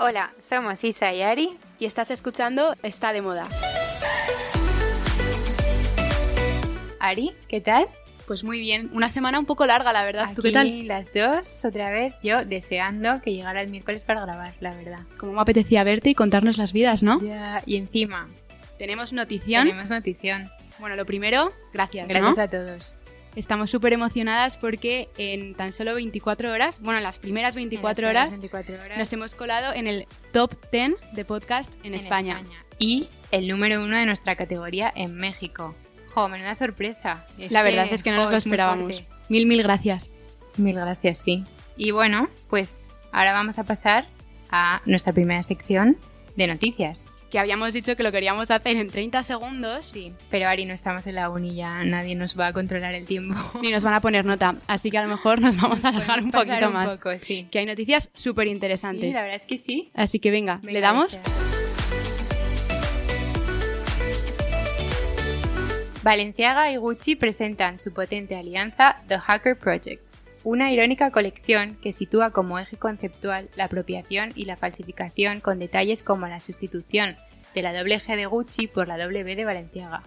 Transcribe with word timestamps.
Hola, 0.00 0.32
somos 0.38 0.84
Isa 0.84 1.12
y 1.12 1.22
Ari 1.22 1.56
y 1.80 1.84
estás 1.84 2.12
escuchando 2.12 2.72
Está 2.84 3.12
de 3.12 3.20
Moda. 3.20 3.48
Ari, 7.00 7.32
¿qué 7.48 7.60
tal? 7.60 7.88
Pues 8.24 8.44
muy 8.44 8.60
bien, 8.60 8.90
una 8.94 9.10
semana 9.10 9.40
un 9.40 9.46
poco 9.46 9.66
larga, 9.66 9.92
la 9.92 10.04
verdad. 10.04 10.28
¿Tú 10.36 10.42
qué 10.42 10.52
tal? 10.52 10.86
Las 10.86 11.12
dos, 11.12 11.64
otra 11.64 11.90
vez, 11.90 12.14
yo 12.22 12.44
deseando 12.44 13.20
que 13.22 13.32
llegara 13.32 13.60
el 13.60 13.70
miércoles 13.70 14.04
para 14.04 14.20
grabar, 14.20 14.54
la 14.60 14.72
verdad. 14.72 15.00
Como 15.16 15.32
me 15.32 15.40
apetecía 15.40 15.82
verte 15.82 16.10
y 16.10 16.14
contarnos 16.14 16.58
las 16.58 16.72
vidas, 16.72 17.02
¿no? 17.02 17.20
Ya, 17.20 17.60
y 17.66 17.76
encima. 17.76 18.28
Tenemos 18.78 19.12
notición. 19.12 19.66
Tenemos 19.66 19.90
notición. 19.90 20.48
Bueno, 20.78 20.94
lo 20.94 21.06
primero, 21.06 21.50
gracias. 21.72 22.06
Gracias 22.06 22.38
a 22.38 22.46
todos. 22.46 22.94
Estamos 23.36 23.70
súper 23.70 23.92
emocionadas 23.92 24.56
porque 24.56 25.08
en 25.16 25.54
tan 25.54 25.72
solo 25.72 25.94
24 25.94 26.52
horas, 26.52 26.80
bueno, 26.80 26.98
en 26.98 27.04
las 27.04 27.18
primeras 27.18 27.54
24, 27.54 28.08
horas, 28.08 28.30
24 28.30 28.74
horas, 28.74 28.98
nos 28.98 29.12
hemos 29.12 29.34
colado 29.34 29.72
en 29.72 29.86
el 29.86 30.06
top 30.32 30.54
10 30.72 30.94
de 31.12 31.24
podcast 31.24 31.72
en, 31.84 31.94
España. 31.94 32.42
Y 32.78 33.08
el 33.30 33.48
número 33.48 33.82
uno 33.82 33.96
de 33.96 34.06
nuestra 34.06 34.34
categoría 34.34 34.92
en 34.94 35.14
México. 35.14 35.74
Jo, 36.08 36.28
menuda 36.28 36.54
sorpresa. 36.54 37.26
la 37.50 37.62
verdad 37.62 37.88
es 37.90 38.02
que 38.02 38.10
no 38.10 38.18
nos 38.18 38.30
lo 38.30 38.36
esperábamos. 38.36 39.04
Mil, 39.28 39.46
mil 39.46 39.62
gracias. 39.62 40.10
Mil 40.56 40.76
gracias, 40.76 41.18
sí. 41.18 41.44
Y 41.76 41.92
bueno, 41.92 42.28
pues 42.48 42.86
ahora 43.12 43.32
vamos 43.32 43.58
a 43.58 43.64
pasar 43.64 44.08
a 44.50 44.82
nuestra 44.86 45.12
primera 45.12 45.42
sección 45.42 45.96
de 46.36 46.46
noticias 46.46 47.04
que 47.30 47.38
habíamos 47.38 47.72
dicho 47.72 47.94
que 47.96 48.02
lo 48.02 48.10
queríamos 48.10 48.50
hacer 48.50 48.76
en 48.76 48.90
30 48.90 49.22
segundos. 49.22 49.86
Sí, 49.86 50.12
pero 50.30 50.48
Ari, 50.48 50.64
no 50.64 50.74
estamos 50.74 51.06
en 51.06 51.16
la 51.16 51.30
uni 51.30 51.54
ya, 51.54 51.84
nadie 51.84 52.14
nos 52.14 52.38
va 52.38 52.48
a 52.48 52.52
controlar 52.52 52.94
el 52.94 53.04
tiempo. 53.04 53.36
Ni 53.62 53.70
nos 53.70 53.82
van 53.84 53.94
a 53.94 54.00
poner 54.00 54.24
nota, 54.24 54.56
así 54.66 54.90
que 54.90 54.98
a 54.98 55.02
lo 55.02 55.08
mejor 55.08 55.40
nos 55.40 55.60
vamos 55.60 55.84
a 55.84 55.88
alargar 55.88 56.22
un 56.22 56.30
poquito 56.30 56.70
más. 56.70 56.88
Poco, 56.88 57.16
sí. 57.16 57.46
Que 57.50 57.60
hay 57.60 57.66
noticias 57.66 58.10
súper 58.14 58.46
interesantes. 58.46 59.08
Sí, 59.08 59.12
la 59.12 59.22
verdad 59.22 59.40
es 59.40 59.46
que 59.46 59.58
sí. 59.58 59.90
Así 59.94 60.18
que 60.18 60.30
venga, 60.30 60.60
¿le 60.62 60.80
damos? 60.80 61.18
Valenciaga 66.02 66.70
y 66.72 66.76
Gucci 66.76 67.16
presentan 67.16 67.78
su 67.78 67.92
potente 67.92 68.36
alianza 68.36 69.02
The 69.08 69.18
Hacker 69.18 69.58
Project 69.58 70.07
una 70.44 70.72
irónica 70.72 71.10
colección 71.10 71.76
que 71.82 71.92
sitúa 71.92 72.30
como 72.30 72.58
eje 72.58 72.76
conceptual 72.76 73.50
la 73.56 73.64
apropiación 73.64 74.30
y 74.34 74.44
la 74.44 74.56
falsificación 74.56 75.40
con 75.40 75.58
detalles 75.58 76.02
como 76.02 76.26
la 76.28 76.40
sustitución 76.40 77.16
de 77.54 77.62
la 77.62 77.72
doble 77.72 78.00
G 78.00 78.16
de 78.16 78.26
Gucci 78.26 78.66
por 78.66 78.88
la 78.88 78.98
doble 78.98 79.24
B 79.24 79.36
de 79.36 79.44
Valenciaga. 79.44 80.02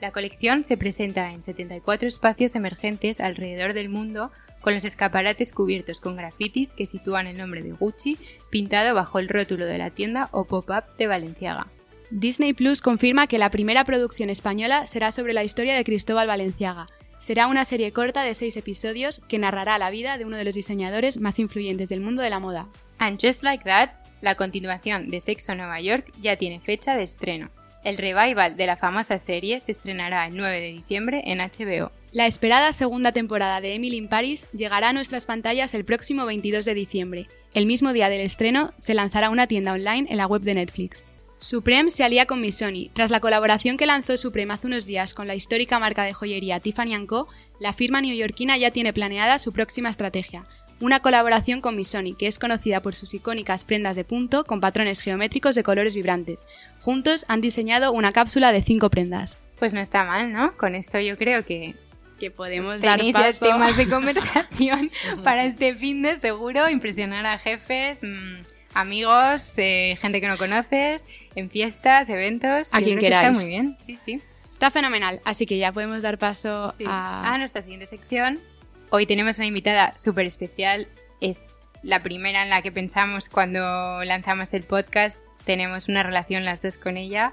La 0.00 0.12
colección 0.12 0.64
se 0.64 0.76
presenta 0.76 1.30
en 1.30 1.42
74 1.42 2.08
espacios 2.08 2.54
emergentes 2.54 3.20
alrededor 3.20 3.74
del 3.74 3.90
mundo 3.90 4.30
con 4.60 4.74
los 4.74 4.84
escaparates 4.84 5.52
cubiertos 5.52 6.00
con 6.00 6.16
grafitis 6.16 6.72
que 6.72 6.86
sitúan 6.86 7.26
el 7.26 7.36
nombre 7.36 7.62
de 7.62 7.72
Gucci 7.72 8.18
pintado 8.50 8.94
bajo 8.94 9.18
el 9.18 9.28
rótulo 9.28 9.66
de 9.66 9.78
la 9.78 9.90
tienda 9.90 10.28
o 10.32 10.44
pop-up 10.44 10.84
de 10.98 11.06
Valenciaga. 11.06 11.66
Disney 12.10 12.54
Plus 12.54 12.80
confirma 12.80 13.26
que 13.26 13.38
la 13.38 13.50
primera 13.50 13.84
producción 13.84 14.30
española 14.30 14.86
será 14.86 15.12
sobre 15.12 15.32
la 15.32 15.44
historia 15.44 15.76
de 15.76 15.84
Cristóbal 15.84 16.26
Valenciaga, 16.26 16.88
Será 17.20 17.48
una 17.48 17.66
serie 17.66 17.92
corta 17.92 18.22
de 18.22 18.34
seis 18.34 18.56
episodios 18.56 19.20
que 19.28 19.38
narrará 19.38 19.76
la 19.76 19.90
vida 19.90 20.16
de 20.16 20.24
uno 20.24 20.38
de 20.38 20.44
los 20.44 20.54
diseñadores 20.54 21.18
más 21.18 21.38
influyentes 21.38 21.90
del 21.90 22.00
mundo 22.00 22.22
de 22.22 22.30
la 22.30 22.40
moda. 22.40 22.66
And 22.98 23.20
Just 23.20 23.42
Like 23.42 23.62
That, 23.64 23.90
la 24.22 24.36
continuación 24.36 25.10
de 25.10 25.20
Sexo 25.20 25.54
Nueva 25.54 25.82
York, 25.82 26.10
ya 26.22 26.36
tiene 26.36 26.60
fecha 26.60 26.96
de 26.96 27.02
estreno. 27.02 27.50
El 27.84 27.98
revival 27.98 28.56
de 28.56 28.66
la 28.66 28.76
famosa 28.76 29.18
serie 29.18 29.60
se 29.60 29.70
estrenará 29.70 30.26
el 30.26 30.36
9 30.36 30.60
de 30.60 30.72
diciembre 30.72 31.22
en 31.26 31.40
HBO. 31.40 31.92
La 32.12 32.26
esperada 32.26 32.72
segunda 32.72 33.12
temporada 33.12 33.60
de 33.60 33.74
Emily 33.74 33.98
in 33.98 34.08
Paris 34.08 34.46
llegará 34.52 34.88
a 34.88 34.92
nuestras 34.94 35.26
pantallas 35.26 35.74
el 35.74 35.84
próximo 35.84 36.24
22 36.24 36.64
de 36.64 36.74
diciembre. 36.74 37.28
El 37.52 37.66
mismo 37.66 37.92
día 37.92 38.08
del 38.08 38.22
estreno 38.22 38.72
se 38.78 38.94
lanzará 38.94 39.28
una 39.28 39.46
tienda 39.46 39.72
online 39.72 40.10
en 40.10 40.16
la 40.16 40.26
web 40.26 40.40
de 40.40 40.54
Netflix. 40.54 41.04
Supreme 41.40 41.90
se 41.90 42.04
alía 42.04 42.26
con 42.26 42.40
Missoni. 42.40 42.90
Tras 42.92 43.10
la 43.10 43.20
colaboración 43.20 43.78
que 43.78 43.86
lanzó 43.86 44.18
Supreme 44.18 44.52
hace 44.52 44.66
unos 44.66 44.84
días 44.84 45.14
con 45.14 45.26
la 45.26 45.34
histórica 45.34 45.78
marca 45.78 46.04
de 46.04 46.12
joyería 46.12 46.60
Tiffany 46.60 47.06
Co., 47.06 47.28
la 47.58 47.72
firma 47.72 48.02
neoyorquina 48.02 48.58
ya 48.58 48.70
tiene 48.70 48.92
planeada 48.92 49.38
su 49.38 49.52
próxima 49.52 49.88
estrategia. 49.88 50.44
Una 50.80 51.00
colaboración 51.00 51.62
con 51.62 51.76
Missoni, 51.76 52.14
que 52.14 52.26
es 52.26 52.38
conocida 52.38 52.80
por 52.80 52.94
sus 52.94 53.14
icónicas 53.14 53.64
prendas 53.64 53.96
de 53.96 54.04
punto 54.04 54.44
con 54.44 54.60
patrones 54.60 55.00
geométricos 55.00 55.54
de 55.54 55.62
colores 55.62 55.94
vibrantes. 55.94 56.46
Juntos 56.80 57.24
han 57.26 57.40
diseñado 57.40 57.92
una 57.92 58.12
cápsula 58.12 58.52
de 58.52 58.62
cinco 58.62 58.90
prendas. 58.90 59.38
Pues 59.58 59.72
no 59.72 59.80
está 59.80 60.04
mal, 60.04 60.32
¿no? 60.32 60.56
Con 60.58 60.74
esto 60.74 61.00
yo 61.00 61.16
creo 61.16 61.44
que 61.44 61.74
que 62.18 62.30
podemos 62.30 62.82
dar 62.82 63.00
paso. 63.12 63.46
temas 63.46 63.78
de 63.78 63.88
conversación 63.88 64.90
para 65.24 65.44
este 65.46 65.74
fin 65.74 66.02
de 66.02 66.16
seguro, 66.16 66.68
impresionar 66.68 67.24
a 67.24 67.38
jefes, 67.38 68.00
mm, 68.02 68.42
amigos, 68.74 69.54
eh, 69.56 69.96
gente 70.00 70.20
que 70.20 70.28
no 70.28 70.38
conoces, 70.38 71.04
en 71.34 71.50
fiestas, 71.50 72.08
eventos. 72.08 72.68
A 72.72 72.78
quien 72.78 72.98
queráis. 72.98 73.28
Está 73.28 73.40
muy 73.40 73.50
bien, 73.50 73.76
sí, 73.86 73.96
sí. 73.96 74.20
Está 74.50 74.70
fenomenal, 74.70 75.20
así 75.24 75.46
que 75.46 75.58
ya 75.58 75.72
podemos 75.72 76.02
dar 76.02 76.18
paso 76.18 76.74
a... 76.86 77.34
a 77.34 77.38
nuestra 77.38 77.62
siguiente 77.62 77.86
sección. 77.86 78.40
Hoy 78.90 79.06
tenemos 79.06 79.38
una 79.38 79.46
invitada 79.46 79.96
súper 79.96 80.26
especial. 80.26 80.88
Es 81.20 81.44
la 81.82 82.02
primera 82.02 82.42
en 82.42 82.50
la 82.50 82.60
que 82.60 82.72
pensamos 82.72 83.28
cuando 83.28 84.04
lanzamos 84.04 84.52
el 84.52 84.64
podcast. 84.64 85.18
Tenemos 85.44 85.88
una 85.88 86.02
relación 86.02 86.44
las 86.44 86.60
dos 86.60 86.76
con 86.76 86.96
ella. 86.96 87.32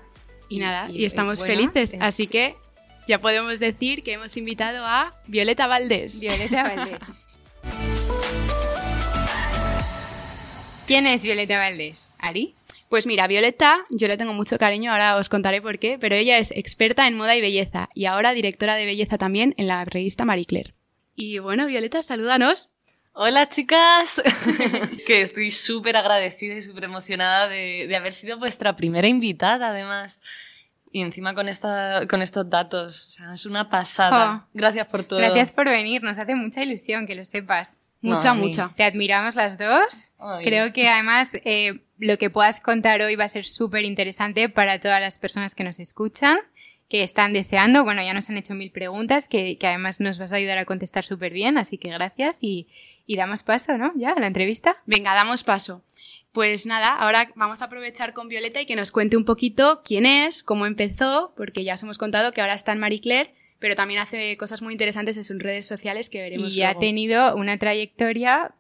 Y, 0.50 0.60
nada, 0.60 0.90
y, 0.90 1.06
estamos 1.06 1.44
felices. 1.44 1.96
Así 2.00 2.28
que 2.28 2.56
ya 3.08 3.20
podemos 3.20 3.60
decir 3.60 4.04
que 4.04 4.14
hemos 4.14 4.38
invitado 4.38 4.86
a 4.86 5.14
Violeta 5.28 5.68
Valdés. 5.68 6.20
Violeta 6.20 6.64
Valdés. 6.64 7.00
¿Quién 10.88 11.06
es 11.06 11.22
Violeta 11.22 11.58
Valdés? 11.58 12.12
¿Ari? 12.18 12.56
Pues 12.88 13.08
mira, 13.08 13.28
Violeta, 13.28 13.86
yo 13.90 14.08
le 14.08 14.16
tengo 14.16 14.32
mucho 14.32 14.58
cariño, 14.58 14.94
ahora 14.94 15.18
os 15.18 15.28
contaré 15.28 15.62
por 15.62 15.80
qué, 15.80 15.98
pero 16.00 16.16
ella 16.16 16.38
es 16.38 16.52
experta 16.52 17.06
en 17.08 17.18
moda 17.18 17.36
y 17.36 17.42
belleza 17.42 17.90
y 17.94 18.06
ahora 18.06 18.32
directora 18.32 18.76
de 18.76 18.86
belleza 18.86 19.18
también 19.18 19.54
en 19.58 19.68
la 19.68 19.84
revista 19.84 20.24
Marie 20.24 20.46
Claire. 20.46 20.74
Y 21.14 21.40
bueno, 21.40 21.68
Violeta, 21.68 22.02
salúdanos. 22.04 22.70
Hola 23.12 23.50
chicas, 23.50 24.22
que 25.06 25.22
estoy 25.22 25.52
súper 25.52 25.98
agradecida 25.98 26.56
y 26.56 26.62
súper 26.62 26.86
emocionada 26.86 27.50
de, 27.50 27.94
haber 27.94 28.14
sido 28.14 28.38
vuestra 28.40 28.78
primera 28.78 29.10
invitada 29.10 29.72
además. 29.72 30.22
Y 30.94 31.02
encima 31.02 31.34
con, 31.34 31.50
esta, 31.50 32.08
con 32.08 32.22
estos 32.22 32.50
datos, 32.50 33.08
o 33.08 33.10
sea, 33.10 33.34
es 33.34 33.46
una 33.46 33.70
pasada. 33.70 34.46
Oh. 34.48 34.50
Gracias 34.54 34.88
por 34.88 35.04
todo. 35.04 35.20
Gracias 35.20 35.52
por 35.52 35.68
venir, 35.68 36.02
nos 36.02 36.18
hace 36.18 36.34
mucha 36.34 36.64
ilusión 36.64 37.08
que 37.08 37.16
lo 37.16 37.26
sepas. 37.26 37.76
Mucha, 38.16 38.34
mucha. 38.34 38.74
Te 38.76 38.84
admiramos 38.84 39.36
las 39.36 39.58
dos. 39.58 40.12
Creo 40.44 40.74
que 40.74 40.88
además 40.88 41.32
eh, 41.46 41.82
lo 41.98 42.18
que 42.18 42.30
puedas 42.30 42.62
contar 42.62 43.02
hoy 43.02 43.16
va 43.16 43.26
a 43.26 43.30
ser 43.30 43.46
súper 43.46 43.84
interesante 43.84 44.50
para 44.50 44.80
todas 44.80 45.02
las 45.02 45.20
personas 45.20 45.56
que 45.56 45.64
nos 45.64 45.80
escuchan, 45.80 46.38
que 46.90 47.04
están 47.04 47.34
deseando. 47.34 47.84
Bueno, 47.84 48.02
ya 48.02 48.14
nos 48.14 48.30
han 48.30 48.38
hecho 48.38 48.54
mil 48.54 48.72
preguntas 48.72 49.28
que, 49.28 49.58
que 49.58 49.68
además 49.68 50.00
nos 50.00 50.20
vas 50.20 50.34
a 50.34 50.38
ayudar 50.38 50.58
a 50.58 50.66
contestar 50.66 51.04
súper 51.04 51.34
bien, 51.34 51.58
así 51.58 51.78
que 51.78 51.90
gracias 51.90 52.38
y, 52.42 52.68
y 53.06 53.18
damos 53.18 53.44
paso, 53.44 53.78
¿no? 53.78 53.92
Ya, 53.96 54.12
a 54.12 54.20
la 54.20 54.28
entrevista. 54.28 54.78
Venga, 54.86 55.14
damos 55.14 55.44
paso. 55.44 55.84
Pues 56.32 56.68
nada, 56.68 56.94
ahora 56.94 57.32
vamos 57.36 57.62
a 57.62 57.66
aprovechar 57.66 58.14
con 58.14 58.28
Violeta 58.28 58.62
y 58.62 58.68
que 58.68 58.76
nos 58.76 58.92
cuente 58.92 59.18
un 59.18 59.26
poquito 59.26 59.82
quién 59.84 60.06
es, 60.06 60.44
cómo 60.44 60.66
empezó, 60.68 61.34
porque 61.36 61.64
ya 61.64 61.74
os 61.74 61.84
hemos 61.84 61.98
contado 61.98 62.32
que 62.32 62.42
ahora 62.42 62.54
está 62.54 62.74
en 62.74 62.80
Marie 62.80 63.02
Claire 63.02 63.34
pero 63.60 63.76
también 63.76 64.00
hace 64.00 64.38
cosas 64.38 64.62
muy 64.62 64.74
interesantes 64.74 65.18
en 65.18 65.24
sus 65.24 65.40
redes 65.40 65.66
sociales 65.66 66.10
que 66.10 66.22
veremos. 66.22 66.56
Y 66.56 66.64
ha 66.64 66.78
tenido 66.78 67.36
una 67.36 67.58
trayectoria 67.58 68.54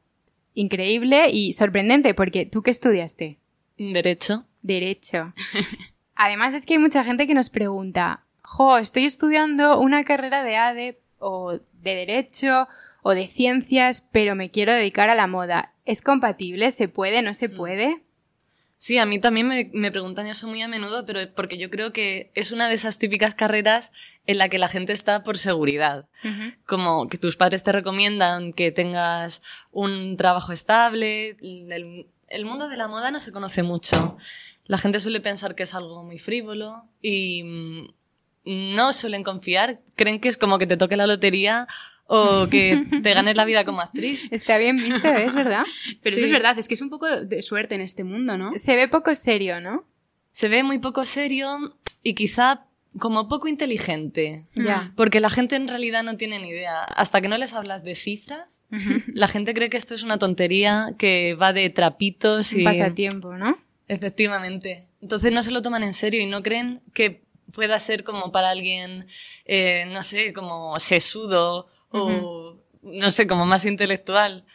increíble 0.53 1.29
y 1.31 1.53
sorprendente, 1.53 2.13
porque 2.13 2.45
¿tú 2.45 2.63
qué 2.63 2.71
estudiaste? 2.71 3.37
Derecho. 3.77 4.45
Derecho. 4.61 5.33
Además 6.15 6.53
es 6.55 6.65
que 6.65 6.73
hay 6.73 6.79
mucha 6.79 7.03
gente 7.03 7.27
que 7.27 7.35
nos 7.35 7.49
pregunta, 7.49 8.23
jo, 8.41 8.77
estoy 8.79 9.05
estudiando 9.05 9.79
una 9.79 10.03
carrera 10.03 10.43
de 10.43 10.55
ADE 10.55 10.99
o 11.19 11.53
de 11.53 11.95
Derecho 11.95 12.67
o 13.03 13.11
de 13.11 13.27
Ciencias, 13.27 14.03
pero 14.11 14.35
me 14.35 14.49
quiero 14.49 14.73
dedicar 14.73 15.09
a 15.09 15.15
la 15.15 15.27
moda. 15.27 15.73
¿Es 15.85 16.01
compatible? 16.01 16.71
¿Se 16.71 16.87
puede? 16.87 17.21
¿No 17.21 17.33
se 17.33 17.49
mm. 17.49 17.55
puede? 17.55 18.01
Sí, 18.77 18.99
a 18.99 19.05
mí 19.07 19.19
también 19.19 19.47
me, 19.47 19.71
me, 19.73 19.91
preguntan 19.91 20.27
eso 20.27 20.47
muy 20.47 20.61
a 20.61 20.67
menudo, 20.67 21.03
pero 21.05 21.19
porque 21.33 21.57
yo 21.57 21.71
creo 21.71 21.91
que 21.91 22.31
es 22.35 22.51
una 22.51 22.67
de 22.67 22.75
esas 22.75 22.99
típicas 22.99 23.33
carreras 23.33 23.91
en 24.27 24.37
la 24.37 24.49
que 24.49 24.59
la 24.59 24.67
gente 24.67 24.93
está 24.93 25.23
por 25.23 25.37
seguridad. 25.37 26.07
Como 26.65 27.07
que 27.07 27.17
tus 27.17 27.37
padres 27.37 27.63
te 27.63 27.71
recomiendan 27.71 28.53
que 28.53 28.71
tengas 28.71 29.41
un 29.71 30.17
trabajo 30.17 30.51
estable. 30.51 31.37
El, 31.41 32.07
el, 32.27 32.45
mundo 32.45 32.67
de 32.67 32.77
la 32.77 32.89
moda 32.89 33.09
no 33.09 33.21
se 33.21 33.31
conoce 33.31 33.63
mucho. 33.63 34.17
La 34.65 34.77
gente 34.77 34.99
suele 34.99 35.21
pensar 35.21 35.55
que 35.55 35.63
es 35.63 35.73
algo 35.73 36.03
muy 36.03 36.19
frívolo 36.19 36.83
y 37.01 37.43
mm, 37.43 38.75
no 38.75 38.91
suelen 38.91 39.23
confiar. 39.23 39.79
Creen 39.95 40.19
que 40.19 40.27
es 40.27 40.37
como 40.37 40.59
que 40.59 40.67
te 40.67 40.77
toque 40.77 40.97
la 40.97 41.07
lotería 41.07 41.67
o 42.07 42.47
que 42.49 42.85
te 43.03 43.13
ganes 43.13 43.35
la 43.35 43.45
vida 43.45 43.65
como 43.65 43.81
actriz. 43.81 44.27
Está 44.31 44.57
bien 44.57 44.77
visto, 44.77 45.07
es 45.07 45.33
verdad. 45.33 45.63
Pero 46.01 46.15
eso 46.15 46.25
es 46.25 46.31
verdad, 46.31 46.57
es 46.57 46.67
que 46.67 46.73
es 46.73 46.81
un 46.81 46.89
poco 46.89 47.07
de 47.07 47.41
suerte 47.41 47.75
en 47.75 47.81
este 47.81 48.03
mundo, 48.03 48.37
¿no? 48.37 48.53
Se 48.57 48.75
ve 48.75 48.87
poco 48.87 49.13
serio, 49.13 49.61
¿no? 49.61 49.85
Se 50.31 50.47
ve 50.47 50.63
muy 50.63 50.79
poco 50.79 51.05
serio 51.05 51.77
y 52.03 52.13
quizá 52.13 52.65
como 52.99 53.27
poco 53.27 53.47
inteligente. 53.47 54.47
Ya. 54.55 54.93
Porque 54.95 55.19
la 55.19 55.29
gente 55.29 55.55
en 55.55 55.67
realidad 55.67 56.03
no 56.03 56.17
tiene 56.17 56.39
ni 56.39 56.49
idea. 56.49 56.81
Hasta 56.83 57.21
que 57.21 57.27
no 57.27 57.37
les 57.37 57.53
hablas 57.53 57.83
de 57.83 57.95
cifras, 57.95 58.63
la 59.13 59.27
gente 59.27 59.53
cree 59.53 59.69
que 59.69 59.77
esto 59.77 59.93
es 59.93 60.03
una 60.03 60.17
tontería 60.17 60.93
que 60.97 61.35
va 61.35 61.53
de 61.53 61.69
trapitos 61.69 62.53
y... 62.53 62.59
Un 62.59 62.65
pasatiempo, 62.65 63.35
¿no? 63.35 63.57
Efectivamente. 63.87 64.87
Entonces 65.01 65.31
no 65.31 65.43
se 65.43 65.51
lo 65.51 65.61
toman 65.61 65.83
en 65.83 65.93
serio 65.93 66.21
y 66.21 66.25
no 66.25 66.41
creen 66.41 66.81
que 66.93 67.23
pueda 67.53 67.77
ser 67.79 68.03
como 68.03 68.31
para 68.31 68.49
alguien, 68.49 69.07
eh, 69.45 69.85
no 69.91 70.03
sé, 70.03 70.33
como 70.33 70.79
sesudo 70.79 71.67
o, 72.05 72.57
no 72.83 73.11
sé, 73.11 73.27
como 73.27 73.45
más 73.45 73.65
intelectual. 73.65 74.45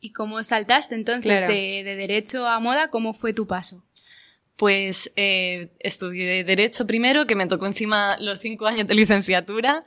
¿Y 0.00 0.12
cómo 0.12 0.42
saltaste 0.42 0.94
entonces 0.94 1.40
Claro. 1.40 1.52
de, 1.52 1.82
de 1.84 1.96
derecho 1.96 2.46
a 2.48 2.58
moda? 2.60 2.88
¿Cómo 2.88 3.12
fue 3.12 3.32
tu 3.34 3.46
paso? 3.46 3.84
Pues 4.56 5.10
eh, 5.16 5.68
estudié 5.78 6.44
Derecho 6.44 6.86
primero, 6.86 7.26
que 7.26 7.34
me 7.34 7.46
tocó 7.46 7.64
encima 7.66 8.18
los 8.18 8.40
cinco 8.40 8.66
años 8.66 8.86
de 8.86 8.94
licenciatura, 8.94 9.84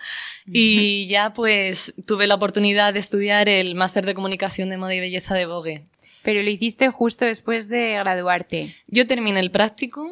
y 0.47 1.06
ya 1.07 1.31
pues 1.35 1.94
tuve 2.07 2.25
la 2.25 2.33
oportunidad 2.35 2.91
de 2.94 3.00
estudiar 3.00 3.50
el 3.50 3.75
máster 3.75 4.03
de 4.03 4.15
Comunicación 4.15 4.69
de 4.69 4.77
Moda 4.77 4.95
y 4.95 5.00
Belleza 5.00 5.35
de 5.35 5.45
Vogue. 5.45 5.83
Pero 6.24 6.41
lo 6.41 6.50
hiciste 6.50 6.89
justo 6.89 7.24
después 7.25 7.68
de 7.68 7.91
graduarte. 8.00 8.75
Yo 8.88 9.06
terminé 9.06 9.41
el 9.41 9.51
practicum, 9.51 10.09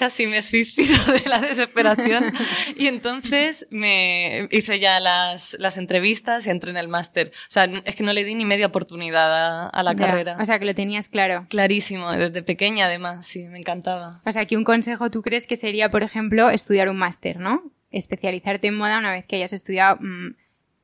casi 0.00 0.26
me 0.26 0.42
suicido 0.42 0.96
de 1.12 1.28
la 1.28 1.40
desesperación, 1.40 2.32
y 2.76 2.88
entonces 2.88 3.66
me 3.70 4.48
hice 4.50 4.80
ya 4.80 4.98
las, 4.98 5.54
las 5.60 5.76
entrevistas 5.78 6.46
y 6.46 6.50
entré 6.50 6.70
en 6.70 6.76
el 6.78 6.88
máster. 6.88 7.30
O 7.34 7.50
sea, 7.50 7.64
es 7.84 7.94
que 7.94 8.02
no 8.02 8.12
le 8.12 8.24
di 8.24 8.34
ni 8.34 8.44
media 8.44 8.66
oportunidad 8.66 9.30
a, 9.66 9.68
a 9.68 9.82
la 9.84 9.92
Ya. 9.92 10.06
carrera. 10.06 10.36
O 10.40 10.44
sea, 10.46 10.58
que 10.58 10.64
lo 10.64 10.74
tenías 10.74 11.08
claro. 11.08 11.46
Clarísimo, 11.50 12.10
desde 12.12 12.42
pequeña 12.42 12.86
además, 12.86 13.26
sí, 13.26 13.46
me 13.46 13.58
encantaba. 13.58 14.22
O 14.24 14.32
sea, 14.32 14.46
que 14.46 14.56
un 14.56 14.64
consejo 14.64 15.10
tú 15.10 15.20
crees 15.22 15.46
que 15.46 15.56
sería, 15.56 15.90
por 15.90 16.02
ejemplo, 16.02 16.48
estudiar 16.50 16.88
un 16.88 16.96
máster, 16.96 17.38
¿no? 17.38 17.62
Especializarte 17.90 18.68
en 18.68 18.76
moda 18.78 18.98
una 18.98 19.12
vez 19.12 19.26
que 19.26 19.36
hayas 19.36 19.52
estudiado 19.52 19.96
mm, 20.00 20.34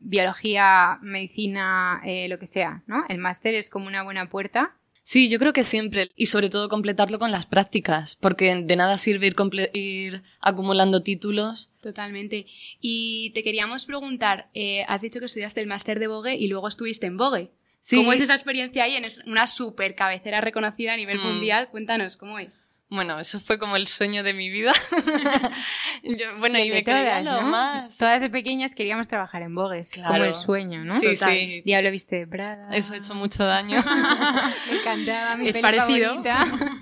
biología, 0.00 0.98
medicina, 1.02 2.00
eh, 2.04 2.28
lo 2.28 2.38
que 2.38 2.46
sea, 2.46 2.82
¿no? 2.86 3.04
El 3.08 3.18
máster 3.18 3.54
es 3.54 3.70
como 3.70 3.86
una 3.86 4.02
buena 4.02 4.28
puerta. 4.28 4.74
Sí, 5.08 5.28
yo 5.28 5.38
creo 5.38 5.52
que 5.52 5.62
siempre, 5.62 6.10
y 6.16 6.26
sobre 6.26 6.50
todo 6.50 6.68
completarlo 6.68 7.20
con 7.20 7.30
las 7.30 7.46
prácticas, 7.46 8.16
porque 8.16 8.52
de 8.56 8.74
nada 8.74 8.98
sirve 8.98 9.28
ir, 9.28 9.36
ir 9.72 10.22
acumulando 10.40 11.00
títulos. 11.04 11.70
Totalmente. 11.80 12.46
Y 12.80 13.30
te 13.30 13.44
queríamos 13.44 13.86
preguntar, 13.86 14.50
eh, 14.52 14.84
has 14.88 15.02
dicho 15.02 15.20
que 15.20 15.26
estudiaste 15.26 15.60
el 15.60 15.68
máster 15.68 16.00
de 16.00 16.08
Vogue 16.08 16.34
y 16.34 16.48
luego 16.48 16.66
estuviste 16.66 17.06
en 17.06 17.18
Vogue. 17.18 17.52
Sí. 17.78 17.94
¿Cómo 17.98 18.12
es 18.12 18.20
esa 18.20 18.34
experiencia 18.34 18.82
ahí 18.82 18.96
en 18.96 19.04
es- 19.04 19.20
una 19.26 19.46
super 19.46 19.94
cabecera 19.94 20.40
reconocida 20.40 20.94
a 20.94 20.96
nivel 20.96 21.18
Mm. 21.20 21.22
mundial? 21.22 21.68
Cuéntanos, 21.70 22.16
¿cómo 22.16 22.40
es? 22.40 22.64
Bueno, 22.88 23.18
eso 23.18 23.40
fue 23.40 23.58
como 23.58 23.74
el 23.76 23.88
sueño 23.88 24.22
de 24.22 24.32
mi 24.32 24.48
vida. 24.48 24.72
Yo- 26.04 26.38
bueno, 26.38 26.58
Y 26.58 26.70
me 26.70 26.82
todas, 26.82 27.24
¿no? 27.24 27.42
más. 27.42 27.96
Todas 27.96 28.20
de 28.20 28.30
pequeñas 28.30 28.74
queríamos 28.74 29.08
trabajar 29.08 29.42
en 29.42 29.54
Vogue, 29.54 29.80
es 29.80 29.92
como 29.92 30.06
Claro. 30.06 30.24
el 30.24 30.36
sueño, 30.36 30.84
¿no? 30.84 30.98
Sí, 31.00 31.14
Total. 31.14 31.32
sí. 31.34 31.62
Diablo 31.64 31.90
viste 31.90 32.16
de 32.16 32.26
Prada. 32.28 32.68
Eso 32.76 32.94
ha 32.94 32.98
hecho 32.98 33.14
mucho 33.14 33.44
daño. 33.44 33.82
Me 34.70 34.76
encantaba 34.78 35.36
mi 35.36 35.48
Es 35.48 35.58
parecido. 35.58 36.22
favorita. 36.22 36.46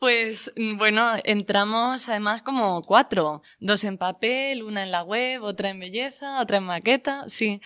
Pues 0.00 0.52
bueno, 0.76 1.12
entramos 1.24 2.08
además 2.08 2.40
como 2.42 2.82
cuatro, 2.82 3.42
dos 3.58 3.82
en 3.82 3.98
papel, 3.98 4.62
una 4.62 4.84
en 4.84 4.92
la 4.92 5.02
web, 5.02 5.42
otra 5.42 5.70
en 5.70 5.80
belleza, 5.80 6.40
otra 6.40 6.58
en 6.58 6.64
maqueta, 6.64 7.24
sí. 7.26 7.60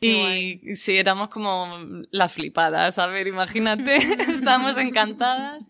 Y 0.00 0.74
sí, 0.76 0.96
éramos 0.96 1.28
como 1.28 1.68
las 2.10 2.32
flipadas, 2.32 2.98
a 3.00 3.06
ver, 3.08 3.26
imagínate, 3.28 3.96
estábamos 3.96 4.76
encantadas 4.78 5.68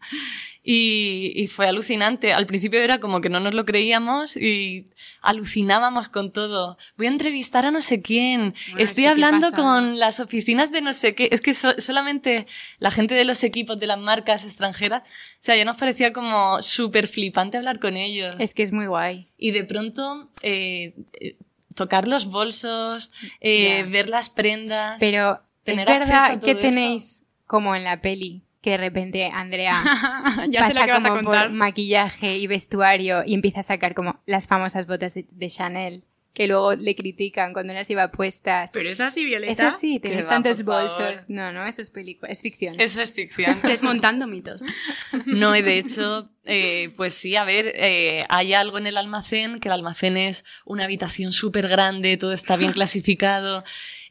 y, 0.64 1.32
y 1.34 1.46
fue 1.48 1.66
alucinante. 1.66 2.32
Al 2.32 2.46
principio 2.46 2.80
era 2.80 3.00
como 3.00 3.20
que 3.20 3.28
no 3.28 3.40
nos 3.40 3.54
lo 3.54 3.64
creíamos 3.64 4.36
y 4.36 4.86
alucinábamos 5.22 6.08
con 6.08 6.32
todo. 6.32 6.76
Voy 6.96 7.06
a 7.06 7.10
entrevistar 7.10 7.64
a 7.64 7.70
no 7.70 7.80
sé 7.80 8.02
quién, 8.02 8.54
estoy 8.76 9.06
hablando 9.06 9.52
con 9.52 9.98
las 9.98 10.20
oficinas 10.20 10.72
de 10.72 10.82
no 10.82 10.92
sé 10.92 11.14
qué. 11.14 11.28
Es 11.32 11.40
que 11.40 11.54
so- 11.54 11.78
solamente 11.80 12.46
la 12.78 12.90
gente 12.90 13.14
de 13.14 13.24
los 13.24 13.42
equipos 13.44 13.78
de 13.78 13.86
las 13.86 13.98
marcas 13.98 14.44
extranjeras, 14.44 15.02
o 15.02 15.06
sea, 15.38 15.56
ya 15.56 15.64
nos 15.64 15.76
parecía 15.76 16.12
como 16.12 16.60
súper 16.62 17.06
flipante 17.06 17.56
hablar 17.56 17.78
con 17.78 17.96
ellos. 17.96 18.34
Es 18.38 18.52
que 18.52 18.62
es 18.64 18.72
muy 18.72 18.86
guay. 18.86 19.28
Y 19.38 19.52
de 19.52 19.64
pronto, 19.64 20.28
eh, 20.42 20.94
eh, 21.20 21.36
tocar 21.74 22.06
los 22.08 22.26
bolsos, 22.26 23.12
eh, 23.40 23.78
Ya. 23.84 23.90
ver 23.90 24.08
las 24.08 24.28
prendas. 24.28 24.98
Pero 25.00 25.40
es 25.64 25.84
verdad 25.84 26.40
que 26.40 26.50
eso. 26.52 26.60
tenéis, 26.60 27.24
como 27.46 27.74
en 27.76 27.84
la 27.84 28.00
peli, 28.00 28.42
que 28.62 28.70
de 28.70 28.76
repente 28.78 29.30
Andrea 29.32 29.82
ya 30.48 30.66
sé 30.68 30.74
pasa 30.74 30.80
lo 30.80 30.86
que 30.86 30.90
vas 30.92 31.04
a 31.04 31.08
como 31.08 31.22
contar. 31.24 31.48
por 31.48 31.56
maquillaje 31.56 32.36
y 32.38 32.46
vestuario 32.46 33.22
y 33.26 33.34
empieza 33.34 33.60
a 33.60 33.64
sacar 33.64 33.94
como 33.94 34.20
las 34.24 34.46
famosas 34.46 34.86
botas 34.86 35.14
de, 35.14 35.26
de 35.30 35.48
Chanel 35.50 36.04
que 36.32 36.46
luego 36.46 36.74
le 36.74 36.96
critican 36.96 37.52
cuando 37.52 37.74
las 37.74 37.90
iba 37.90 38.10
puestas. 38.10 38.70
Pero 38.72 38.88
es 38.88 39.00
así, 39.00 39.20
es 39.20 39.26
Violeta. 39.26 39.68
así, 39.68 39.94
Que 40.00 40.08
tenéis 40.08 40.24
va, 40.24 40.30
tantos 40.30 40.62
favor. 40.62 40.84
bolsos. 40.84 41.28
No, 41.28 41.52
no, 41.52 41.66
eso 41.66 41.82
es 41.82 41.90
película, 41.90 42.32
es 42.32 42.40
ficción. 42.40 42.80
Eso 42.80 43.02
es 43.02 43.12
ficción. 43.12 43.60
Desmontando 43.64 44.26
mitos. 44.26 44.62
No, 45.26 45.54
y 45.54 45.60
de 45.60 45.76
hecho, 45.76 46.30
eh, 46.46 46.90
pues 46.96 47.12
sí, 47.12 47.36
a 47.36 47.44
ver, 47.44 47.70
eh, 47.74 48.24
hay 48.30 48.54
algo 48.54 48.78
en 48.78 48.86
el 48.86 48.96
almacén, 48.96 49.60
que 49.60 49.68
el 49.68 49.74
almacén 49.74 50.16
es 50.16 50.46
una 50.64 50.84
habitación 50.84 51.32
súper 51.32 51.68
grande, 51.68 52.16
todo 52.16 52.32
está 52.32 52.56
bien 52.56 52.72
clasificado. 52.72 53.62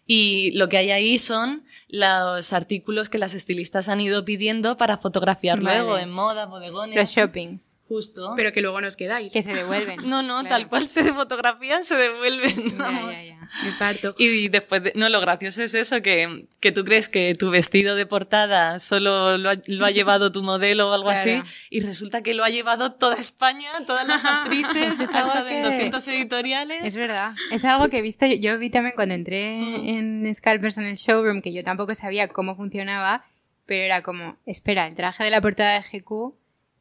Y 0.06 0.51
lo 0.56 0.69
que 0.69 0.77
hay 0.77 0.92
ahí 0.92 1.18
son 1.18 1.63
los 1.91 2.53
artículos 2.53 3.09
que 3.09 3.17
las 3.17 3.33
estilistas 3.33 3.89
han 3.89 3.99
ido 3.99 4.23
pidiendo 4.23 4.77
para 4.77 4.97
fotografiar 4.97 5.61
Vale. 5.61 5.79
luego 5.79 5.97
en 5.97 6.09
moda, 6.09 6.45
bodegones. 6.45 6.95
Los 6.95 7.09
shoppings, 7.09 7.71
Justo. 7.91 8.33
Pero 8.38 8.53
que 8.53 8.61
luego 8.61 8.79
nos 8.79 8.95
quedáis. 8.95 9.33
que 9.33 9.41
se 9.41 9.53
devuelven. 9.53 9.99
no, 10.09 10.21
no, 10.23 10.39
Claro. 10.39 10.47
tal 10.47 10.69
cual 10.69 10.88
se 10.88 11.13
fotografían, 11.13 11.83
se 11.83 11.95
devuelven. 11.95 12.69
Ya, 12.69 12.77
vamos. 12.77 13.11
ya, 13.11 13.23
ya. 13.23 13.35
Me 13.65 13.71
parto. 13.77 14.15
Y 14.17 14.47
después, 14.47 14.81
de- 14.81 14.93
no, 14.95 15.09
lo 15.09 15.19
gracioso 15.19 15.61
es 15.61 15.73
eso, 15.73 16.01
que, 16.01 16.45
que 16.61 16.71
tú 16.71 16.85
crees 16.85 17.09
que 17.09 17.35
tu 17.35 17.49
vestido 17.49 17.95
de 17.97 18.05
portada 18.05 18.79
solo 18.79 19.38
lo 19.38 19.49
ha, 19.49 19.55
lo 19.67 19.85
ha 19.85 19.91
llevado 19.99 20.31
tu 20.31 20.41
modelo 20.41 20.89
o 20.89 20.93
algo 20.93 21.09
Claro. 21.09 21.41
así, 21.41 21.51
y 21.69 21.81
resulta 21.81 22.21
que 22.23 22.33
lo 22.33 22.45
ha 22.45 22.49
llevado 22.49 22.93
toda 22.93 23.17
España, 23.17 23.69
todas 23.85 24.07
las 24.07 24.23
actrices, 24.25 24.99
es 25.01 25.13
ha 25.13 25.17
algo 25.17 25.29
estado 25.33 25.49
en 25.49 25.61
que- 25.63 25.69
200 25.69 26.07
editoriales. 26.07 26.85
Es 26.85 26.95
verdad. 26.95 27.33
Es 27.51 27.65
algo 27.65 27.89
que 27.89 27.97
he 27.97 28.01
visto, 28.01 28.25
yo 28.25 28.57
vi 28.57 28.69
también 28.69 28.95
cuando 28.95 29.15
entré 29.15 29.57
Mm. 29.59 29.88
en 30.25 30.33
Scalpers 30.33 30.77
en 30.77 30.85
el 30.85 30.95
showroom, 30.95 31.41
que 31.41 31.51
yo 31.51 31.63
tampoco 31.65 31.93
sabía 31.93 32.29
cómo 32.29 32.55
funcionaba, 32.55 33.25
pero 33.65 33.83
era 33.83 34.01
como, 34.01 34.38
espera, 34.45 34.88
el 34.88 34.95
traje 34.95 35.25
de 35.25 35.29
la 35.29 35.41
portada 35.41 35.73
de 35.73 35.81
GQ 35.99 36.33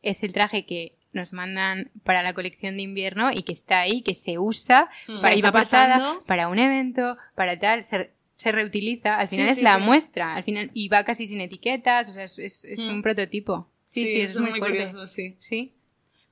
es 0.03 0.23
el 0.23 0.33
traje 0.33 0.65
que 0.67 0.93
nos 1.13 1.33
mandan 1.33 1.91
para 2.05 2.23
la 2.23 2.33
colección 2.35 2.77
de 2.77 2.83
invierno 2.83 3.31
y 3.33 3.43
que 3.43 3.53
está 3.53 3.81
ahí, 3.81 4.03
que 4.03 4.15
se 4.15 4.39
usa 4.39 4.89
Mm. 5.09 5.21
para 5.21 5.53
portada, 5.53 5.95
pasando. 5.95 6.25
para 6.25 6.49
un 6.49 6.59
evento, 6.59 7.17
para 7.35 7.59
tal, 7.59 7.83
se, 7.85 8.11
se 8.37 8.53
reutiliza, 8.53 9.17
al 9.19 9.29
Sí, 9.29 9.37
final 9.37 9.51
es 9.51 9.59
sí, 9.59 9.65
la 9.65 9.77
sí. 9.79 9.83
muestra, 9.83 10.35
al 10.37 10.45
final, 10.45 10.71
y 10.75 10.89
va 10.89 11.05
casi 11.05 11.27
sin 11.27 11.41
etiquetas, 11.41 12.09
o 12.09 12.13
sea, 12.13 12.25
es, 12.25 12.39
es- 12.39 12.65
es 12.65 12.81
Mm. 12.81 12.89
un 12.91 13.03
prototipo. 13.03 13.69
Sí, 13.85 14.07
sí, 14.07 14.21
eso 14.21 14.39
es 14.39 14.51
muy, 14.51 14.59
curioso, 14.61 15.07
sí. 15.07 15.37
Sí. 15.41 15.73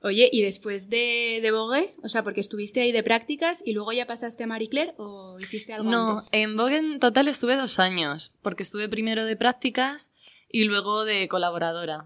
Oye, 0.01 0.29
¿y 0.31 0.41
después 0.41 0.89
de, 0.89 1.39
de 1.41 1.51
Vogue? 1.51 1.93
O 2.03 2.07
sea, 2.07 2.23
porque 2.23 2.39
estuviste 2.39 2.79
ahí 2.79 2.93
de 2.93 3.03
prácticas 3.03 3.61
y 3.65 3.73
luego 3.73 3.91
ya 3.91 4.07
pasaste 4.07 4.45
a 4.45 4.47
Marie 4.47 4.69
Claire 4.69 4.93
o 4.97 5.35
hiciste 5.37 5.73
algo 5.73 5.91
No, 5.91 6.11
antes? 6.19 6.29
en 6.31 6.55
Vogue 6.55 6.77
en 6.77 6.99
total 7.01 7.27
estuve 7.27 7.57
dos 7.57 7.79
años, 7.79 8.33
porque 8.41 8.63
estuve 8.63 8.87
primero 8.87 9.25
de 9.25 9.35
prácticas 9.35 10.11
y 10.49 10.63
luego 10.63 11.03
de 11.03 11.27
colaboradora. 11.27 12.05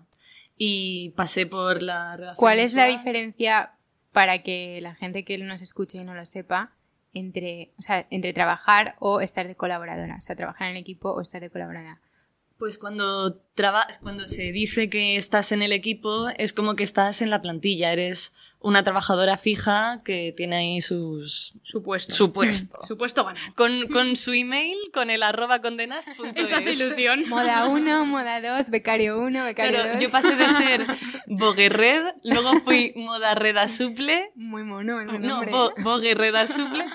Y 0.57 1.09
pasé 1.15 1.45
por 1.45 1.81
la 1.81 2.15
redacción 2.15 2.35
¿Cuál 2.37 2.59
es 2.59 2.73
la 2.73 2.87
diferencia 2.87 3.73
para 4.11 4.43
que 4.43 4.79
la 4.81 4.95
gente 4.95 5.25
que 5.25 5.37
nos 5.39 5.61
escuche 5.61 5.97
y 5.97 6.03
no 6.03 6.13
lo 6.13 6.25
sepa 6.25 6.71
entre, 7.13 7.71
o 7.77 7.81
sea, 7.81 8.07
entre 8.09 8.33
trabajar 8.33 8.95
o 8.99 9.21
estar 9.21 9.47
de 9.47 9.55
colaboradora? 9.55 10.17
O 10.17 10.21
sea, 10.21 10.35
trabajar 10.35 10.69
en 10.69 10.77
equipo 10.77 11.11
o 11.11 11.21
estar 11.21 11.41
de 11.41 11.49
colaboradora. 11.49 11.99
Pues 12.57 12.77
cuando, 12.77 13.35
traba 13.55 13.87
cuando 14.01 14.27
se 14.27 14.51
dice 14.51 14.89
que 14.89 15.17
estás 15.17 15.51
en 15.51 15.61
el 15.61 15.73
equipo, 15.73 16.29
es 16.37 16.53
como 16.53 16.75
que 16.75 16.83
estás 16.83 17.21
en 17.21 17.29
la 17.29 17.41
plantilla. 17.41 17.91
Eres 17.91 18.33
una 18.63 18.81
trabajadora 18.83 19.37
fija 19.37 20.01
que 20.03 20.33
tiene 20.35 20.55
ahí 20.55 20.81
sus... 20.81 21.53
Supuesto. 21.63 22.15
su 22.15 22.31
puesto. 22.33 22.79
Supuesto 22.87 23.23
ganado. 23.25 23.53
Con, 23.55 23.87
con 23.89 24.15
su 24.15 24.33
email, 24.33 24.77
con 24.93 25.09
el 25.09 25.21
arroba 25.21 25.61
condenast.es. 25.61 26.17
Esa 26.35 26.57
hace 26.57 26.71
ilusión. 26.73 27.27
Moda 27.29 27.67
1, 27.67 28.05
moda 28.05 28.41
2, 28.57 28.69
becario 28.69 29.19
1, 29.19 29.43
becario 29.45 29.77
2. 29.77 29.81
Claro, 29.85 29.99
yo 29.99 30.09
pasé 30.09 30.35
de 30.35 30.47
ser 30.49 30.85
Vogue 31.27 31.69
Red, 31.69 32.03
luego 32.23 32.53
fui 32.61 32.93
Moda 32.95 33.35
Reda 33.35 33.67
Suple, 33.67 34.31
Muy 34.35 34.63
mono 34.63 34.99
el 35.01 35.07
no, 35.07 35.19
nombre. 35.19 35.51
Vo- 35.51 35.73
Vogue 35.83 36.15
Reda 36.15 36.47
Suple, 36.47 36.85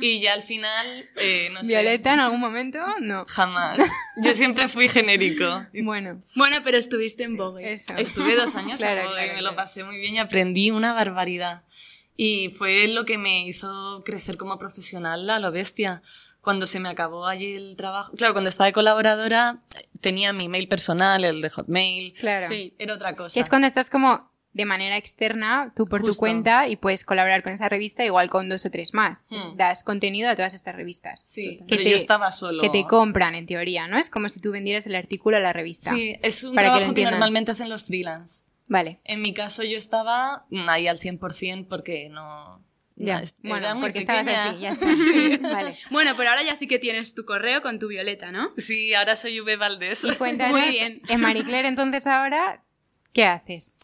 y 0.00 0.20
ya 0.20 0.32
al 0.32 0.42
final, 0.42 1.08
eh, 1.16 1.50
no 1.52 1.62
sé, 1.62 1.72
Violeta 1.72 2.14
en 2.14 2.20
algún 2.20 2.40
momento, 2.40 2.78
no. 3.00 3.24
jamás. 3.28 3.78
Yo 4.16 4.32
siempre 4.32 4.68
fui 4.68 4.88
genérico. 4.88 5.66
Bueno, 5.82 6.22
Bueno, 6.34 6.56
pero 6.64 6.78
estuviste 6.78 7.24
en 7.24 7.36
Vogue. 7.36 7.74
eso. 7.74 7.94
Estuve 7.96 8.36
dos 8.36 8.54
años 8.54 8.78
Claro, 8.80 9.00
en 9.02 9.06
Vogue 9.06 9.14
claro, 9.16 9.26
y 9.26 9.30
me 9.34 9.38
claro. 9.40 9.50
lo 9.50 9.56
pasé 9.56 9.84
muy 9.84 9.98
bien 9.98 10.14
y 10.14 10.18
aprendí 10.18 10.70
una 10.70 10.93
barbaridad. 10.94 11.62
Y 12.16 12.50
fue 12.50 12.88
lo 12.88 13.04
que 13.04 13.18
me 13.18 13.46
hizo 13.46 14.02
crecer 14.04 14.36
como 14.36 14.58
profesional 14.58 15.28
a 15.28 15.38
lo 15.38 15.50
bestia. 15.52 16.02
Cuando 16.40 16.66
se 16.66 16.78
me 16.78 16.88
acabó 16.90 17.26
allí 17.26 17.54
el 17.54 17.74
trabajo, 17.76 18.12
claro, 18.16 18.34
cuando 18.34 18.50
estaba 18.50 18.66
de 18.66 18.72
colaboradora 18.74 19.58
tenía 20.00 20.32
mi 20.32 20.48
mail 20.48 20.68
personal, 20.68 21.24
el 21.24 21.40
de 21.40 21.48
Hotmail, 21.50 22.12
Claro. 22.14 22.48
Sí. 22.48 22.74
era 22.78 22.94
otra 22.94 23.16
cosa. 23.16 23.34
Que 23.34 23.40
es 23.40 23.48
cuando 23.48 23.66
estás 23.66 23.88
como 23.90 24.30
de 24.52 24.66
manera 24.66 24.96
externa, 24.96 25.72
tú 25.74 25.86
por 25.88 26.02
tu 26.04 26.14
cuenta, 26.14 26.68
y 26.68 26.76
puedes 26.76 27.02
colaborar 27.02 27.42
con 27.42 27.52
esa 27.52 27.68
revista 27.68 28.04
igual 28.04 28.28
con 28.30 28.48
dos 28.48 28.64
o 28.66 28.70
tres 28.70 28.94
más. 28.94 29.24
Hmm. 29.30 29.56
Das 29.56 29.82
contenido 29.82 30.30
a 30.30 30.36
todas 30.36 30.54
estas 30.54 30.76
revistas. 30.76 31.20
Sí, 31.24 31.56
Que 31.60 31.64
pero 31.70 31.82
te- 31.82 31.90
yo 31.90 31.96
estaba 31.96 32.30
solo. 32.30 32.62
Que 32.62 32.68
te 32.70 32.86
compran, 32.86 33.34
en 33.34 33.46
teoría, 33.46 33.88
¿no? 33.88 33.98
Es 33.98 34.08
como 34.10 34.28
si 34.28 34.38
tú 34.38 34.52
vendieras 34.52 34.86
el 34.86 34.94
artículo 34.94 35.38
a 35.38 35.40
la 35.40 35.52
revista. 35.52 35.92
Sí, 35.92 36.16
es 36.22 36.44
un 36.44 36.52
que 36.54 36.60
trabajo 36.60 36.80
que, 36.82 36.86
entiendan. 36.88 37.14
normalmente 37.14 37.50
hacen 37.50 37.68
los 37.68 37.82
freelance. 37.82 38.43
Vale. 38.66 39.00
En 39.04 39.20
mi 39.22 39.34
caso 39.34 39.62
yo 39.62 39.76
estaba 39.76 40.46
ahí 40.68 40.88
al 40.88 40.98
100% 40.98 41.66
porque 41.68 42.08
no... 42.08 42.62
Ya. 42.96 43.20
no, 43.22 43.26
bueno, 43.42 43.66
era 43.66 43.74
muy 43.74 43.82
porque 43.82 43.98
estabas 44.00 44.24
pequeña. 44.24 44.50
así, 44.50 44.60
ya 44.60 44.68
está. 44.68 45.48
Vale. 45.52 45.76
Bueno, 45.90 46.12
pero 46.16 46.30
ahora 46.30 46.42
ya 46.44 46.56
sí 46.56 46.68
que 46.68 46.78
tienes 46.78 47.14
tu 47.14 47.24
correo 47.24 47.60
con 47.60 47.80
tu 47.80 47.88
violeta, 47.88 48.30
¿no? 48.30 48.52
Sí, 48.56 48.94
ahora 48.94 49.16
soy 49.16 49.40
V 49.40 49.56
Valdés. 49.56 50.04
Y 50.04 50.12
cuéntanos, 50.12 50.58
Muy 50.58 50.70
bien. 50.70 51.02
en 51.08 51.20
Marie 51.20 51.42
Claire, 51.42 51.66
entonces 51.66 52.06
ahora, 52.06 52.62
¿qué 53.12 53.24
haces? 53.24 53.74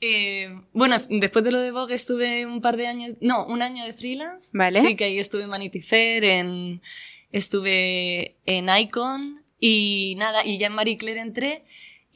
Eh, 0.00 0.48
bueno, 0.72 0.96
después 1.08 1.44
de 1.44 1.52
lo 1.52 1.60
de 1.60 1.70
Vogue 1.70 1.94
estuve 1.94 2.44
un 2.44 2.60
par 2.60 2.76
de 2.76 2.88
años, 2.88 3.14
no, 3.20 3.46
un 3.46 3.62
año 3.62 3.84
de 3.84 3.92
freelance. 3.92 4.50
Vale. 4.52 4.80
Sí, 4.80 4.96
que 4.96 5.04
ahí 5.04 5.18
estuve 5.18 5.44
en 5.44 5.50
Vanity 5.50 5.80
Fair, 5.80 6.24
en, 6.24 6.82
estuve 7.30 8.36
en 8.46 8.68
Icon 8.68 9.44
y 9.60 10.16
nada, 10.18 10.44
y 10.44 10.58
ya 10.58 10.66
en 10.66 10.72
Marie 10.74 10.96
Claire 10.96 11.20
entré 11.20 11.64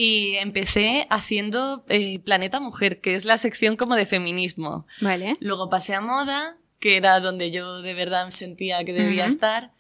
y 0.03 0.37
empecé 0.37 1.07
haciendo 1.11 1.85
eh, 1.91 2.21
Planeta 2.21 2.59
Mujer, 2.59 3.03
que 3.03 3.15
es 3.15 3.27
la 3.27 3.37
sección 3.37 3.77
como 3.77 3.97
de 3.97 4.07
feminismo. 4.07 4.87
Vale. 5.03 5.37
Luego 5.41 5.69
pasé 5.69 5.95
a 5.95 6.01
moda, 6.01 6.57
que 6.79 6.97
era 6.97 7.21
donde 7.21 7.51
yo 7.51 7.83
de 7.83 7.93
verdad 7.93 8.31
sentía 8.31 8.83
que 8.87 8.95
debía 8.95 9.27
estar. 9.27 9.73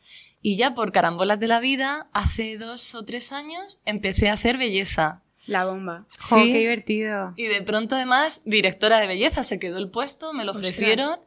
Y 0.43 0.57
ya 0.59 0.75
por 0.75 0.93
carambolas 0.93 1.41
de 1.41 1.49
la 1.49 1.59
vida, 1.59 2.09
hace 2.13 2.59
dos 2.59 2.95
o 2.95 3.03
tres 3.03 3.33
años, 3.33 3.81
empecé 3.87 4.29
a 4.29 4.35
hacer 4.35 4.59
belleza. 4.59 5.23
La 5.47 5.65
bomba. 5.65 6.05
Jo, 6.19 6.37
Sí. 6.43 6.53
qué 6.53 6.59
divertido. 6.59 7.33
Y 7.39 7.47
de 7.47 7.63
pronto, 7.63 7.95
además, 7.97 8.43
directora 8.45 8.99
de 8.99 9.07
belleza, 9.07 9.43
se 9.43 9.59
quedó 9.59 9.79
el 9.79 9.89
puesto, 9.89 10.35
me 10.35 10.45
lo 10.45 10.53
Ostras. 10.53 10.71
ofrecieron. 10.73 11.19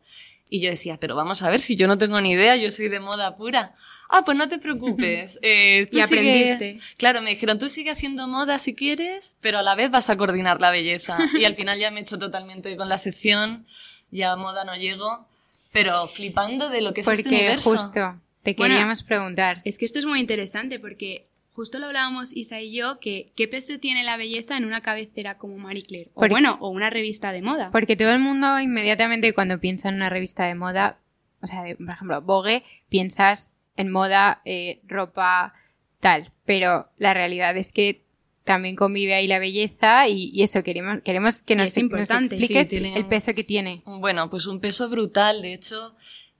Y 0.52 0.62
yo 0.62 0.70
decía, 0.70 0.98
pero 1.00 1.16
vamos 1.16 1.42
a 1.42 1.50
ver, 1.50 1.62
si 1.62 1.76
yo 1.76 1.88
no 1.88 1.98
tengo 1.98 2.22
ni 2.22 2.34
idea, 2.34 2.56
yo 2.58 2.70
soy 2.70 2.90
de 2.90 3.00
moda 3.00 3.36
pura. 3.38 3.74
Ah, 4.16 4.22
pues 4.24 4.38
no 4.38 4.48
te 4.48 4.60
preocupes. 4.60 5.40
eh, 5.42 5.88
tú 5.92 5.98
Y 5.98 6.04
sigue- 6.04 6.20
aprendiste. 6.20 6.80
Claro, 6.98 7.22
me 7.24 7.32
dijeron, 7.32 7.58
tú 7.58 7.68
sigue 7.68 7.90
haciendo 7.90 8.28
moda 8.28 8.60
si 8.60 8.76
quieres, 8.76 9.36
pero 9.42 9.58
a 9.58 9.64
la 9.64 9.74
vez 9.74 9.90
vas 9.90 10.10
a 10.12 10.18
coordinar 10.18 10.62
la 10.62 10.70
belleza. 10.70 11.18
Y 11.44 11.46
al 11.46 11.56
final 11.56 11.80
ya 11.80 11.90
me 11.90 12.00
he 12.00 12.04
hecho 12.04 12.20
totalmente 12.20 12.78
con 12.78 12.90
la 12.90 12.98
sección, 13.00 13.66
ya 14.12 14.34
a 14.34 14.36
moda 14.36 14.66
no 14.66 14.76
llego, 14.76 15.26
pero 15.72 16.08
flipando 16.08 16.70
de 16.70 16.82
lo 16.82 16.94
que 16.94 17.02
es 17.02 17.08
este 17.08 17.24
Porque 17.24 17.36
universo. 17.36 17.72
justo 17.72 18.20
te 18.44 18.54
Bueno, 18.54 18.76
queríamos 18.76 19.02
preguntar. 19.02 19.62
Es 19.66 19.78
que 19.80 19.86
esto 19.86 19.98
es 19.98 20.06
muy 20.06 20.20
interesante 20.20 20.78
porque 20.80 21.26
justo 21.54 21.80
lo 21.80 21.88
hablábamos 21.88 22.36
Isa 22.36 22.62
y 22.62 22.72
yo, 22.76 23.00
que 23.00 23.32
qué 23.36 23.48
peso 23.48 23.80
tiene 23.80 24.04
la 24.04 24.18
belleza 24.18 24.58
en 24.58 24.66
una 24.66 24.82
cabecera 24.82 25.38
como 25.40 25.58
Marie 25.58 25.86
Claire. 25.86 26.10
O 26.14 26.20
Porque- 26.20 26.30
bueno, 26.34 26.58
o 26.62 26.70
una 26.70 26.92
revista 26.92 27.32
de 27.32 27.42
moda. 27.42 27.72
Porque 27.72 27.96
todo 27.96 28.12
el 28.12 28.20
mundo 28.20 28.60
inmediatamente 28.60 29.34
cuando 29.34 29.60
piensa 29.60 29.90
en 29.90 29.96
una 29.96 30.10
revista 30.10 30.46
de 30.46 30.54
moda, 30.54 30.98
o 31.42 31.48
sea, 31.48 31.64
de- 31.64 31.76
por 31.76 31.90
ejemplo, 31.90 32.22
Vogue, 32.22 32.64
piensas 32.90 33.56
en 33.78 33.92
moda, 33.92 34.42
eh, 34.46 34.82
ropa, 34.88 35.54
tal. 36.00 36.32
Pero 36.46 36.90
la 36.98 37.14
realidad 37.14 37.56
es 37.58 37.72
que 37.72 38.04
también 38.44 38.76
convive 38.76 39.14
ahí 39.14 39.28
la 39.28 39.40
belleza 39.40 40.08
y, 40.08 40.30
y 40.34 40.44
eso 40.44 40.64
queremos, 40.64 41.02
queremos 41.04 41.42
que 41.42 41.56
nos, 41.56 41.68
es 41.68 41.78
importante. 41.78 42.24
nos 42.24 42.32
expliques 42.34 42.68
Sí, 42.68 42.70
tiene 42.70 42.96
el 42.98 43.06
peso 43.06 43.34
que 43.34 43.44
tiene. 43.44 43.82
Bueno, 43.86 44.30
pues 44.30 44.48
un 44.48 44.60
peso 44.60 44.90
brutal. 44.90 45.42
De 45.42 45.54
hecho, 45.54 45.96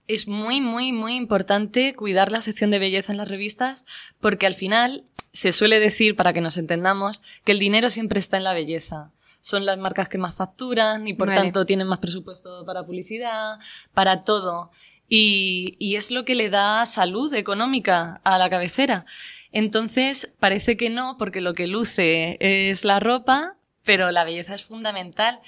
es 0.06 0.28
muy, 0.28 0.60
muy, 0.60 0.92
muy 0.92 1.14
importante 1.14 1.94
cuidar 1.94 2.30
la 2.30 2.40
sección 2.40 2.70
de 2.70 2.78
belleza 2.78 3.12
en 3.12 3.18
las 3.18 3.28
revistas 3.28 3.86
porque 4.20 4.46
al 4.46 4.54
final 4.54 5.04
se 5.32 5.52
suele 5.52 5.80
decir, 5.80 6.14
para 6.14 6.32
que 6.32 6.40
nos 6.40 6.56
entendamos, 6.58 7.22
que 7.44 7.52
el 7.52 7.58
dinero 7.58 7.90
siempre 7.90 8.20
está 8.20 8.36
en 8.36 8.44
la 8.44 8.52
belleza. 8.52 9.10
Son 9.40 9.66
las 9.66 9.78
marcas 9.78 10.08
que 10.08 10.16
más 10.16 10.34
facturan 10.34 11.08
y 11.08 11.14
por 11.14 11.28
Vale. 11.28 11.40
tanto 11.40 11.66
tienen 11.66 11.86
más 11.86 11.98
presupuesto 11.98 12.64
para 12.64 12.86
publicidad, 12.86 13.58
para 13.92 14.24
todo. 14.24 14.70
Y, 15.08 15.76
y 15.78 15.96
es 15.96 16.10
lo 16.10 16.24
que 16.24 16.34
le 16.34 16.50
da 16.50 16.86
salud 16.86 17.32
económica 17.34 18.20
a 18.24 18.38
la 18.38 18.48
cabecera. 18.50 19.04
Entonces, 19.52 20.32
parece 20.40 20.76
que 20.76 20.90
no, 20.90 21.16
porque 21.18 21.40
lo 21.40 21.54
que 21.54 21.66
luce 21.66 22.36
es 22.40 22.84
la 22.84 23.00
ropa, 23.00 23.56
pero 23.84 24.10
la 24.10 24.24
belleza 24.24 24.54
es 24.54 24.64
fundamental. 24.64 25.40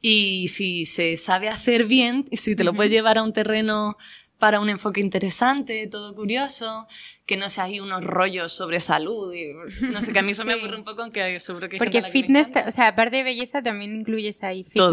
Y 0.00 0.48
si 0.48 0.84
se 0.84 1.16
sabe 1.16 1.48
hacer 1.48 1.84
bien, 1.84 2.24
y 2.30 2.38
si 2.38 2.56
te 2.56 2.64
lo 2.64 2.74
puedes 2.74 2.90
llevar 2.90 3.18
a 3.18 3.22
un 3.22 3.32
terreno 3.32 3.96
para 4.38 4.58
un 4.58 4.68
enfoque 4.68 5.00
interesante, 5.00 5.86
todo 5.86 6.12
curioso, 6.16 6.88
que 7.26 7.36
no 7.36 7.48
sea 7.48 7.64
ahí 7.64 7.78
unos 7.78 8.02
rollos 8.02 8.52
sobre 8.52 8.80
salud 8.80 9.32
y 9.32 9.52
no 9.92 10.02
sé, 10.02 10.12
que 10.12 10.18
a 10.18 10.22
mí 10.22 10.32
eso 10.32 10.44
me 10.44 10.52
aburre 10.54 10.76
un 10.76 10.82
poco, 10.82 11.02
aunque 11.02 11.38
seguro 11.38 11.68
que 11.68 11.76
hay 11.76 11.78
Porque 11.78 11.98
gente 12.02 12.06
a 12.06 12.08
la 12.08 12.12
que 12.12 12.18
le 12.18 12.22
fitness, 12.24 12.48
encanta. 12.48 12.68
o 12.68 12.72
sea, 12.72 12.88
aparte 12.88 13.18
de 13.18 13.22
belleza, 13.22 13.62
también 13.62 13.94
incluyes 13.94 14.42
ahí 14.42 14.64
todo. 14.64 14.90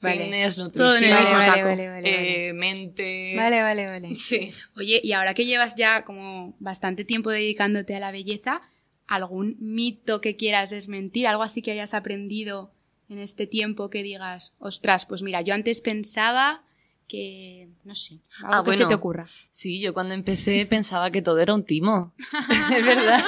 Vale. 0.00 0.24
Fitness, 0.24 0.56
Todo 0.56 0.96
en 0.96 1.04
el 1.04 1.10
nutrición, 1.10 1.10
Vale, 1.10 1.20
mismo 1.36 1.42
saco. 1.54 1.64
vale, 1.66 2.48
eh, 2.48 2.52
mente. 2.52 3.32
Vale, 3.36 3.62
vale, 3.62 3.86
vale. 3.86 4.14
Sí. 4.14 4.52
Oye, 4.76 5.00
y 5.02 5.12
ahora 5.12 5.34
que 5.34 5.46
llevas 5.46 5.74
ya 5.76 6.04
como 6.04 6.54
bastante 6.58 7.04
tiempo 7.04 7.30
dedicándote 7.30 7.96
a 7.96 8.00
la 8.00 8.10
belleza, 8.12 8.60
¿algún 9.06 9.56
mito 9.58 10.20
que 10.20 10.36
quieras 10.36 10.70
desmentir? 10.70 11.26
¿Algo 11.26 11.42
así 11.42 11.62
que 11.62 11.72
hayas 11.72 11.94
aprendido 11.94 12.72
en 13.08 13.18
este 13.18 13.46
tiempo 13.46 13.88
que 13.88 14.02
digas, 14.02 14.52
ostras, 14.58 15.06
pues 15.06 15.22
mira, 15.22 15.40
yo 15.40 15.54
antes 15.54 15.80
pensaba 15.80 16.62
que, 17.08 17.68
no 17.84 17.94
sé, 17.94 18.14
algo 18.42 18.52
Ah, 18.54 18.62
que 18.64 18.72
se 18.72 18.76
bueno. 18.78 18.88
te 18.88 18.94
ocurra? 18.96 19.28
Sí, 19.52 19.80
yo 19.80 19.94
cuando 19.94 20.12
empecé 20.12 20.66
pensaba 20.70 21.10
que 21.12 21.22
todo 21.22 21.38
era 21.38 21.54
un 21.54 21.64
timo. 21.64 22.12
es 22.76 22.84
verdad. 22.84 23.24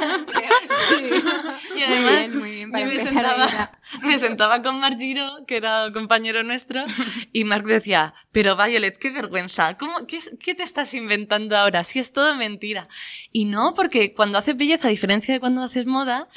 Sí. 0.88 1.78
Y 1.78 1.82
además, 1.82 2.28
muy 2.28 2.28
bien, 2.28 2.38
muy 2.38 2.50
bien. 2.50 2.70
para 2.72 2.84
yo 2.84 2.90
me 2.92 2.98
sentaba. 3.04 3.77
me 4.02 4.18
sentaba 4.18 4.62
con 4.62 4.80
Marc 4.80 4.98
Giro, 4.98 5.44
que 5.46 5.56
era 5.56 5.90
compañero 5.92 6.42
nuestro, 6.42 6.84
y 7.32 7.44
Marc 7.44 7.64
decía, 7.66 8.14
pero 8.32 8.56
Violet, 8.56 8.98
qué 8.98 9.10
vergüenza, 9.10 9.76
¿cómo, 9.78 10.06
qué, 10.06 10.18
qué 10.40 10.54
te 10.54 10.62
estás 10.62 10.94
inventando 10.94 11.56
ahora? 11.56 11.84
Si 11.84 11.98
es 11.98 12.12
todo 12.12 12.34
mentira. 12.36 12.88
Y 13.32 13.44
no, 13.46 13.74
porque 13.74 14.14
cuando 14.14 14.38
haces 14.38 14.56
belleza, 14.56 14.88
a 14.88 14.90
diferencia 14.90 15.32
de 15.34 15.40
cuando 15.40 15.62
haces 15.62 15.86
moda, 15.86 16.28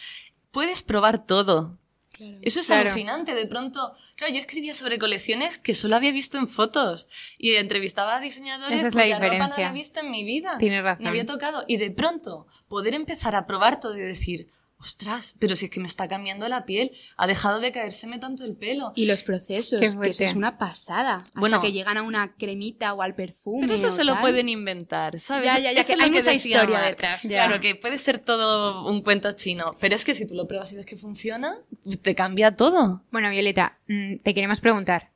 puedes 0.52 0.82
probar 0.82 1.26
todo. 1.26 1.78
Claro. 2.12 2.38
Eso 2.42 2.60
es 2.60 2.68
Claro. 2.68 2.82
alucinante. 2.90 3.34
De 3.34 3.48
pronto, 3.48 3.94
claro, 4.16 4.34
yo 4.34 4.40
escribía 4.40 4.74
sobre 4.74 5.00
colecciones 5.00 5.58
que 5.58 5.74
solo 5.74 5.96
había 5.96 6.12
visto 6.12 6.38
en 6.38 6.48
fotos 6.48 7.08
y 7.38 7.56
entrevistaba 7.56 8.18
a 8.18 8.20
diseñadores 8.20 8.78
Esa 8.80 8.88
es 8.90 8.96
la 8.96 9.04
cuya 9.04 9.20
ropa 9.20 9.48
no 9.48 9.54
había 9.54 9.72
visto 9.72 10.02
en 10.02 10.12
mi 10.12 10.24
vida. 10.24 10.58
Tienes 10.60 10.84
razón. 10.84 11.04
Me 11.04 11.10
había 11.10 11.26
tocado. 11.26 11.64
Y 11.68 11.78
de 11.78 11.90
pronto, 11.90 12.46
poder 12.68 12.94
empezar 12.94 13.36
a 13.36 13.48
probar 13.48 13.80
todo 13.80 13.98
y 13.98 14.02
decir, 14.02 14.50
ostras, 14.82 15.36
pero 15.40 15.56
si 15.56 15.66
es 15.66 15.72
que 15.72 15.80
me 15.80 15.88
está 15.88 16.08
cambiando 16.08 16.48
la 16.48 16.66
piel, 16.66 16.92
ha 17.18 17.28
dejado 17.28 17.60
de 17.60 17.72
caérseme 17.72 18.20
tanto 18.20 18.44
el 18.44 18.56
pelo. 18.56 18.94
Y 18.96 19.06
los 19.06 19.24
procesos, 19.24 19.80
que 19.80 20.10
eso 20.10 20.24
es 20.24 20.36
una 20.36 20.58
pasada. 20.58 21.18
Hasta 21.18 21.40
Bueno. 21.40 21.62
que 21.62 21.72
llegan 21.72 21.98
a 21.98 22.02
una 22.02 22.34
cremita 22.36 22.94
o 22.94 23.02
al 23.02 23.14
perfume. 23.16 23.62
Pero 23.62 23.74
eso 23.76 23.92
se 23.92 24.04
lo 24.04 24.20
pueden 24.20 24.50
inventar, 24.50 25.20
¿sabes? 25.20 25.46
Ya, 25.46 25.60
ya, 25.60 25.72
ya, 25.72 25.84
que 25.84 25.94
hay 25.94 26.10
mucha 26.10 26.32
decía 26.32 26.58
historia 26.58 26.82
detrás. 26.82 27.24
Ya. 27.24 27.46
Claro, 27.46 27.62
que 27.62 27.76
puede 27.76 27.98
ser 27.98 28.20
todo 28.20 28.88
un 28.90 29.02
cuento 29.02 29.32
chino, 29.34 29.76
pero 29.80 29.96
es 29.96 30.04
que 30.04 30.14
si 30.14 30.28
tú 30.28 30.36
lo 30.36 30.48
pruebas 30.48 30.72
y 30.74 30.76
ves 30.76 30.86
que 30.86 30.98
funciona, 30.98 31.58
te 32.02 32.16
cambia 32.16 32.56
todo. 32.56 33.04
Bueno, 33.12 33.30
Violeta, 33.30 33.78
mm, 33.88 34.18
te 34.24 34.34
queremos 34.34 34.60
preguntar, 34.62 35.12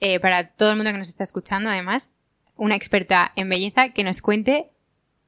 eh, 0.00 0.18
para 0.20 0.48
todo 0.48 0.70
el 0.70 0.76
mundo 0.76 0.90
que 0.90 0.98
nos 0.98 1.08
está 1.08 1.22
escuchando, 1.22 1.70
además, 1.70 2.10
una 2.56 2.74
experta 2.74 3.32
en 3.36 3.48
belleza, 3.48 3.90
que 3.90 4.02
nos 4.04 4.20
cuente 4.20 4.70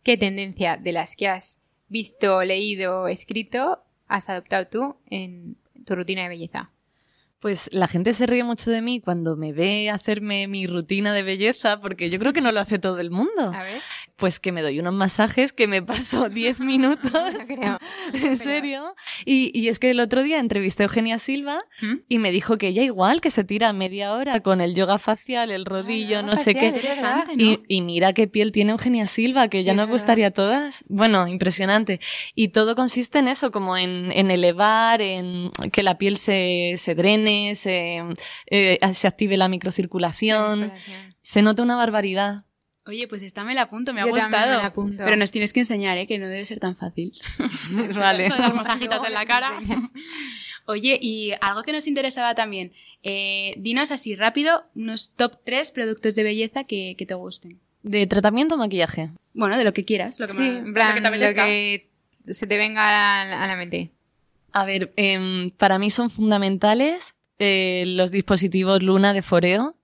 qué 0.02 0.16
tendencia 0.16 0.76
de 0.76 0.93
las 0.93 1.16
que 1.16 1.28
has 1.28 1.62
visto, 1.88 2.43
leído, 2.43 3.09
escrito, 3.09 3.83
has 4.09 4.28
adoptado 4.28 4.66
tú 4.66 4.97
en 5.07 5.57
tu 5.85 5.95
rutina 5.95 6.23
de 6.23 6.28
belleza. 6.28 6.71
Pues 7.38 7.69
la 7.73 7.87
gente 7.87 8.12
se 8.14 8.26
ríe 8.26 8.43
mucho 8.45 8.71
de 8.71 8.81
mí 8.81 9.00
cuando 9.00 9.37
me 9.37 9.52
ve 9.52 9.90
hacerme 9.90 10.49
mi 10.49 10.66
rutina 10.66 11.12
de 11.12 11.23
belleza, 11.23 11.81
porque 11.81 12.09
yo 12.11 12.19
creo 12.19 12.33
que 12.33 12.40
no 12.40 12.50
lo 12.50 12.61
hace 12.61 12.78
todo 12.78 12.99
el 12.99 13.11
mundo. 13.11 13.52
A 13.55 13.62
ver. 13.62 13.83
Pues 14.16 14.40
que 14.40 14.50
me 14.50 14.62
doy 14.62 14.81
unos 14.81 14.95
masajes 14.95 15.52
que 15.52 15.66
me 15.66 15.83
paso 15.83 16.28
10 16.31 16.61
minutos. 16.61 17.12
No 17.12 17.47
creo. 17.47 17.78
¿En 18.14 18.37
serio? 18.38 18.95
Y, 19.26 19.50
y 19.59 19.69
es 19.69 19.78
que 19.78 19.90
el 19.90 20.00
otro 20.00 20.23
día 20.23 20.38
entrevisté 20.40 20.85
a 20.85 20.87
Eugenia 20.87 21.19
Silva 21.19 21.62
¿Mm? 21.83 21.95
y 22.09 22.19
me 22.19 22.31
dijo 22.33 22.57
que 22.57 22.69
ella 22.69 22.83
igual, 22.83 23.21
que 23.21 23.31
se 23.31 23.45
tira 23.45 23.73
media 23.75 24.14
hora 24.14 24.40
con 24.40 24.62
el 24.62 24.75
yoga 24.75 24.99
facial, 24.99 25.50
el 25.50 25.66
rodillo, 25.66 26.23
no 26.23 26.37
sé 26.37 26.55
qué. 26.55 26.69
Interesante, 26.69 27.35
Y, 27.37 27.61
y 27.69 27.83
mira 27.83 28.14
qué 28.14 28.26
piel 28.26 28.50
tiene 28.52 28.73
Eugenia 28.73 29.07
Silva, 29.07 29.49
que 29.49 29.59
Sí, 29.59 29.64
ya 29.64 29.75
nos 29.75 29.88
gustaría 29.88 30.28
a 30.28 30.31
todas. 30.31 30.85
Bueno, 30.88 31.28
impresionante. 31.28 32.00
Y 32.35 32.49
todo 32.49 32.75
consiste 32.75 33.19
en 33.19 33.28
eso, 33.28 33.50
como 33.50 33.76
en, 33.76 34.11
en 34.12 34.31
elevar, 34.31 35.02
en 35.02 35.50
que 35.73 35.83
la 35.83 35.99
piel 35.99 36.16
se, 36.16 36.75
se 36.78 36.95
drene, 36.95 37.36
se, 37.55 38.02
eh, 38.50 38.78
se 38.95 39.07
active 39.09 39.37
la 39.37 39.49
microcirculación. 39.49 40.73
Se 41.23 41.43
nota 41.43 41.62
una 41.62 41.76
barbaridad. 41.76 42.45
Oye, 42.87 43.09
pues 43.09 43.23
esta 43.23 43.43
me 43.43 43.52
la 43.55 43.62
apunto, 43.62 43.93
me 43.93 44.00
ha 44.00 44.05
Yo 44.07 44.11
gustado. 44.12 44.61
la 44.61 44.66
apunto. 44.66 45.02
Pero 45.05 45.16
nos 45.16 45.33
tienes 45.33 45.52
que 45.52 45.59
enseñar, 45.61 45.99
¿eh? 45.99 46.07
Que 46.07 46.19
no 46.21 46.28
debe 46.28 46.47
ser 46.47 46.61
tan 46.61 46.76
fácil. 46.76 47.12
vale. 47.97 48.28
Todas 48.28 48.40
las 48.40 48.55
masajitas 48.55 49.00
en 49.05 49.12
la 49.12 49.26
cara. 49.26 49.59
Oye, 50.66 50.99
y 51.02 51.33
algo 51.40 51.62
que 51.62 51.73
nos 51.73 51.87
interesaba 51.88 52.35
también, 52.37 52.73
eh, 53.02 53.55
dinos 53.57 53.90
así 53.90 54.14
rápido 54.16 54.64
unos 54.75 55.11
top 55.16 55.38
3 55.45 55.71
productos 55.73 56.14
de 56.14 56.23
belleza 56.23 56.64
que, 56.64 56.95
que 56.97 57.07
te 57.07 57.14
gusten. 57.14 57.59
¿De 57.83 58.07
tratamiento 58.07 58.55
o 58.55 58.59
maquillaje? 58.59 59.11
Bueno, 59.35 59.57
de 59.59 59.64
lo 59.64 59.73
que 59.73 59.85
quieras. 59.85 60.19
Lo 60.21 60.26
que 60.28 60.33
Sí, 60.35 60.38
más- 60.40 60.69
lo 60.69 60.73
plan, 60.75 60.95
que 60.95 61.00
lo 61.02 61.11
que 61.35 61.88
se 62.35 62.47
te 62.47 62.57
venga 62.57 62.88
a 62.88 63.25
la, 63.25 63.43
a 63.43 63.47
la 63.49 63.57
mente. 63.57 63.90
A 64.52 64.64
ver, 64.64 64.93
em, 64.97 65.50
para 65.50 65.78
mí 65.81 65.90
son 65.90 66.09
fundamentales 66.09 67.15
eh, 67.38 67.85
los 67.87 68.11
dispositivos 68.11 68.83
Luna 68.83 69.12
de 69.12 69.23
foreo. 69.23 69.76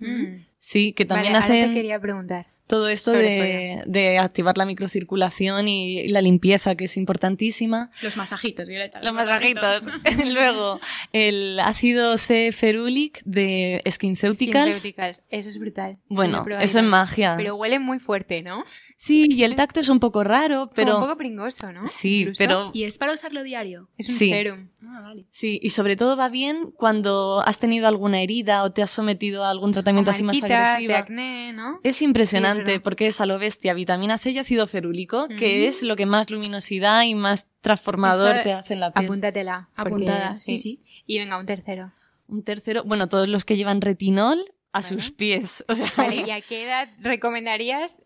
Mm. 0.00 0.44
Sí, 0.58 0.92
que 0.92 1.04
también 1.04 1.32
Vale, 1.32 1.44
ahora 1.44 1.54
hacen 1.56 1.68
te 1.70 1.74
quería 1.74 1.98
preguntar. 2.00 2.46
todo 2.66 2.88
esto 2.88 3.10
de, 3.12 3.82
de 3.86 4.18
activar 4.18 4.56
la 4.58 4.64
microcirculación 4.66 5.68
y, 5.68 6.00
y 6.00 6.08
la 6.08 6.20
limpieza, 6.20 6.74
que 6.74 6.84
es 6.84 6.96
importantísima. 6.98 7.90
Los 8.02 8.16
masajitos, 8.16 8.66
Violeta. 8.68 9.02
Los 9.02 9.12
masajitos. 9.12 9.82
Luego, 10.32 10.78
el 11.12 11.58
ácido 11.60 12.16
C 12.18 12.52
ferulic 12.52 13.22
de 13.24 13.82
SkinCeuticals. 13.90 14.76
SkinCeuticals. 14.76 15.22
Eso 15.30 15.48
es 15.48 15.58
brutal. 15.58 15.98
Bueno, 16.08 16.44
eso 16.60 16.78
es 16.78 16.84
magia. 16.84 17.34
Pero 17.38 17.56
huele 17.56 17.78
muy 17.78 17.98
fuerte, 17.98 18.42
¿no? 18.42 18.64
Sí, 18.96 19.26
y 19.30 19.44
el 19.44 19.54
tacto 19.56 19.80
es 19.80 19.88
un 19.88 19.98
poco 19.98 20.22
raro, 20.24 20.70
pero... 20.74 20.92
Como 20.92 20.98
un 21.04 21.08
poco 21.08 21.18
pringoso, 21.18 21.72
¿no? 21.72 21.88
Sí, 21.88 22.20
Incluso. 22.20 22.38
pero... 22.38 22.70
¿Y 22.74 22.84
es 22.84 22.98
para 22.98 23.12
usarlo 23.12 23.42
diario? 23.42 23.88
Es 23.96 24.08
un 24.10 24.14
Sí. 24.14 24.28
serum. 24.28 24.68
Ah, 24.82 25.00
vale. 25.02 25.26
Sí, 25.30 25.60
y 25.62 25.70
sobre 25.70 25.96
todo 25.96 26.16
va 26.16 26.28
bien 26.28 26.70
cuando 26.70 27.42
has 27.46 27.58
tenido 27.58 27.86
alguna 27.86 28.20
herida 28.22 28.62
o 28.62 28.72
te 28.72 28.82
has 28.82 28.90
sometido 28.90 29.44
a 29.44 29.50
algún 29.50 29.72
tratamiento 29.72 30.10
así 30.10 30.22
más 30.22 30.42
agresivo. 30.42 30.94
acné, 30.94 31.52
¿no? 31.52 31.80
Es 31.82 32.00
impresionante 32.02 32.80
porque 32.80 33.06
es 33.06 33.20
a 33.20 33.26
lo 33.26 33.38
bestia 33.38 33.74
vitamina 33.74 34.18
C 34.18 34.30
y 34.30 34.38
ácido 34.38 34.66
ferúlico, 34.66 35.28
que 35.28 35.66
es 35.66 35.82
lo 35.82 35.96
que 35.96 36.06
más 36.06 36.30
luminosidad 36.30 37.02
y 37.02 37.14
más 37.14 37.46
transformador 37.60 38.36
Eso, 38.36 38.42
te 38.42 38.52
hace 38.52 38.74
en 38.74 38.80
la 38.80 38.92
piel. 38.92 39.04
Apúntatela. 39.04 39.68
Apuntada, 39.76 40.38
sí, 40.38 40.56
sí. 40.58 40.82
Y 41.06 41.18
venga, 41.18 41.38
un 41.38 41.46
tercero. 41.46 41.92
Un 42.28 42.42
tercero, 42.42 42.84
bueno, 42.84 43.08
todos 43.08 43.28
los 43.28 43.44
que 43.44 43.56
llevan 43.56 43.80
retinol 43.80 44.44
a 44.72 44.82
sus 44.82 45.10
pies. 45.10 45.64
O 45.68 45.74
sea, 45.74 45.86
Vale, 45.96 46.24
¿y 46.26 46.30
a 46.30 46.40
qué 46.40 46.64
edad 46.64 46.88
recomendarías 47.00 47.96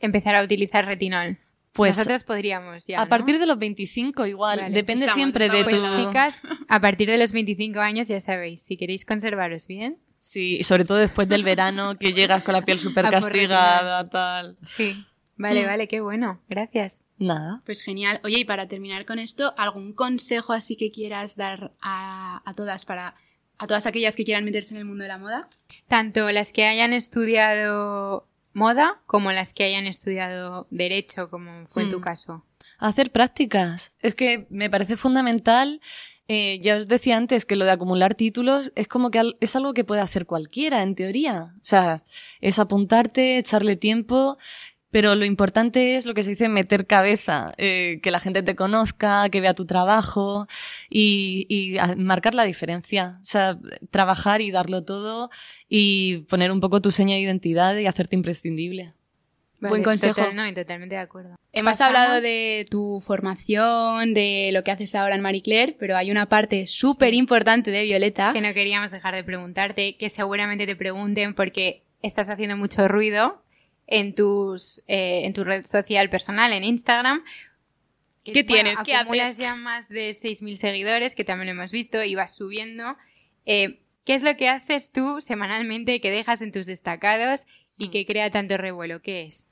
empezar 0.00 0.36
a 0.36 0.42
utilizar 0.42 0.86
retinol? 0.86 1.38
Pues 1.76 1.96
Nosotros 1.96 2.22
podríamos 2.24 2.84
ya. 2.86 3.00
a 3.00 3.04
¿no? 3.04 3.08
partir 3.08 3.38
de 3.38 3.46
los 3.46 3.58
25 3.58 4.26
igual, 4.26 4.58
Vale, 4.60 4.74
depende 4.74 5.04
estamos- 5.04 5.14
siempre 5.22 5.48
de 5.48 5.64
tu... 5.64 5.70
Pues 5.70 5.82
chicas, 6.06 6.42
a 6.68 6.80
partir 6.80 7.08
de 7.08 7.18
los 7.18 7.32
25 7.32 7.78
años 7.80 8.08
ya 8.08 8.20
sabéis, 8.20 8.62
si 8.62 8.76
queréis 8.76 9.04
conservaros 9.04 9.66
bien, 9.66 9.98
Sí, 10.18 10.56
y 10.58 10.64
sobre 10.64 10.84
todo 10.84 10.98
después 10.98 11.28
del 11.28 11.44
verano 11.44 11.96
que 11.98 12.12
llegas 12.12 12.42
con 12.42 12.54
la 12.54 12.62
piel 12.64 12.78
súper 12.80 13.08
castigada, 13.10 14.08
tal. 14.08 14.56
sí. 14.76 15.04
Vale, 15.38 15.62
Mm. 15.64 15.66
vale, 15.66 15.86
qué 15.88 16.00
bueno. 16.00 16.40
Gracias. 16.48 17.02
Nada. 17.18 17.60
Pues 17.66 17.82
genial. 17.82 18.20
Oye, 18.24 18.38
y 18.40 18.44
para 18.46 18.66
terminar 18.68 19.04
con 19.04 19.18
esto, 19.18 19.52
¿algún 19.58 19.92
consejo 19.92 20.54
así 20.54 20.76
que 20.76 20.90
quieras 20.90 21.36
dar 21.36 21.72
a, 21.82 22.42
a 22.48 22.54
todas 22.54 22.86
para 22.86 23.14
a 23.58 23.66
todas 23.66 23.86
aquellas 23.86 24.16
que 24.16 24.24
quieran 24.24 24.44
meterse 24.46 24.72
en 24.74 24.78
el 24.78 24.84
mundo 24.86 25.02
de 25.02 25.08
la 25.08 25.18
moda? 25.18 25.48
Tanto 25.88 26.30
las 26.32 26.52
que 26.54 26.64
hayan 26.66 26.92
estudiado 26.94 28.26
moda 28.56 29.02
como 29.06 29.30
las 29.32 29.52
que 29.52 29.64
hayan 29.64 29.86
estudiado 29.86 30.66
derecho, 30.70 31.28
como 31.30 31.66
fue 31.68 31.84
tu 31.86 31.98
Mm. 31.98 32.02
caso. 32.02 32.44
Hacer 32.78 33.12
prácticas. 33.12 33.92
Es 34.00 34.14
que 34.14 34.46
me 34.50 34.70
parece 34.70 34.96
fundamental. 34.96 35.80
eh, 36.28 36.58
ya 36.60 36.76
os 36.76 36.88
decía 36.88 37.16
antes 37.16 37.46
que 37.46 37.54
lo 37.54 37.64
de 37.64 37.70
acumular 37.70 38.16
títulos 38.16 38.72
es 38.74 38.88
como 38.88 39.12
que 39.12 39.20
al- 39.20 39.36
es 39.40 39.54
algo 39.54 39.72
que 39.74 39.84
puede 39.84 40.00
hacer 40.00 40.26
cualquiera, 40.26 40.82
en 40.82 40.96
teoría. 40.96 41.52
O 41.54 41.64
sea, 41.64 42.02
es 42.40 42.58
apuntarte, 42.58 43.38
echarle 43.38 43.76
tiempo, 43.76 44.36
pero 44.96 45.14
lo 45.14 45.26
importante 45.26 45.96
es 45.96 46.06
lo 46.06 46.14
que 46.14 46.22
se 46.22 46.30
dice 46.30 46.48
meter 46.48 46.86
cabeza, 46.86 47.52
eh, 47.58 48.00
que 48.02 48.10
la 48.10 48.18
gente 48.18 48.42
te 48.42 48.56
conozca, 48.56 49.28
que 49.28 49.42
vea 49.42 49.52
tu 49.52 49.66
trabajo 49.66 50.48
y, 50.88 51.76
marcar 51.98 52.34
la 52.34 52.44
diferencia. 52.44 53.18
O 53.20 53.24
sea, 53.26 53.58
trabajar 53.90 54.40
y 54.40 54.50
darlo 54.50 54.84
todo 54.84 55.28
y 55.68 56.24
poner 56.30 56.50
un 56.50 56.60
poco 56.60 56.80
tu 56.80 56.90
seña 56.92 57.14
de 57.16 57.20
identidad 57.20 57.76
y 57.76 57.86
hacerte 57.86 58.16
imprescindible. 58.16 58.94
Buen 59.60 59.82
consejo. 59.82 60.14
total- 60.14 60.34
no, 60.34 60.54
totalmente 60.54 60.94
de 60.94 61.02
acuerdo. 61.02 61.36
Hemos 61.52 61.72
Pasamos- 61.72 61.98
hablado 61.98 62.22
de 62.22 62.66
tu 62.70 63.02
formación, 63.04 64.14
de 64.14 64.48
lo 64.54 64.64
que 64.64 64.70
haces 64.70 64.94
ahora 64.94 65.14
en 65.14 65.20
Marie 65.20 65.42
Claire, 65.42 65.76
pero 65.78 65.98
hay 65.98 66.10
una 66.10 66.24
parte 66.24 66.66
súper 66.66 67.12
importante 67.12 67.70
de 67.70 67.82
Violeta. 67.84 68.32
que 68.32 68.40
no 68.40 68.54
queríamos 68.54 68.90
dejar 68.92 69.14
de 69.14 69.24
preguntarte, 69.24 69.98
que 69.98 70.08
seguramente 70.08 70.66
te 70.66 70.74
pregunten 70.74 71.34
porque 71.34 71.82
estás 72.00 72.30
haciendo 72.30 72.56
mucho 72.56 72.88
ruido 72.88 73.42
en 73.86 74.14
tus 74.14 74.82
eh, 74.88 75.22
en 75.24 75.32
tu 75.32 75.44
red 75.44 75.64
social 75.66 76.10
personal, 76.10 76.52
en 76.52 76.64
Instagram. 76.64 77.22
Que, 78.24 78.32
¿Qué 78.32 78.44
tienes? 78.44 78.78
¿Qué 78.84 78.94
acumulas 78.94 79.26
haces? 79.30 79.38
ya 79.38 79.54
más 79.54 79.88
de 79.88 80.10
6.000 80.10 80.56
seguidores, 80.56 81.14
que 81.14 81.22
también 81.24 81.46
lo 81.46 81.52
hemos 81.60 81.70
visto, 81.70 82.02
y 82.02 82.14
vas 82.16 82.34
subiendo. 82.34 82.96
Eh, 83.44 83.80
¿Qué 84.04 84.14
es 84.14 84.22
lo 84.24 84.36
que 84.36 84.48
haces 84.48 84.90
tú 84.90 85.20
semanalmente 85.20 86.00
que 86.00 86.10
dejas 86.10 86.42
en 86.42 86.50
tus 86.52 86.66
destacados 86.66 87.42
y 87.78 87.88
Mm. 87.88 87.90
que 87.92 88.06
crea 88.06 88.30
tanto 88.30 88.56
revuelo? 88.56 89.00
¿Qué 89.02 89.22
es? 89.26 89.46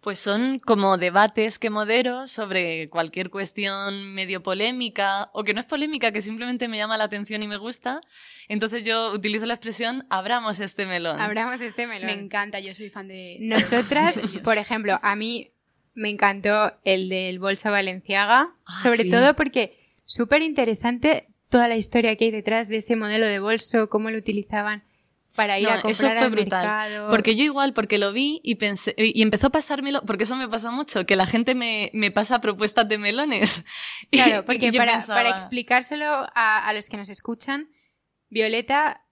Pues 0.00 0.18
son 0.20 0.60
como 0.60 0.98
debates 0.98 1.58
que 1.58 1.68
modero 1.68 2.28
sobre 2.28 2.88
cualquier 2.90 3.28
cuestión 3.30 4.14
medio 4.14 4.42
polémica 4.42 5.30
o 5.32 5.42
que 5.42 5.52
no 5.52 5.60
es 5.60 5.66
polémica, 5.66 6.12
que 6.12 6.22
simplemente 6.22 6.68
me 6.68 6.76
llama 6.76 6.96
la 6.96 7.04
atención 7.04 7.42
y 7.42 7.48
me 7.48 7.56
gusta. 7.56 8.00
Entonces 8.48 8.84
yo 8.84 9.12
utilizo 9.12 9.46
la 9.46 9.54
expresión 9.54 10.06
abramos 10.08 10.60
este 10.60 10.86
melón. 10.86 11.20
Abramos 11.20 11.60
este 11.60 11.86
melón. 11.88 12.06
Me 12.06 12.12
encanta, 12.12 12.60
yo 12.60 12.72
soy 12.74 12.88
fan 12.88 13.08
de... 13.08 13.38
Nosotras, 13.40 14.20
por 14.44 14.58
ejemplo, 14.58 15.00
a 15.02 15.16
mí 15.16 15.50
me 15.94 16.10
encantó 16.10 16.74
el 16.84 17.08
del 17.08 17.38
bolso 17.40 17.70
Valenciaga, 17.72 18.54
Ah, 18.66 18.80
sobre 18.82 19.02
sí. 19.04 19.10
todo 19.10 19.34
porque 19.34 19.76
súper 20.04 20.42
interesante 20.42 21.26
toda 21.48 21.66
la 21.68 21.76
historia 21.76 22.14
que 22.16 22.26
hay 22.26 22.30
detrás 22.30 22.68
de 22.68 22.76
ese 22.76 22.96
modelo 22.96 23.26
de 23.26 23.38
bolso, 23.40 23.88
cómo 23.88 24.10
lo 24.10 24.18
utilizaban 24.18 24.84
para 25.36 25.58
ir 25.60 25.66
No, 25.68 25.70
a 25.74 25.82
comprar 25.82 25.90
eso 25.92 26.08
fue 26.08 26.18
al 26.18 26.30
brutal. 26.30 26.66
mercado. 26.66 27.10
Porque 27.10 27.36
yo 27.36 27.44
igual, 27.44 27.72
porque 27.74 27.98
lo 27.98 28.12
vi 28.12 28.40
y 28.42 28.56
pensé, 28.56 28.94
y 28.98 29.22
empezó 29.22 29.46
a 29.46 29.50
pasármelo, 29.50 30.02
porque 30.06 30.24
eso 30.24 30.34
me 30.34 30.48
pasa 30.48 30.70
mucho, 30.72 31.06
que 31.06 31.14
la 31.14 31.26
gente 31.26 31.54
me, 31.54 31.90
me 31.94 32.10
pasa 32.10 32.40
propuestas 32.40 32.88
de 32.88 32.98
melones. 32.98 33.64
Claro, 34.10 34.44
porque 34.44 34.72
para, 34.72 34.94
pensaba, 34.94 35.22
para 35.22 35.36
explicárselo 35.36 36.06
a, 36.34 36.66
a 36.66 36.72
los 36.72 36.88
que 36.88 36.96
nos 36.96 37.08
escuchan, 37.08 37.68
Violeta, 38.30 39.02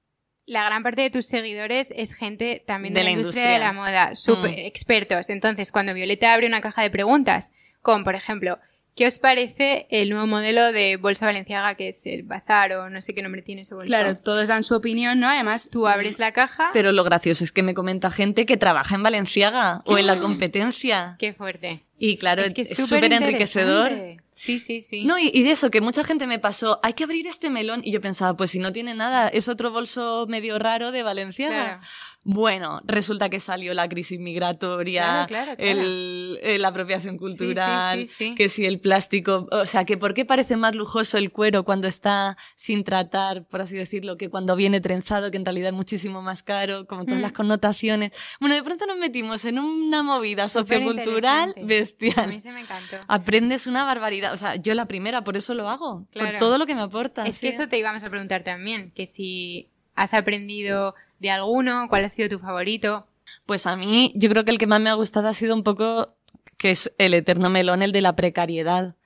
la 0.47 0.65
gran 0.65 0.83
parte 0.83 1.03
de 1.03 1.11
tus 1.11 1.27
seguidores 1.27 1.89
es 1.95 2.13
gente 2.15 2.63
también 2.67 2.95
de, 2.95 3.05
la, 3.05 3.11
industria, 3.11 3.49
de 3.49 3.59
la 3.59 3.73
moda, 3.73 4.15
súper 4.15 4.51
Mm. 4.51 4.67
expertos. 4.67 5.31
Entonces, 5.31 5.71
cuando 5.73 5.95
Violeta 5.95 6.33
abre 6.35 6.47
una 6.47 6.61
caja 6.61 6.83
de 6.83 6.91
preguntas, 6.91 7.51
con, 7.81 8.05
por 8.05 8.15
ejemplo, 8.15 8.59
¿qué 8.95 9.07
os 9.07 9.19
parece 9.19 9.87
el 9.91 10.11
nuevo 10.11 10.27
modelo 10.27 10.73
de 10.73 10.97
bolsa 10.97 11.27
valenciaga 11.27 11.75
que 11.75 11.89
es 11.89 12.07
el 12.07 12.23
Bazar 12.23 12.73
o 12.73 12.91
no 12.91 13.03
sé 13.03 13.15
qué 13.15 13.23
nombre 13.23 13.43
tiene 13.43 13.63
ese 13.63 13.75
bolso? 13.75 13.89
Claro, 13.89 14.17
todos 14.17 14.49
dan 14.49 14.63
su 14.65 14.75
opinión, 14.75 15.21
¿no? 15.21 15.29
Además, 15.29 15.69
Tú 15.71 15.87
abres 15.87 16.19
la 16.19 16.33
caja, 16.33 16.71
Pero 16.73 16.93
lo 16.93 17.05
gracioso 17.05 17.45
es 17.45 17.53
que 17.53 17.63
me 17.63 17.75
comenta 17.75 18.11
gente 18.11 18.47
que 18.47 18.57
trabaja 18.57 18.95
en 18.95 19.03
Valenciaga 19.03 19.83
o 19.87 19.99
en 19.99 20.07
la 20.07 20.19
competencia. 20.21 21.17
qué 21.19 21.33
fuerte. 21.33 21.85
Y 21.99 22.17
claro, 22.17 22.43
es 22.43 22.53
que 22.55 22.63
es 22.63 22.77
súper 22.77 23.13
enriquecedor. 23.13 23.91
Sí, 24.35 24.59
sí, 24.59 24.81
sí. 24.81 25.05
No, 25.05 25.17
y, 25.19 25.31
y 25.33 25.49
eso, 25.49 25.71
que 25.71 25.81
mucha 25.81 26.03
gente 26.03 26.27
me 26.27 26.41
pasó, 26.41 26.81
hay 26.83 26.95
que 26.95 27.05
abrir 27.05 27.27
este 27.29 27.51
melón. 27.51 27.83
Y 27.85 27.93
yo 27.93 28.01
pensaba, 28.01 28.37
pues 28.37 28.51
si 28.51 28.59
no 28.59 28.73
tiene 28.73 28.93
nada, 28.95 29.29
es 29.29 29.49
otro 29.49 29.71
bolso 29.71 30.27
medio 30.29 30.59
raro 30.59 30.91
de 30.91 31.03
Valenciaga. 31.05 31.65
Claro. 31.65 31.81
Bueno, 32.27 32.81
resulta 32.85 33.29
que 33.29 33.39
salió 33.39 33.75
la 33.75 33.87
crisis 33.89 34.19
migratoria, 34.19 35.27
Claro, 35.27 35.29
claro, 35.29 35.57
claro. 35.57 35.81
El, 35.81 36.39
eh, 36.43 36.59
la 36.59 36.69
apropiación 36.69 37.19
cultural, 37.19 38.07
sí, 38.09 38.15
sí. 38.31 38.35
que 38.35 38.49
si 38.49 38.65
el 38.65 38.81
plástico, 38.81 39.47
o 39.53 39.67
sea, 39.67 39.85
que 39.85 39.99
por 39.99 40.15
qué 40.15 40.25
parece 40.25 40.57
más 40.57 40.75
lujoso 40.75 41.19
el 41.19 41.31
cuero 41.33 41.65
cuando 41.65 41.87
está 41.87 42.39
sin 42.55 42.83
tratar, 42.83 43.45
por 43.45 43.61
así 43.61 43.77
decirlo, 43.77 44.17
que 44.17 44.31
cuando 44.31 44.57
viene 44.57 44.81
trenzado, 44.81 45.31
que 45.31 45.37
en 45.37 45.45
realidad 45.45 45.69
es 45.69 45.75
muchísimo 45.75 46.23
más 46.23 46.43
caro, 46.43 46.87
como 46.87 47.05
todas 47.05 47.19
Mm. 47.19 47.23
las 47.23 47.33
connotaciones. 47.33 48.13
Bueno, 48.41 48.55
de 48.55 48.63
pronto 48.63 48.87
nos 48.87 48.97
metimos 48.97 49.45
en 49.45 49.59
una 49.59 50.03
movida 50.03 50.49
sociocultural 50.49 51.51
Superinteresante. 51.51 51.61
A 51.61 51.65
bestial. 51.67 52.29
mí 52.31 52.41
se 52.41 52.53
me 52.53 52.61
encantó. 52.61 52.97
Aprendes 53.07 53.67
una 53.67 53.85
barbaridad. 53.85 54.33
O 54.33 54.37
sea, 54.39 54.57
yo 54.57 54.75
la 54.75 54.87
primera, 54.87 55.25
por 55.25 55.37
eso 55.37 55.53
lo 55.55 55.69
hago. 55.69 56.07
Por 56.13 56.39
todo 56.39 56.57
lo 56.59 56.65
que 56.67 56.75
me 56.75 56.83
aporta. 56.83 57.27
Es 57.27 57.39
que 57.41 57.49
eso 57.49 57.69
te 57.69 57.77
íbamos 57.79 58.03
a 58.03 58.09
preguntar 58.11 58.43
también, 58.45 58.93
que 58.93 59.07
si 59.07 59.69
has 59.95 60.15
aprendido 60.15 60.95
de 61.21 61.31
alguno, 61.31 61.87
cuál 61.89 62.05
ha 62.05 62.09
sido 62.09 62.29
tu 62.29 62.39
favorito. 62.39 63.07
Pues 63.47 63.67
a 63.67 63.77
mí, 63.77 64.13
yo 64.15 64.29
creo 64.29 64.45
que 64.45 64.51
el 64.51 64.59
que 64.59 64.67
más 64.67 64.81
me 64.81 64.91
ha 64.91 64.95
gustado 64.95 65.29
ha 65.29 65.33
sido 65.33 65.55
un 65.55 65.63
poco 65.63 66.17
que 66.59 66.71
es 66.71 66.95
el 66.99 67.15
eterno 67.15 67.51
melón, 67.51 67.83
el 67.83 67.93
de 67.93 68.01
la 68.01 68.15
precariedad. 68.17 68.97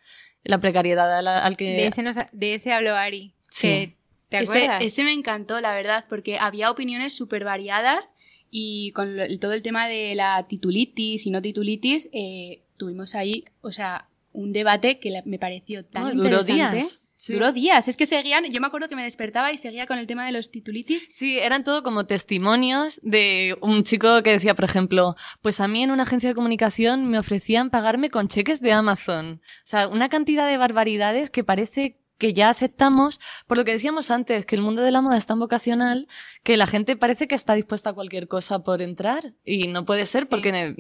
La 0.45 0.59
precariedad 0.59 1.19
al, 1.19 1.27
al 1.29 1.57
que. 1.57 1.65
De 1.73 1.87
ese, 1.87 2.03
nos 2.03 2.17
de 2.33 2.55
ese 2.55 2.73
habló 2.73 2.95
Ari. 2.95 3.35
Sí. 3.51 3.69
que- 3.69 3.99
¿Te 4.29 4.37
ese, 4.39 4.45
acuerdas? 4.45 4.83
ese 4.85 5.05
me 5.05 5.13
encantó, 5.15 5.59
la 5.61 5.73
verdad, 5.73 6.05
porque 6.09 6.39
había 6.39 6.71
opiniones 6.71 7.17
súper 7.17 7.45
variadas 7.45 8.13
y 8.51 8.93
con 8.93 9.17
lo- 9.17 9.39
todo 9.39 9.55
el 9.55 9.63
tema 9.63 9.89
de 9.89 10.15
la 10.15 10.47
titulitis 10.47 11.25
y 11.27 11.31
no 11.31 11.41
titulitis, 11.41 12.11
eh, 12.13 12.63
tuvimos 12.77 13.15
ahí, 13.15 13.45
o 13.63 13.73
sea, 13.73 14.09
un 14.33 14.53
debate 14.53 14.99
que 14.99 15.09
la- 15.11 15.23
me 15.25 15.39
pareció 15.39 15.83
tan 15.85 16.03
No, 16.05 16.11
duró 16.11 16.41
interesante. 16.41 16.77
días. 16.77 17.03
Sí. 17.21 17.33
Duró 17.33 17.51
días, 17.53 17.89
es 17.89 17.97
que 17.97 18.07
seguían, 18.07 18.45
yo 18.45 18.61
me 18.61 18.69
acuerdo 18.69 18.89
que 18.89 18.95
me 18.95 19.03
despertaba 19.03 19.53
y 19.53 19.59
seguía 19.59 19.87
con 19.87 19.99
el 19.99 20.07
tema 20.07 20.25
de 20.25 20.31
los 20.31 20.53
titulitis. 20.53 21.09
Sí, 21.11 21.37
eran 21.37 21.65
todo 21.65 21.83
como 21.83 22.07
testimonios 22.07 23.01
de 23.03 23.59
un 23.61 23.83
chico 23.83 24.23
que 24.23 24.31
decía, 24.31 24.55
por 24.55 24.65
ejemplo, 24.65 25.17
pues 25.43 25.59
a 25.59 25.67
mí 25.67 25.83
en 25.83 25.91
una 25.91 26.05
agencia 26.05 26.29
de 26.29 26.37
comunicación 26.37 27.07
me 27.07 27.19
ofrecían 27.19 27.71
pagarme 27.71 28.09
con 28.09 28.29
cheques 28.29 28.61
de 28.61 28.71
Amazon. 28.73 29.43
O 29.65 29.67
sea, 29.67 29.89
una 29.89 30.09
cantidad 30.09 30.47
de 30.47 30.57
barbaridades 30.59 31.29
que 31.31 31.43
parece 31.43 31.99
que 32.19 32.33
ya 32.35 32.51
aceptamos, 32.51 33.21
por 33.49 33.59
lo 33.59 33.65
que 33.65 33.73
decíamos 33.73 34.13
antes, 34.13 34.47
que 34.47 34.55
el 34.55 34.63
mundo 34.63 34.83
de 34.83 34.93
la 34.93 35.01
moda 35.03 35.17
es 35.17 35.27
tan 35.27 35.41
vocacional 35.41 36.07
que 36.45 36.57
la 36.57 36.69
gente 36.69 36.95
parece 36.97 37.27
que 37.27 37.35
está 37.35 37.55
dispuesta 37.55 37.91
a 37.91 37.95
cualquier 37.95 38.29
cosa 38.29 38.61
por 38.61 38.81
entrar. 38.81 39.35
Y 39.45 39.67
no 39.67 39.85
puede 39.85 40.07
ser 40.07 40.23
Sí. 40.23 40.29
porque... 40.31 40.77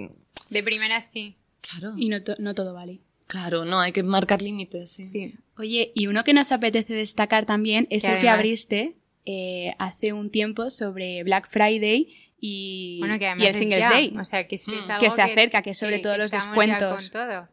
De 0.51 0.62
primera 0.62 1.01
sí. 1.01 1.37
Claro. 1.61 1.94
Y 1.96 2.09
no, 2.09 2.22
to- 2.22 2.37
no 2.38 2.55
todo 2.55 2.74
vale. 2.74 3.01
Claro, 3.29 3.64
no, 3.64 3.79
hay 3.79 3.93
que 3.93 4.03
marcar 4.03 4.43
límites. 4.43 4.91
Sí. 4.91 5.05
sí. 5.05 5.35
Oye, 5.57 5.93
y 5.95 6.07
uno 6.09 6.25
que 6.25 6.33
nos 6.33 6.51
apetece 6.51 6.95
destacar 6.95 7.47
también 7.47 7.87
es 7.91 8.03
Que 8.03 8.14
el 8.14 8.21
que 8.21 8.29
abriste 8.29 8.97
eh, 9.27 9.75
hace 9.79 10.12
un 10.12 10.31
tiempo 10.31 10.71
sobre 10.71 11.23
Black 11.23 11.49
Friday 11.51 12.12
y, 12.41 12.99
Bueno, 13.01 13.19
que 13.19 13.25
y 13.25 13.27
además 13.29 13.47
el 13.49 13.51
es 13.55 13.59
Singles 13.59 13.81
ya, 13.81 13.91
Day. 13.91 14.14
O 14.19 14.25
sea, 14.25 14.49
que, 14.49 14.55
es 14.57 14.64
que, 14.64 14.75
es 14.79 14.87
Mm. 14.87 14.91
algo 14.91 15.05
Que 15.05 15.11
se 15.14 15.23
acerca, 15.23 15.62
que 15.62 15.71
es 15.71 15.79
sobre 15.79 15.99
todos 16.01 16.19
los 16.19 16.31
descuentos. 16.31 17.11
con 17.11 17.11
todo. 17.11 17.49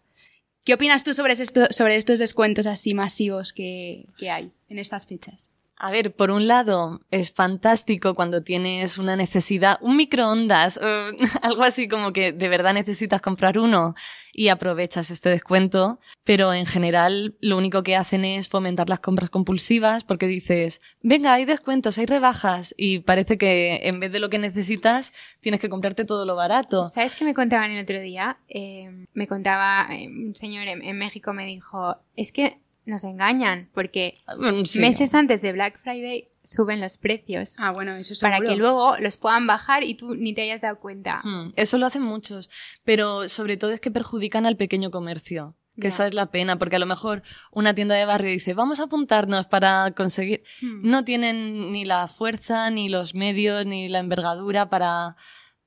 ¿Qué 0.63 0.73
opinas 0.73 1.03
tú 1.03 1.13
sobre, 1.13 1.33
esto- 1.33 1.67
sobre 1.71 1.95
estos 1.95 2.17
descuentos 2.19 2.65
así 2.65 2.93
masivos 2.95 3.51
que, 3.53 4.07
que 4.17 4.29
hay 4.31 4.51
en 4.69 4.79
estas 4.79 5.05
fechas? 5.05 5.51
A 5.77 5.91
ver, 5.91 6.15
por 6.15 6.31
un 6.31 6.47
lado, 6.47 7.01
es 7.11 7.33
fantástico 7.33 8.15
cuando 8.15 8.41
tienes 8.41 8.97
una 8.97 9.17
necesidad, 9.17 9.77
un 9.81 9.97
microondas, 9.97 10.77
o 10.77 10.81
algo 11.41 11.63
así 11.63 11.89
como 11.89 12.13
que 12.13 12.31
de 12.31 12.47
verdad 12.47 12.73
necesitas 12.73 13.21
comprar 13.21 13.57
uno 13.57 13.93
y 14.31 14.47
aprovechas 14.47 15.11
este 15.11 15.29
descuento, 15.29 15.99
pero 16.23 16.53
en 16.53 16.65
general 16.65 17.35
lo 17.41 17.57
único 17.57 17.83
que 17.83 17.95
hacen 17.95 18.23
es 18.23 18.47
fomentar 18.47 18.87
las 18.89 19.01
compras 19.01 19.29
compulsivas 19.29 20.05
porque 20.05 20.27
dices, 20.27 20.81
venga, 21.01 21.33
hay 21.33 21.43
descuentos, 21.43 21.97
hay 21.97 22.05
rebajas 22.05 22.73
y 22.77 22.99
parece 22.99 23.37
que 23.37 23.81
en 23.83 23.99
vez 23.99 24.11
de 24.13 24.19
lo 24.19 24.29
que 24.29 24.39
necesitas 24.39 25.11
tienes 25.41 25.59
que 25.59 25.69
comprarte 25.69 26.05
todo 26.05 26.25
lo 26.25 26.35
barato. 26.35 26.89
¿Sabes 26.89 27.15
qué 27.15 27.25
me 27.25 27.33
contaban 27.33 27.71
el 27.71 27.83
otro 27.83 27.99
día? 27.99 28.37
Eh, 28.47 29.05
me 29.13 29.27
contaba 29.27 29.87
eh, 29.91 30.07
un 30.07 30.35
señor 30.35 30.67
en 30.67 30.97
México, 30.97 31.33
me 31.33 31.45
dijo, 31.45 31.97
es 32.15 32.31
que 32.31 32.59
nos 32.85 33.03
engañan 33.03 33.69
porque 33.73 34.17
sí. 34.65 34.79
meses 34.79 35.13
antes 35.13 35.41
de 35.41 35.53
Black 35.53 35.79
Friday 35.81 36.29
suben 36.43 36.79
los 36.79 36.97
precios 36.97 37.55
Ah, 37.57 37.71
bueno, 37.71 37.95
eso 37.95 38.13
para 38.21 38.39
que 38.39 38.55
luego 38.55 38.97
los 38.99 39.17
puedan 39.17 39.47
bajar 39.47 39.83
y 39.83 39.95
tú 39.95 40.13
ni 40.15 40.33
te 40.35 40.43
hayas 40.43 40.61
dado 40.61 40.79
cuenta. 40.79 41.21
Mm, 41.23 41.53
Eso 41.55 41.77
lo 41.79 41.87
hacen 41.87 42.03
muchos, 42.03 42.49
pero 42.83 43.27
sobre 43.27 43.57
todo 43.57 43.71
es 43.71 43.79
que 43.79 43.89
perjudican 43.91 44.45
al 44.45 44.55
pequeño 44.57 44.91
comercio. 44.91 45.55
Que 45.75 45.81
Ya. 45.83 45.87
esa 45.89 46.07
es 46.07 46.13
la 46.13 46.27
pena, 46.31 46.57
porque 46.57 46.75
a 46.77 46.79
lo 46.79 46.85
mejor 46.85 47.21
una 47.51 47.73
tienda 47.73 47.95
de 47.95 48.05
barrio 48.05 48.31
dice, 48.31 48.53
vamos 48.53 48.79
a 48.79 48.83
apuntarnos 48.83 49.47
para 49.47 49.91
conseguir... 49.91 50.43
Hmm. 50.61 50.87
No 50.89 51.03
tienen 51.03 51.71
ni 51.71 51.83
la 51.83 52.07
fuerza, 52.07 52.69
ni 52.69 52.87
los 52.87 53.13
medios, 53.15 53.65
ni 53.65 53.89
la 53.89 53.99
envergadura 53.99 54.69
para, 54.69 55.17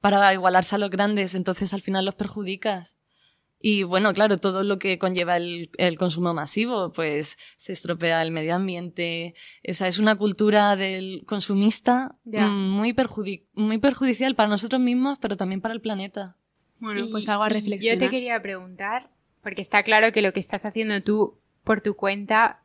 para 0.00 0.32
igualarse 0.32 0.76
a 0.76 0.78
los 0.78 0.88
grandes, 0.90 1.34
entonces 1.34 1.74
al 1.74 1.82
final 1.82 2.04
los 2.04 2.14
perjudicas. 2.14 2.96
Y 3.60 3.82
bueno, 3.82 4.12
claro, 4.14 4.38
todo 4.38 4.62
lo 4.62 4.78
que 4.78 4.98
conlleva 4.98 5.36
el, 5.36 5.70
el 5.78 5.98
consumo 5.98 6.32
masivo, 6.32 6.92
pues 6.92 7.38
se 7.56 7.72
estropea 7.72 8.22
el 8.22 8.30
medio 8.30 8.54
ambiente. 8.54 9.34
O 9.68 9.74
sea, 9.74 9.88
es 9.88 9.98
una 9.98 10.14
cultura 10.16 10.76
del 10.76 11.24
consumista 11.26 12.14
muy, 12.24 12.92
perjudi- 12.92 13.44
muy 13.54 13.78
perjudicial 13.78 14.36
para 14.36 14.48
nosotros 14.48 14.80
mismos, 14.80 15.18
pero 15.20 15.36
también 15.36 15.60
para 15.60 15.74
el 15.74 15.80
planeta. 15.80 16.36
Bueno, 16.78 17.06
Y- 17.06 17.10
pues 17.10 17.28
algo 17.28 17.42
a 17.42 17.48
reflexionar. 17.48 17.98
Yo 17.98 18.06
te 18.06 18.10
quería 18.10 18.40
preguntar, 18.40 19.10
porque 19.42 19.62
está 19.62 19.82
claro 19.82 20.12
que 20.12 20.22
lo 20.22 20.32
que 20.32 20.38
estás 20.40 20.64
haciendo 20.64 21.02
tú 21.02 21.38
por 21.64 21.80
tu 21.80 21.96
cuenta 21.96 22.62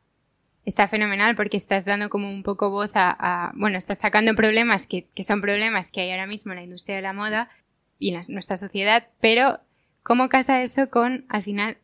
está 0.64 0.86
fenomenal 0.88 1.34
porque 1.36 1.56
estás 1.56 1.84
dando 1.84 2.08
como 2.08 2.30
un 2.30 2.42
poco 2.44 2.70
voz 2.70 2.90
a, 2.94 3.10
a- 3.18 3.52
bueno, 3.56 3.76
estás 3.78 3.98
sacando 3.98 4.34
problemas 4.36 4.86
que, 4.86 5.08
que 5.14 5.24
son 5.24 5.40
problemas 5.40 5.90
que 5.90 6.02
hay 6.02 6.10
ahora 6.12 6.26
mismo 6.28 6.52
en 6.52 6.58
la 6.58 6.64
industria 6.64 6.94
de 6.96 7.02
la 7.02 7.12
moda 7.12 7.50
y 7.98 8.10
en 8.10 8.14
la- 8.14 8.22
nuestra 8.28 8.56
sociedad, 8.56 9.08
pero 9.20 9.58
¿cómo 10.04 10.28
casa 10.28 10.62
eso 10.62 10.88
con, 10.90 11.24
al 11.28 11.42
final, 11.42 11.78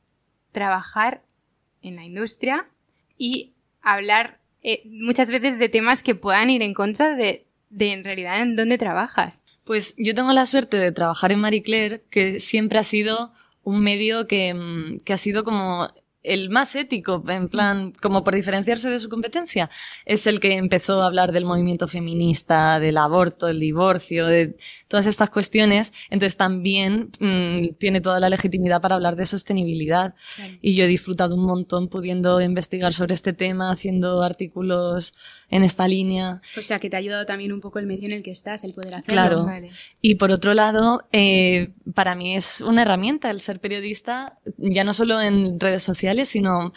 trabajar 0.52 1.22
en 1.83 1.96
la 1.96 2.04
industria 2.04 2.68
y 3.18 3.54
hablar 3.83 4.38
eh, 4.62 4.83
muchas 4.85 5.28
veces 5.28 5.59
de 5.59 5.68
temas 5.68 6.04
que 6.04 6.14
puedan 6.14 6.50
ir 6.50 6.62
en 6.62 6.74
contra 6.74 7.16
de, 7.16 7.46
de 7.70 7.92
en 7.92 8.04
realidad 8.04 8.40
en 8.40 8.54
dónde 8.54 8.78
trabajas? 8.78 9.42
Pues 9.64 9.94
yo 9.98 10.14
tengo 10.14 10.33
la 10.33 10.46
suerte 10.46 10.76
de 10.76 10.92
trabajar 10.92 11.33
en 11.33 11.40
Marie 11.40 11.62
Claire, 11.62 12.02
que 12.11 12.38
siempre 12.38 12.78
ha 12.78 12.85
sido 12.85 13.33
un 13.64 13.83
medio 13.83 14.28
que, 14.28 14.54
mm, 14.54 15.00
que 15.00 15.12
ha 15.12 15.18
sido 15.18 15.42
como 15.42 15.88
el 16.22 16.50
más 16.50 16.76
ético, 16.76 17.22
en 17.28 17.48
plan, 17.48 17.92
como 18.00 18.24
por 18.24 18.35
diferenciarse 18.35 18.90
de 18.90 19.00
su 19.00 19.09
competencia. 19.09 19.70
Es 20.04 20.26
el 20.26 20.40
que 20.40 20.54
empezó 20.54 21.02
a 21.02 21.06
hablar 21.06 21.33
del 21.33 21.44
movimiento 21.44 21.88
feminista, 21.88 22.78
del 22.78 22.98
aborto, 22.98 23.46
del 23.46 23.61
divorcio, 23.61 24.26
de 24.26 24.56
todas 24.88 25.06
estas 25.06 25.30
cuestiones. 25.30 25.92
Entonces 26.11 26.37
también 26.37 27.11
mm, 27.20 27.74
tiene 27.78 28.00
toda 28.00 28.20
la 28.20 28.28
legitimidad 28.28 28.80
para 28.80 28.96
hablar 28.96 29.16
de 29.16 29.26
sostenibilidad. 29.26 30.14
Y 30.61 30.74
yo 30.74 30.85
he 30.85 30.88
disfrutado 30.88 31.35
un 31.35 31.44
montón 31.44 31.88
pudiendo 31.88 32.40
investigar 32.40 32.92
sobre 32.92 33.14
este 33.14 33.33
tema, 33.33 33.70
haciendo 33.70 34.22
artículos 34.22 35.14
en 35.48 35.64
esta 35.64 35.88
línea. 35.88 36.42
O 36.56 36.62
sea, 36.62 36.78
que 36.78 36.90
te 36.90 36.96
ha 36.96 36.98
ayudado 36.98 37.26
también 37.26 37.52
un 37.52 37.61
poco 37.61 37.78
el 37.78 37.87
medio 37.87 38.06
en 38.06 38.12
el 38.12 38.22
que 38.22 38.30
estás, 38.30 38.62
el 38.64 38.74
poder 38.74 38.94
hacerlo. 38.94 39.12
Claro. 39.12 39.44
Vale. 39.44 39.70
Y 40.00 40.16
por 40.16 40.30
otro 40.30 40.54
lado, 40.54 41.09
eh, 41.12 41.72
para 41.94 42.14
mí 42.14 42.35
es 42.35 42.61
una 42.61 42.83
herramienta 42.83 43.30
el 43.30 43.40
ser 43.40 43.61
periodista, 43.61 44.38
ya 44.59 44.85
no 44.85 44.94
solo 44.94 45.20
en 45.20 45.59
redes 45.59 45.83
sociales, 45.83 46.10
sino 46.25 46.73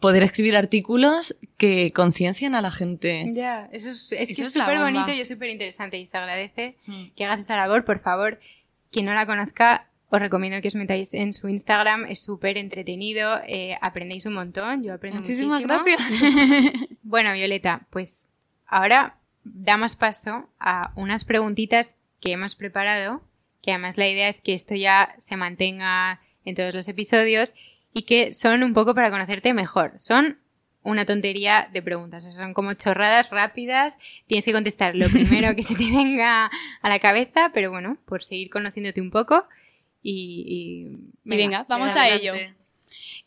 poder 0.00 0.22
escribir 0.24 0.56
artículos 0.56 1.36
que 1.56 1.92
conciencian 1.92 2.54
a 2.54 2.60
la 2.62 2.70
gente. 2.70 3.30
Ya, 3.32 3.68
eso 3.72 3.88
es, 3.90 4.10
es 4.12 4.30
Eso 4.30 4.34
que 4.36 4.42
es 4.42 4.48
es 4.48 4.56
la 4.56 4.64
súper 4.64 4.78
bonito 4.80 5.12
y 5.12 5.20
es 5.20 5.28
súper 5.28 5.50
interesante 5.50 5.98
y 5.98 6.06
se 6.06 6.16
agradece 6.16 6.76
Mm. 6.86 7.04
que 7.16 7.24
hagas 7.24 7.40
esa 7.40 7.56
labor. 7.56 7.84
Por 7.84 8.00
favor, 8.00 8.40
quien 8.90 9.06
no 9.06 9.14
la 9.14 9.24
conozca, 9.26 9.88
os 10.10 10.18
recomiendo 10.20 10.60
que 10.60 10.68
os 10.68 10.74
metáis 10.74 11.12
en 11.14 11.32
su 11.34 11.48
Instagram, 11.48 12.06
es 12.06 12.20
súper 12.22 12.56
entretenido, 12.58 13.40
eh, 13.46 13.76
aprendéis 13.80 14.26
un 14.26 14.34
montón, 14.34 14.82
yo 14.82 14.94
aprendo 14.94 15.20
Muchísimas 15.20 15.62
muchísimo. 15.62 15.84
gracias. 15.84 16.72
Bueno, 17.02 17.32
Violeta, 17.32 17.86
pues 17.90 18.26
ahora 18.66 19.18
damos 19.44 19.94
paso 19.94 20.48
a 20.58 20.92
unas 20.96 21.24
preguntitas 21.24 21.94
que 22.20 22.32
hemos 22.32 22.54
preparado, 22.56 23.22
que 23.62 23.70
además 23.72 23.96
la 23.98 24.08
idea 24.08 24.28
es 24.28 24.40
que 24.40 24.54
esto 24.54 24.74
ya 24.74 25.14
se 25.18 25.36
mantenga 25.36 26.20
en 26.44 26.54
todos 26.54 26.74
los 26.74 26.88
episodios 26.88 27.54
y 27.94 28.02
que 28.02 28.34
son 28.34 28.62
un 28.62 28.74
poco 28.74 28.94
para 28.94 29.10
conocerte 29.10 29.54
mejor. 29.54 29.92
Son 29.96 30.38
una 30.82 31.06
tontería 31.06 31.70
de 31.72 31.80
preguntas, 31.80 32.26
o 32.26 32.30
sea, 32.30 32.42
son 32.42 32.52
como 32.52 32.74
chorradas 32.74 33.30
rápidas, 33.30 33.96
tienes 34.26 34.44
que 34.44 34.52
contestar 34.52 34.94
lo 34.94 35.08
primero 35.10 35.56
que 35.56 35.62
se 35.62 35.74
te 35.74 35.90
venga 35.90 36.50
a 36.82 36.88
la 36.90 36.98
cabeza, 36.98 37.50
pero 37.54 37.70
bueno, 37.70 37.96
por 38.04 38.22
seguir 38.22 38.50
conociéndote 38.50 39.00
un 39.00 39.10
poco 39.10 39.46
y... 40.02 40.92
y 41.24 41.32
Y 41.32 41.36
venga, 41.36 41.64
vamos 41.68 41.96
a 41.96 42.10
ello. 42.10 42.34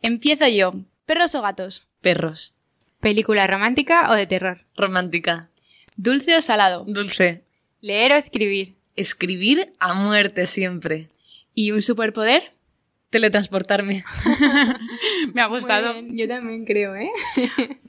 Empiezo 0.03 0.47
yo. 0.47 0.75
¿Perros 1.08 1.34
o 1.34 1.41
gatos? 1.41 1.88
Perros. 2.01 2.53
¿Película 2.99 3.47
romántica 3.47 4.12
o 4.12 4.13
de 4.13 4.27
terror? 4.27 4.65
Romántica. 4.75 5.49
¿Dulce 5.95 6.38
o 6.38 6.41
salado? 6.41 6.84
Dulce. 6.86 7.43
¿Leer 7.82 8.12
o 8.12 8.15
escribir? 8.15 8.75
Escribir 8.95 9.73
a 9.80 9.93
muerte 9.93 10.45
siempre. 10.45 11.10
¿Y 11.56 11.71
un 11.71 11.82
superpoder? 11.82 12.51
Teletransportarme. 13.10 14.04
Me 15.34 15.41
ha 15.41 15.48
gustado. 15.48 15.93
Bien, 15.93 16.17
Yo 16.17 16.28
también 16.28 16.65
creo, 16.65 16.96
¿eh? 16.96 17.10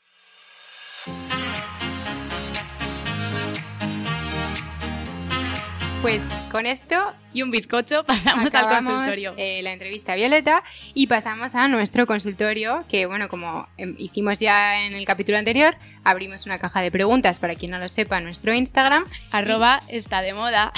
Pues 6.02 6.22
con 6.52 6.64
esto 6.64 7.12
Y 7.33 7.42
un 7.42 7.50
bizcocho, 7.50 8.04
pasamos 8.07 8.54
al 8.54 8.68
consultorio. 8.68 9.35
eh, 9.37 9.62
la 9.62 9.72
entrevista 9.72 10.12
a 10.12 10.16
Violeta 10.16 10.62
y 10.94 11.09
pasamos 11.09 11.54
a 11.57 11.66
nuestro 11.66 12.07
consultorio, 12.07 12.85
que 12.88 13.07
bueno, 13.07 13.28
como 13.28 13.66
em, 13.76 13.94
hicimos 13.98 14.38
ya 14.38 14.87
en 14.87 14.94
el 14.94 15.04
capítulo 15.04 15.38
anterior, 15.38 15.76
abrimos 16.04 16.46
una 16.46 16.59
caja 16.59 16.81
de 16.83 16.90
preguntas 16.92 17.38
para 17.38 17.57
quien 17.57 17.72
no 17.72 17.78
lo 17.78 17.88
sepa 17.88 18.20
nuestro 18.20 18.54
Instagram, 18.54 19.04
Arroba 19.33 19.83
está 19.88 20.22
de 20.22 20.35
moda. 20.35 20.72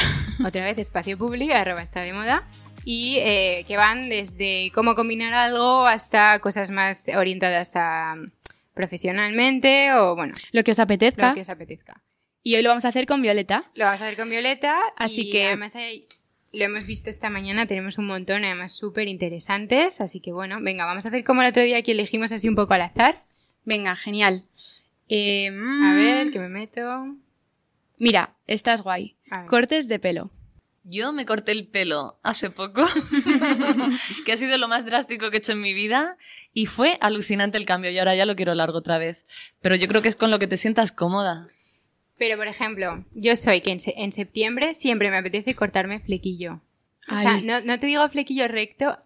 otra 0.44 0.64
vez 0.64 0.78
espacio 0.78 1.18
público, 1.18 1.54
arroba 1.54 1.82
está 1.82 2.00
de 2.00 2.14
moda, 2.14 2.44
y 2.92 3.16
eh, 3.18 3.64
que 3.68 3.76
van 3.76 4.08
desde 4.08 4.72
cómo 4.74 4.94
combinar 4.96 5.32
algo 5.32 5.86
hasta 5.86 6.38
cosas 6.40 6.70
más 6.72 7.06
orientadas 7.16 7.70
a 7.76 8.16
profesionalmente 8.74 9.92
o 9.94 10.16
bueno, 10.16 10.34
Lo 10.52 10.64
que 10.64 10.72
os 10.72 10.78
apetezca. 10.78 11.28
lo 11.28 11.34
que 11.34 11.40
os 11.42 11.48
apetezca. 11.48 12.00
Y 12.42 12.56
hoy 12.56 12.62
lo 12.62 12.70
vamos 12.70 12.84
a 12.84 12.88
hacer 12.88 13.06
con 13.06 13.22
Violeta. 13.22 13.70
Lo 13.74 13.84
vamos 13.84 14.00
a 14.00 14.06
hacer 14.06 14.16
con 14.18 14.28
Violeta. 14.30 14.76
Así 14.96 15.28
y 15.28 15.30
que- 15.30 15.46
Además, 15.46 15.76
hay- 15.76 16.06
lo 16.52 16.64
hemos 16.64 16.86
visto 16.86 17.10
esta 17.10 17.30
mañana, 17.30 17.66
tenemos 17.66 17.96
un 17.98 18.06
montón, 18.06 18.44
además 18.44 18.72
súper 18.72 19.06
interesantes. 19.06 20.00
Así 20.00 20.18
que 20.20 20.32
bueno, 20.32 20.58
venga, 20.60 20.84
vamos 20.84 21.04
a 21.04 21.08
hacer 21.08 21.22
como 21.22 21.42
el 21.42 21.48
otro 21.48 21.62
día 21.62 21.82
que 21.82 21.92
elegimos 21.92 22.32
así 22.32 22.48
un 22.48 22.56
poco 22.56 22.74
al 22.74 22.82
azar. 22.82 23.22
Venga, 23.64 23.94
genial. 23.94 24.42
Eh, 25.08 25.48
A 25.48 25.52
mm, 25.52 25.96
ver, 25.96 26.30
que 26.32 26.38
me 26.40 26.48
meto. 26.48 27.14
Mira, 27.98 28.34
estás 28.46 28.82
guay. 28.82 29.14
Cortes 29.46 29.86
de 29.86 29.98
pelo. 30.00 30.30
Yo 30.90 31.12
me 31.12 31.24
corté 31.24 31.52
el 31.52 31.68
pelo 31.68 32.18
hace 32.24 32.50
poco, 32.50 32.84
que 34.24 34.32
ha 34.32 34.36
sido 34.36 34.58
lo 34.58 34.68
más 34.68 34.84
drástico 34.84 35.30
que 35.30 35.36
he 35.36 35.38
hecho 35.38 35.52
en 35.52 35.60
mi 35.60 35.72
vida 35.74 36.16
y 36.52 36.66
fue 36.66 36.98
alucinante 37.00 37.58
el 37.58 37.64
cambio 37.66 37.90
y 37.90 37.98
ahora 37.98 38.14
ya 38.14 38.26
lo 38.26 38.34
quiero 38.36 38.54
largo 38.54 38.78
otra 38.78 38.98
vez. 38.98 39.24
Pero 39.60 39.76
yo 39.76 39.88
creo 39.88 40.02
que 40.02 40.08
es 40.08 40.16
con 40.16 40.30
lo 40.30 40.38
que 40.38 40.46
te 40.46 40.56
sientas 40.56 40.92
cómoda. 40.92 41.48
Pero, 42.18 42.36
por 42.36 42.48
ejemplo, 42.48 43.04
yo 43.14 43.34
soy 43.36 43.60
que 43.62 43.70
en, 43.70 43.80
se- 43.80 43.94
en 43.96 44.12
septiembre 44.12 44.74
siempre 44.74 45.10
me 45.10 45.16
apetece 45.18 45.54
cortarme 45.54 46.00
flequillo. 46.00 46.60
O 47.08 47.18
sea, 47.18 47.40
no, 47.40 47.60
no 47.62 47.78
te 47.80 47.86
digo 47.86 48.06
flequillo 48.08 48.46
recto, 48.48 48.98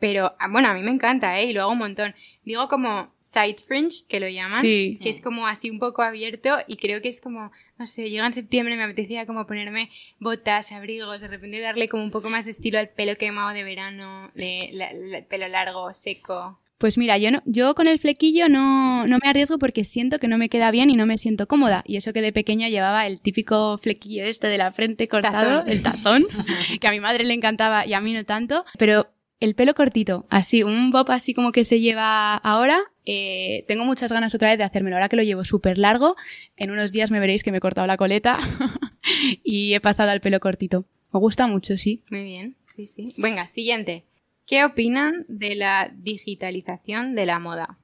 pero 0.00 0.34
ah, 0.38 0.48
bueno, 0.48 0.68
a 0.68 0.74
mí 0.74 0.82
me 0.82 0.90
encanta, 0.90 1.38
¿eh? 1.40 1.46
Y 1.46 1.52
lo 1.52 1.62
hago 1.62 1.72
un 1.72 1.78
montón. 1.78 2.14
Digo 2.44 2.68
como 2.68 3.12
side 3.32 3.56
fringe, 3.58 4.04
que 4.08 4.20
lo 4.20 4.28
llaman. 4.28 4.60
Sí. 4.60 4.98
Que 5.02 5.10
es 5.10 5.20
como 5.20 5.46
así 5.46 5.70
un 5.70 5.78
poco 5.78 6.02
abierto 6.02 6.56
y 6.66 6.76
creo 6.76 7.02
que 7.02 7.08
es 7.08 7.20
como, 7.20 7.50
no 7.78 7.86
sé, 7.86 8.08
llega 8.10 8.26
en 8.26 8.32
septiembre 8.32 8.76
me 8.76 8.82
apetecía 8.84 9.26
como 9.26 9.46
ponerme 9.46 9.90
botas, 10.18 10.72
abrigos, 10.72 11.20
de 11.20 11.28
repente 11.28 11.60
darle 11.60 11.88
como 11.88 12.02
un 12.04 12.10
poco 12.10 12.30
más 12.30 12.44
de 12.44 12.52
estilo 12.52 12.78
al 12.78 12.88
pelo 12.88 13.16
quemado 13.16 13.50
de 13.54 13.64
verano, 13.64 14.30
de 14.34 14.70
la- 14.72 14.92
la- 14.92 15.18
el 15.18 15.24
pelo 15.26 15.46
largo, 15.48 15.92
seco. 15.94 16.58
Pues 16.78 16.96
mira, 16.96 17.18
yo, 17.18 17.32
no, 17.32 17.42
yo 17.44 17.74
con 17.74 17.88
el 17.88 17.98
flequillo 17.98 18.48
no, 18.48 19.04
no 19.08 19.18
me 19.20 19.28
arriesgo 19.28 19.58
porque 19.58 19.84
siento 19.84 20.20
que 20.20 20.28
no 20.28 20.38
me 20.38 20.48
queda 20.48 20.70
bien 20.70 20.90
y 20.90 20.94
no 20.94 21.06
me 21.06 21.18
siento 21.18 21.48
cómoda. 21.48 21.82
Y 21.84 21.96
eso 21.96 22.12
que 22.12 22.22
de 22.22 22.32
pequeña 22.32 22.68
llevaba 22.68 23.04
el 23.08 23.20
típico 23.20 23.78
flequillo 23.78 24.24
este 24.24 24.46
de 24.46 24.58
la 24.58 24.70
frente 24.70 25.08
cortado, 25.08 25.64
Tazón. 25.64 25.68
el 25.68 25.82
tazón, 25.82 26.26
que 26.80 26.86
a 26.86 26.92
mi 26.92 27.00
madre 27.00 27.24
le 27.24 27.34
encantaba 27.34 27.84
y 27.84 27.94
a 27.94 28.00
mí 28.00 28.12
no 28.12 28.24
tanto. 28.24 28.64
Pero 28.78 29.08
el 29.40 29.54
pelo 29.54 29.74
cortito, 29.74 30.26
así, 30.30 30.62
un 30.62 30.90
bob 30.90 31.10
así 31.10 31.34
como 31.34 31.52
que 31.52 31.64
se 31.64 31.80
lleva 31.80 32.36
ahora, 32.36 32.80
eh, 33.04 33.64
tengo 33.68 33.84
muchas 33.84 34.12
ganas 34.12 34.34
otra 34.34 34.50
vez 34.50 34.58
de 34.58 34.64
hacérmelo. 34.64 34.96
Ahora 34.96 35.08
que 35.08 35.16
lo 35.16 35.22
llevo 35.22 35.44
súper 35.44 35.78
largo, 35.78 36.16
en 36.56 36.70
unos 36.70 36.92
días 36.92 37.10
me 37.10 37.20
veréis 37.20 37.42
que 37.42 37.52
me 37.52 37.58
he 37.58 37.60
cortado 37.60 37.86
la 37.86 37.96
coleta 37.96 38.38
y 39.44 39.74
he 39.74 39.80
pasado 39.80 40.10
al 40.10 40.20
pelo 40.20 40.40
cortito. 40.40 40.84
Me 41.12 41.20
gusta 41.20 41.46
mucho, 41.46 41.78
sí. 41.78 42.02
Muy 42.10 42.24
bien, 42.24 42.56
sí, 42.74 42.86
sí. 42.86 43.08
Venga, 43.16 43.46
siguiente. 43.48 44.04
¿Qué 44.46 44.64
opinan 44.64 45.24
de 45.28 45.54
la 45.54 45.90
digitalización 45.94 47.14
de 47.14 47.26
la 47.26 47.38
moda? 47.38 47.78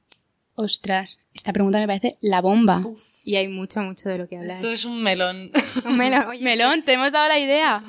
Ostras, 0.57 1.21
esta 1.35 1.53
pregunta 1.53 1.79
me 1.79 1.87
parece 1.87 2.17
la 2.21 2.41
bomba. 2.41 2.83
Y 3.25 3.37
hay 3.37 3.49
mucho, 3.49 3.81
mucho 3.81 4.09
de 4.09 4.19
lo 4.19 4.29
que 4.29 4.37
hablar. 4.37 4.57
Esto 4.57 4.71
es 4.71 4.85
un 4.85 5.03
melón. 5.03 5.51
Un 5.85 5.97
melón. 5.97 6.25
Oye, 6.29 6.43
Melón, 6.43 6.83
te 6.85 6.93
hemos 6.93 7.11
dado 7.11 7.29
la 7.29 7.39
idea. 7.39 7.83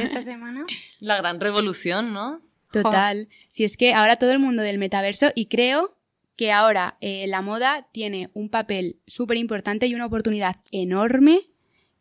esta 0.00 0.22
semana. 0.22 0.64
La 0.98 1.16
gran 1.18 1.40
revolución, 1.40 2.12
¿no? 2.12 2.40
Total. 2.72 3.28
Si 3.48 3.64
es 3.64 3.76
que 3.76 3.94
ahora 3.94 4.16
todo 4.16 4.32
el 4.32 4.38
mundo 4.38 4.62
del 4.62 4.78
metaverso 4.78 5.30
y 5.34 5.46
creo 5.46 5.96
que 6.36 6.52
ahora 6.52 6.96
eh, 7.00 7.26
la 7.26 7.40
moda 7.40 7.88
tiene 7.92 8.28
un 8.34 8.50
papel 8.50 9.00
súper 9.06 9.38
importante 9.38 9.86
y 9.86 9.94
una 9.94 10.06
oportunidad 10.06 10.56
enorme 10.70 11.40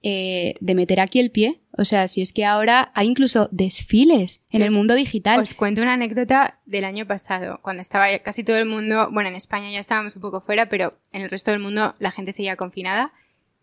eh, 0.07 0.55
de 0.59 0.75
meter 0.75 0.99
aquí 0.99 1.19
el 1.19 1.31
pie. 1.31 1.61
O 1.77 1.85
sea, 1.85 2.07
si 2.07 2.21
es 2.21 2.31
que 2.31 2.45
ahora 2.45 2.91
hay 2.93 3.07
incluso 3.07 3.49
desfiles 3.51 4.41
en 4.51 4.61
el 4.61 4.71
mundo 4.71 4.93
digital. 4.93 5.39
Os 5.39 5.53
cuento 5.53 5.81
una 5.81 5.93
anécdota 5.93 6.59
del 6.65 6.85
año 6.85 7.07
pasado, 7.07 7.59
cuando 7.61 7.81
estaba 7.81 8.07
casi 8.19 8.43
todo 8.43 8.57
el 8.57 8.65
mundo, 8.65 9.09
bueno, 9.11 9.29
en 9.29 9.35
España 9.35 9.71
ya 9.71 9.79
estábamos 9.79 10.15
un 10.15 10.21
poco 10.21 10.41
fuera, 10.41 10.69
pero 10.69 10.97
en 11.11 11.23
el 11.23 11.29
resto 11.29 11.51
del 11.51 11.59
mundo 11.59 11.95
la 11.97 12.11
gente 12.11 12.33
seguía 12.33 12.55
confinada. 12.55 13.13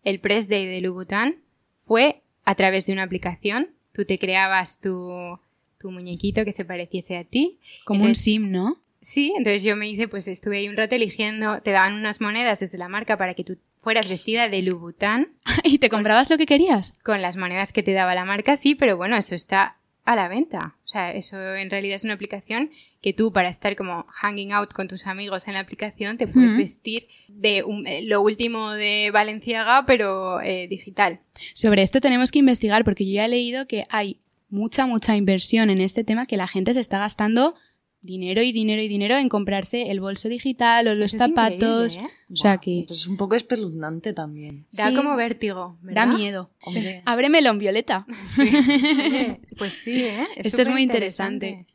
El 0.03 0.19
press 0.19 0.49
day 0.49 0.65
de 0.65 0.81
Louboutin 0.81 1.37
fue 1.85 2.23
a 2.43 2.55
través 2.55 2.87
de 2.87 2.93
una 2.93 3.03
aplicación. 3.03 3.69
Tú 3.93 4.05
te 4.05 4.19
creabas 4.19 4.79
tu, 4.79 5.39
tu 5.83 5.91
muñequito 5.91 6.45
que 6.45 6.51
se 6.53 6.63
pareciese 6.65 7.17
a 7.17 7.23
ti. 7.25 7.59
como 7.83 8.05
un 8.05 8.15
sim, 8.15 8.49
¿no? 8.51 8.77
Sí, 9.01 9.33
entonces 9.37 9.63
yo 9.63 9.75
me 9.75 9.89
hice, 9.89 10.07
pues 10.07 10.29
estuve 10.29 10.59
ahí 10.59 10.69
un 10.69 10.77
rato 10.77 10.95
eligiendo, 10.95 11.61
te 11.61 11.71
daban 11.71 11.93
unas 11.95 12.21
monedas 12.21 12.61
desde 12.61 12.77
la 12.77 12.87
marca 12.87 13.17
para 13.17 13.33
que 13.33 13.43
tú 13.43 13.57
fueras 13.81 14.07
vestida 14.07 14.47
de 14.47 14.61
Louboutin 14.61 15.27
y 15.65 15.77
te 15.79 15.89
comprabas 15.89 16.29
lo 16.29 16.37
que 16.37 16.45
querías. 16.45 16.93
con 17.03 17.21
las 17.21 17.35
monedas 17.35 17.73
que 17.73 17.83
te 17.83 17.91
daba 17.91 18.15
la 18.15 18.23
marca, 18.23 18.55
sí, 18.55 18.75
pero 18.75 18.95
bueno, 18.95 19.17
eso 19.17 19.35
está 19.35 19.75
a 20.05 20.15
la 20.15 20.29
venta. 20.29 20.75
O 20.85 20.87
sea, 20.87 21.13
eso 21.13 21.37
en 21.55 21.69
realidad 21.69 21.95
es 21.97 22.03
una 22.05 22.13
aplicación 22.13 22.71
que 23.01 23.11
tú 23.11 23.33
para 23.33 23.49
estar 23.49 23.75
como 23.75 24.05
hanging 24.09 24.53
out 24.53 24.71
con 24.71 24.87
tus 24.87 25.05
amigos 25.05 25.47
en 25.49 25.53
la 25.55 25.59
aplicación 25.59 26.17
te 26.17 26.25
puedes 26.27 26.55
vestir 26.55 27.07
de 27.27 27.63
un- 27.63 27.85
eh, 27.87 28.01
lo 28.03 28.21
último 28.21 28.71
de 28.71 29.11
Valenciaga, 29.11 29.85
pero 29.85 30.39
eh, 30.41 30.67
digital. 30.69 31.19
Sobre 31.53 31.81
esto 31.83 31.99
tenemos 31.99 32.31
que 32.31 32.39
investigar 32.39 32.85
porque 32.85 33.05
yo 33.05 33.15
ya 33.15 33.25
he 33.25 33.29
leído 33.29 33.67
que 33.67 33.83
hay 33.89 34.19
mucha, 34.53 34.85
mucha 34.85 35.15
inversión 35.17 35.69
en 35.69 35.81
este 35.81 36.03
tema 36.03 36.25
que 36.25 36.37
la 36.37 36.47
gente 36.47 36.73
se 36.73 36.79
está 36.79 36.99
gastando 36.99 37.55
dinero 38.01 38.41
y 38.41 38.51
dinero 38.51 38.81
y 38.81 38.87
dinero 38.87 39.15
en 39.17 39.29
comprarse 39.29 39.89
el 39.89 39.99
bolso 40.01 40.27
digital 40.29 40.87
o 40.89 40.93
los 40.95 41.13
Eso 41.13 41.25
zapatos. 41.25 41.95
¿eh? 41.97 42.01
O 42.31 42.35
sea 42.35 42.57
que 42.57 42.83
Pues 42.87 42.99
es 42.99 43.07
un 43.07 43.17
poco 43.17 43.35
espeluznante 43.35 44.13
también. 44.13 44.65
Da 44.73 44.89
Sí. 44.89 44.95
como 44.95 45.15
vértigo, 45.15 45.77
da 45.81 46.05
miedo. 46.05 46.51
Hombre. 46.61 47.01
Ábremelo 47.05 47.49
en 47.49 47.59
violeta. 47.59 48.05
Oye, 48.39 49.39
pues 49.57 49.73
sí, 49.73 50.03
¿eh? 50.03 50.27
Esto 50.35 50.61
es 50.61 50.67
muy 50.67 50.83
superinteresante. 50.83 51.65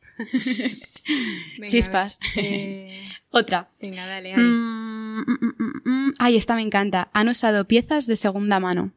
Venga, 1.59 1.69
Chispas. 1.71 2.19
eh, 2.37 3.01
Otra. 3.31 3.71
venga, 3.81 4.07
dale, 4.07 4.33
Ale. 4.35 4.43
Mm, 4.43 5.21
mm, 5.21 5.91
mm. 5.91 6.15
Ay, 6.19 6.37
esta 6.37 6.55
me 6.55 6.63
encanta. 6.63 7.09
Han 7.13 7.29
usado 7.29 7.67
piezas 7.67 8.07
de 8.07 8.17
segunda 8.17 8.61
mano. 8.61 8.93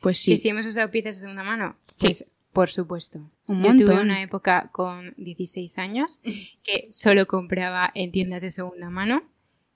Pues 0.00 0.18
¿Que 0.24 0.36
sí. 0.36 0.42
si 0.42 0.48
hemos 0.48 0.66
usado 0.66 0.90
piezas 0.90 1.16
de 1.16 1.20
segunda 1.22 1.42
mano? 1.44 1.76
Sí. 1.96 2.06
Pues, 2.08 2.26
por 2.56 2.70
supuesto. 2.70 3.20
Un 3.46 3.62
Yo 3.62 3.76
tuve 3.76 4.00
una 4.00 4.20
época 4.22 4.70
con 4.72 5.14
16 5.18 5.78
años 5.78 6.18
que 6.64 6.88
solo 6.90 7.26
compraba 7.26 7.92
en 7.94 8.10
tiendas 8.10 8.40
de 8.42 8.50
segunda 8.50 8.90
mano. 8.90 9.22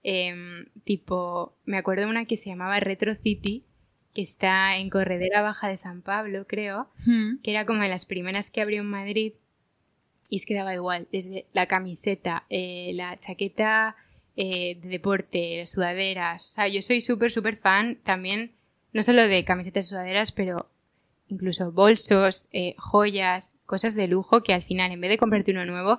Em, 0.03 0.65
tipo, 0.85 1.55
me 1.67 1.77
acuerdo 1.77 2.05
de 2.05 2.11
una 2.11 2.25
que 2.25 2.37
se 2.39 2.49
llamaba 2.49 2.81
Retro 2.81 3.15
City, 3.15 3.65
que 4.15 4.23
está 4.23 4.77
en 4.79 4.89
Corredera 4.91 5.43
Baja 5.43 5.69
de 5.69 5.77
San 5.77 6.01
Pablo, 6.03 6.47
creo, 6.49 6.89
Mm. 7.07 7.43
que 7.43 7.51
era 7.53 7.67
como 7.67 7.83
de 7.83 7.89
las 7.89 8.07
primeras 8.07 8.51
que 8.51 8.63
abrió 8.63 8.81
en 8.81 8.89
Madrid. 8.89 9.35
Y 10.31 10.37
es 10.37 10.47
que 10.47 10.55
daba 10.55 10.75
igual, 10.75 11.07
desde 11.13 11.47
la 11.53 11.67
camiseta, 11.67 12.45
eh, 12.51 12.93
la 12.95 13.19
chaqueta 13.21 13.95
eh, 14.37 14.79
de 14.81 14.89
deporte, 14.89 15.67
sudaderas. 15.67 16.51
O 16.51 16.55
sea, 16.55 16.69
yo 16.69 16.81
soy 16.83 17.01
súper, 17.03 17.31
súper 17.31 17.57
fan 17.59 17.99
también, 18.05 18.53
no 18.95 19.03
solo 19.03 19.27
de 19.29 19.45
camisetas 19.45 19.87
y 19.87 19.89
sudaderas, 19.91 20.33
pero 20.33 20.71
incluso 21.31 21.73
bolsos, 21.73 22.49
eh, 22.53 22.75
joyas, 22.79 23.57
cosas 23.67 23.95
de 23.95 24.09
lujo 24.09 24.43
que 24.43 24.53
al 24.55 24.63
final, 24.63 24.91
en 24.93 25.01
vez 25.01 25.11
de 25.11 25.19
comprarte 25.19 25.53
uno 25.53 25.65
nuevo, 25.65 25.99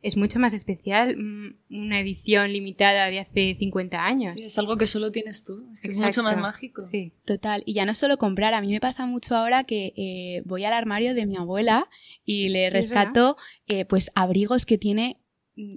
es 0.00 0.16
mucho 0.16 0.38
más 0.38 0.52
especial 0.54 1.16
mm, 1.16 1.56
una 1.70 1.98
edición 1.98 2.52
limitada 2.52 3.06
de 3.10 3.18
hace 3.18 3.56
50 3.58 4.04
años. 4.04 4.34
Sí, 4.34 4.44
es 4.44 4.56
algo 4.58 4.76
que 4.76 4.86
solo 4.86 5.10
tienes 5.10 5.44
tú. 5.44 5.68
Es 5.74 5.80
que 5.80 5.88
es 5.90 5.98
mucho 5.98 6.22
más 6.22 6.36
mágico. 6.36 6.86
Sí. 6.90 7.12
Total, 7.24 7.62
y 7.66 7.72
ya 7.74 7.84
no 7.84 7.94
solo 7.96 8.16
comprar, 8.16 8.54
a 8.54 8.60
mí 8.60 8.68
me 8.68 8.80
pasa 8.80 9.06
mucho 9.06 9.34
ahora 9.34 9.64
que 9.64 9.92
eh, 9.96 10.42
voy 10.44 10.64
al 10.64 10.72
armario 10.72 11.14
de 11.14 11.26
mi 11.26 11.36
abuela 11.36 11.88
y 12.24 12.48
le 12.48 12.66
Sí, 12.66 12.70
rescato 12.70 13.36
eh, 13.66 13.84
pues 13.86 14.10
abrigos 14.14 14.66
que 14.66 14.78
tiene 14.78 15.18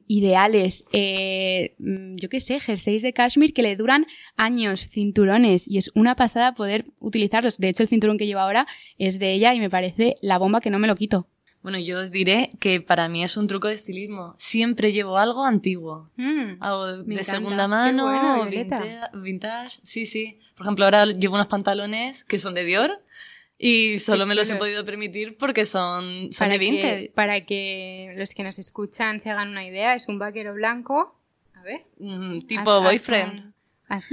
ideales, 0.08 0.86
eh, 0.92 1.76
mm, 1.80 2.16
yo 2.16 2.30
qué 2.30 2.40
sé, 2.40 2.60
jerseys 2.60 3.02
de 3.02 3.14
cashmere 3.14 3.54
que 3.54 3.64
le 3.64 3.76
duran 3.76 4.06
años, 4.38 4.88
cinturones, 4.88 5.68
y 5.68 5.78
es 5.78 5.92
una 5.96 6.16
pasada 6.16 6.54
poder 6.54 6.86
utilizarlos. 7.00 7.58
De 7.58 7.70
hecho, 7.70 7.84
el 7.84 7.90
cinturón 7.90 8.18
que 8.18 8.28
llevo 8.28 8.42
ahora 8.42 8.68
es 8.98 9.20
de 9.20 9.34
ella 9.34 9.54
y 9.54 9.60
me 9.60 9.70
parece 9.70 10.16
la 10.22 10.38
bomba 10.38 10.62
que 10.62 10.70
no 10.70 10.80
me 10.80 10.88
lo 10.88 10.96
quito. 10.96 11.28
Bueno, 11.64 11.78
yo 11.78 12.00
os 12.00 12.10
diré 12.10 12.52
que 12.60 12.82
para 12.82 13.08
mí 13.08 13.24
es 13.24 13.38
un 13.38 13.48
truco 13.48 13.68
de 13.68 13.76
estilismo. 13.76 14.34
Siempre 14.38 14.94
llevo 14.94 15.18
algo 15.18 15.46
antiguo. 15.46 16.10
Mm. 16.16 16.58
Algo 16.60 16.88
de 16.88 17.14
encanta. 17.14 17.24
segunda 17.24 17.68
mano, 17.68 18.46
vintage, 18.50 19.00
vintage, 19.14 19.80
sí, 19.84 20.08
sí. 20.08 20.40
Por 20.56 20.66
ejemplo, 20.66 20.86
ahora 20.86 21.06
llevo 21.06 21.36
unos 21.36 21.48
pantalones 21.48 22.24
que 22.24 22.40
son 22.40 22.56
de 22.56 22.64
Dior 22.64 23.04
y 23.64 24.00
solo 24.00 24.26
me 24.26 24.34
los 24.34 24.50
he 24.50 24.56
podido 24.56 24.84
permitir 24.84 25.38
porque 25.38 25.66
son, 25.66 26.34
son 26.34 26.46
para 26.48 26.54
de 26.54 26.58
vintage. 26.58 27.02
Que, 27.04 27.12
para 27.14 27.46
que 27.46 28.14
los 28.18 28.34
que 28.34 28.42
nos 28.44 28.58
escuchan 28.58 29.22
se 29.22 29.30
hagan 29.30 29.50
una 29.50 29.64
idea, 29.66 29.94
es 29.94 30.08
un 30.08 30.18
vaquero 30.18 30.54
blanco. 30.56 31.16
A 31.54 31.62
ver. 31.62 31.84
Mm, 32.00 32.40
tipo 32.48 32.72
haz- 32.72 32.78
haz 32.80 32.84
boyfriend. 32.84 33.34
un- 33.40 33.54
haz 33.88 34.04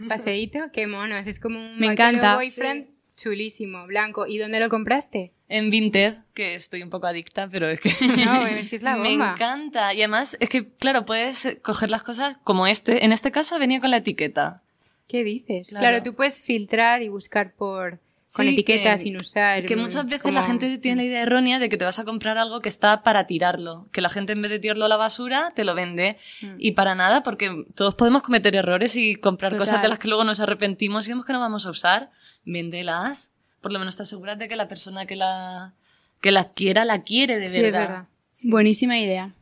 un 0.00 0.08
paseíto. 0.08 0.58
Qué 0.72 0.86
monos. 0.86 1.26
Es 1.26 1.40
como 1.40 1.58
un 1.58 1.78
Me 1.78 1.86
vaquero 1.88 2.08
encanta. 2.10 2.34
boyfriend 2.36 2.88
chulísimo, 3.16 3.86
blanco. 3.86 4.26
¿Y 4.26 4.36
dónde 4.36 4.60
lo 4.60 4.68
compraste? 4.68 5.32
En 5.48 5.70
Vinted, 5.70 6.16
que 6.34 6.54
estoy 6.56 6.82
un 6.82 6.90
poco 6.90 7.06
adicta, 7.06 7.48
pero 7.48 7.68
es 7.70 7.80
que 7.80 7.90
No, 8.24 8.44
es 8.46 8.68
que 8.68 8.76
es 8.76 8.82
la 8.82 8.96
me 8.96 9.08
bomba. 9.10 9.32
encanta. 9.32 9.94
Y 9.94 9.98
además, 10.02 10.36
es 10.40 10.48
que, 10.50 10.68
claro, 10.68 11.06
puedes 11.06 11.56
coger 11.62 11.88
las 11.88 12.02
cosas 12.02 12.36
como 12.44 12.66
este. 12.66 13.04
En 13.04 13.12
este 13.12 13.30
caso 13.30 13.58
venía 13.58 13.80
con 13.80 13.90
la 13.92 13.98
etiqueta. 13.98 14.62
¿Qué 15.08 15.22
dices? 15.24 15.68
Claro. 15.68 15.82
Claro, 15.82 16.02
tú 16.02 16.14
puedes 16.14 16.42
filtrar 16.42 17.00
y 17.02 17.08
buscar 17.08 17.54
por 17.54 18.00
con 18.34 18.46
etiquetas 18.48 19.00
que- 19.00 19.04
sin 19.04 19.16
usar. 19.16 19.64
Que 19.66 19.76
mm, 19.76 19.80
muchas 19.80 20.06
veces 20.06 20.32
la 20.32 20.42
gente 20.42 20.78
tiene 20.78 21.02
la 21.02 21.08
idea 21.08 21.22
errónea 21.22 21.58
de 21.58 21.68
que 21.68 21.76
te 21.76 21.84
vas 21.84 21.98
a 21.98 22.04
comprar 22.04 22.38
algo 22.38 22.60
que 22.60 22.68
está 22.68 23.02
para 23.02 23.26
tirarlo. 23.26 23.86
Que 23.92 24.00
la 24.00 24.08
gente 24.08 24.32
en 24.32 24.42
vez 24.42 24.50
de 24.50 24.58
tirarlo 24.58 24.84
a 24.84 24.88
la 24.88 24.96
basura, 24.96 25.52
te 25.54 25.64
lo 25.64 25.74
vende. 25.74 26.18
Mm. 26.42 26.54
Y 26.58 26.72
para 26.72 26.94
nada, 26.94 27.22
porque 27.22 27.64
todos 27.74 27.94
podemos 27.94 28.22
cometer 28.22 28.56
errores 28.56 28.96
y 28.96 29.14
comprar 29.16 29.52
Total. 29.52 29.66
cosas 29.66 29.82
de 29.82 29.88
las 29.88 29.98
que 29.98 30.08
luego 30.08 30.24
nos 30.24 30.40
arrepentimos 30.40 31.06
y 31.06 31.10
vemos 31.12 31.24
que 31.24 31.32
no 31.32 31.40
vamos 31.40 31.66
a 31.66 31.70
usar. 31.70 32.10
Véndelas. 32.44 33.32
Por 33.60 33.72
lo 33.72 33.78
menos 33.78 33.96
te 33.96 34.02
aseguras 34.02 34.38
de 34.38 34.48
que 34.48 34.56
la 34.56 34.68
persona 34.68 35.06
que 35.06 35.16
la, 35.16 35.74
que 36.20 36.30
la 36.32 36.40
adquiera 36.40 36.84
la 36.84 37.02
quiere 37.02 37.38
de 37.38 37.48
Sí, 37.48 37.56
es 37.58 37.62
verdad. 37.62 37.80
verdad. 37.88 38.04
Buenísima 38.44 38.98
idea. 38.98 39.32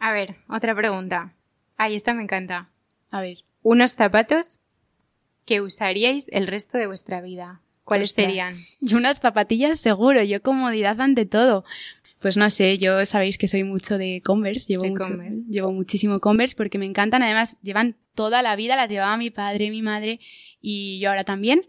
A 0.00 0.12
ver, 0.12 0.36
otra 0.48 0.74
pregunta. 0.74 1.32
Ahí 1.76 1.94
esta 1.96 2.14
me 2.14 2.22
encanta. 2.22 2.68
A 3.10 3.20
ver. 3.20 3.38
Unos 3.62 3.92
zapatos 3.94 4.58
que 5.44 5.60
usaríais 5.60 6.28
el 6.32 6.46
resto 6.46 6.78
de 6.78 6.86
vuestra 6.86 7.20
vida. 7.20 7.60
¿Cuáles 7.88 8.10
Ostras. 8.10 8.26
serían? 8.26 8.54
Y 8.82 8.94
unas 8.94 9.18
zapatillas 9.18 9.80
seguro, 9.80 10.22
yo 10.22 10.42
comodidad 10.42 11.00
ante 11.00 11.24
todo. 11.26 11.64
Pues 12.20 12.36
no 12.36 12.50
sé, 12.50 12.76
yo 12.78 13.06
sabéis 13.06 13.38
que 13.38 13.48
soy 13.48 13.64
mucho 13.64 13.96
de 13.96 14.20
Converse, 14.24 14.66
llevo, 14.68 14.82
De 14.82 14.90
mucho- 14.90 15.04
Converse. 15.04 15.44
llevo 15.48 15.72
muchísimo 15.72 16.20
Converse 16.20 16.54
porque 16.56 16.76
me 16.78 16.84
encantan, 16.86 17.22
además 17.22 17.56
llevan 17.62 17.96
toda 18.14 18.42
la 18.42 18.56
vida, 18.56 18.76
las 18.76 18.88
llevaba 18.90 19.16
mi 19.16 19.30
padre, 19.30 19.70
mi 19.70 19.80
madre 19.82 20.20
y 20.60 20.98
yo 20.98 21.08
ahora 21.10 21.24
también. 21.24 21.62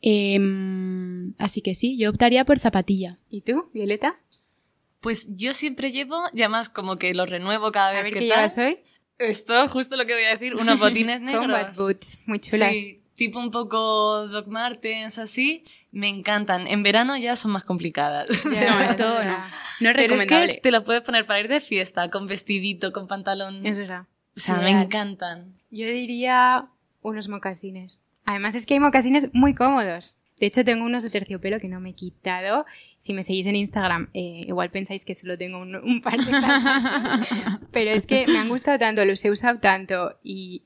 Em, 0.00 1.34
así 1.38 1.60
que 1.62 1.74
sí, 1.74 1.96
yo 1.96 2.10
optaría 2.10 2.44
por 2.44 2.58
zapatilla. 2.58 3.18
¿Y 3.30 3.42
tú, 3.42 3.70
Violeta? 3.72 4.18
Pues 5.00 5.28
yo 5.36 5.52
siempre 5.52 5.92
llevo, 5.92 6.22
y 6.32 6.40
además 6.42 6.68
como 6.68 6.96
que 6.96 7.12
lo 7.14 7.26
renuevo 7.26 7.72
cada 7.72 7.90
vez 7.90 8.00
A 8.00 8.02
ver 8.04 8.12
que 8.12 8.20
qué 8.20 8.28
tal. 8.28 8.36
llevas 8.38 8.58
hoy. 8.58 8.78
Esto, 9.18 9.68
justo 9.68 9.96
lo 9.96 10.06
que 10.06 10.14
voy 10.14 10.24
a 10.24 10.30
decir, 10.30 10.54
unos 10.54 10.78
botines 10.78 11.20
negros. 11.22 11.42
Combat 11.44 11.76
boots, 11.76 12.18
muy 12.26 12.38
chulas. 12.40 12.72
Sí, 12.76 13.01
tipo 13.26 13.38
un 13.38 13.50
poco 13.52 14.26
Doc 14.28 14.48
Martens, 14.48 15.18
así. 15.18 15.64
Me 15.92 16.08
encantan. 16.08 16.66
En 16.66 16.82
verano 16.82 17.16
ya 17.16 17.36
son 17.36 17.52
más 17.52 17.62
complicadas. 17.64 18.28
no, 18.44 18.80
esto 18.80 19.22
no. 19.24 19.38
No 19.80 19.90
es 19.90 19.94
Pero 19.96 20.14
es 20.14 20.20
recomendable. 20.22 20.54
que 20.54 20.60
te 20.60 20.70
lo 20.72 20.82
puedes 20.84 21.02
poner 21.02 21.24
para 21.26 21.38
ir 21.40 21.48
de 21.48 21.60
fiesta, 21.60 22.10
con 22.10 22.26
vestidito, 22.26 22.92
con 22.92 23.06
pantalón. 23.06 23.64
Es 23.64 23.78
verdad. 23.78 24.06
O 24.36 24.40
sea, 24.40 24.56
me 24.56 24.70
Ideal. 24.70 24.84
encantan. 24.86 25.54
Yo 25.70 25.86
diría 25.86 26.66
unos 27.02 27.28
mocasines. 27.28 28.02
Además 28.24 28.54
es 28.56 28.66
que 28.66 28.74
hay 28.74 28.80
mocasines 28.80 29.28
muy 29.32 29.54
cómodos. 29.54 30.16
De 30.40 30.46
hecho, 30.46 30.64
tengo 30.64 30.84
unos 30.84 31.04
de 31.04 31.10
terciopelo 31.10 31.60
que 31.60 31.68
no 31.68 31.78
me 31.78 31.90
he 31.90 31.94
quitado. 31.94 32.66
Si 32.98 33.12
me 33.12 33.22
seguís 33.22 33.46
en 33.46 33.54
Instagram, 33.54 34.08
eh, 34.14 34.42
igual 34.48 34.70
pensáis 34.70 35.04
que 35.04 35.14
solo 35.14 35.38
tengo 35.38 35.60
un, 35.60 35.76
un 35.76 36.02
par 36.02 36.18
de. 36.18 36.32
Pero 37.72 37.90
es 37.92 38.06
que 38.06 38.26
me 38.26 38.38
han 38.38 38.48
gustado 38.48 38.78
tanto, 38.78 39.04
los 39.04 39.24
he 39.24 39.30
usado 39.30 39.58
tanto 39.60 40.18
y 40.24 40.62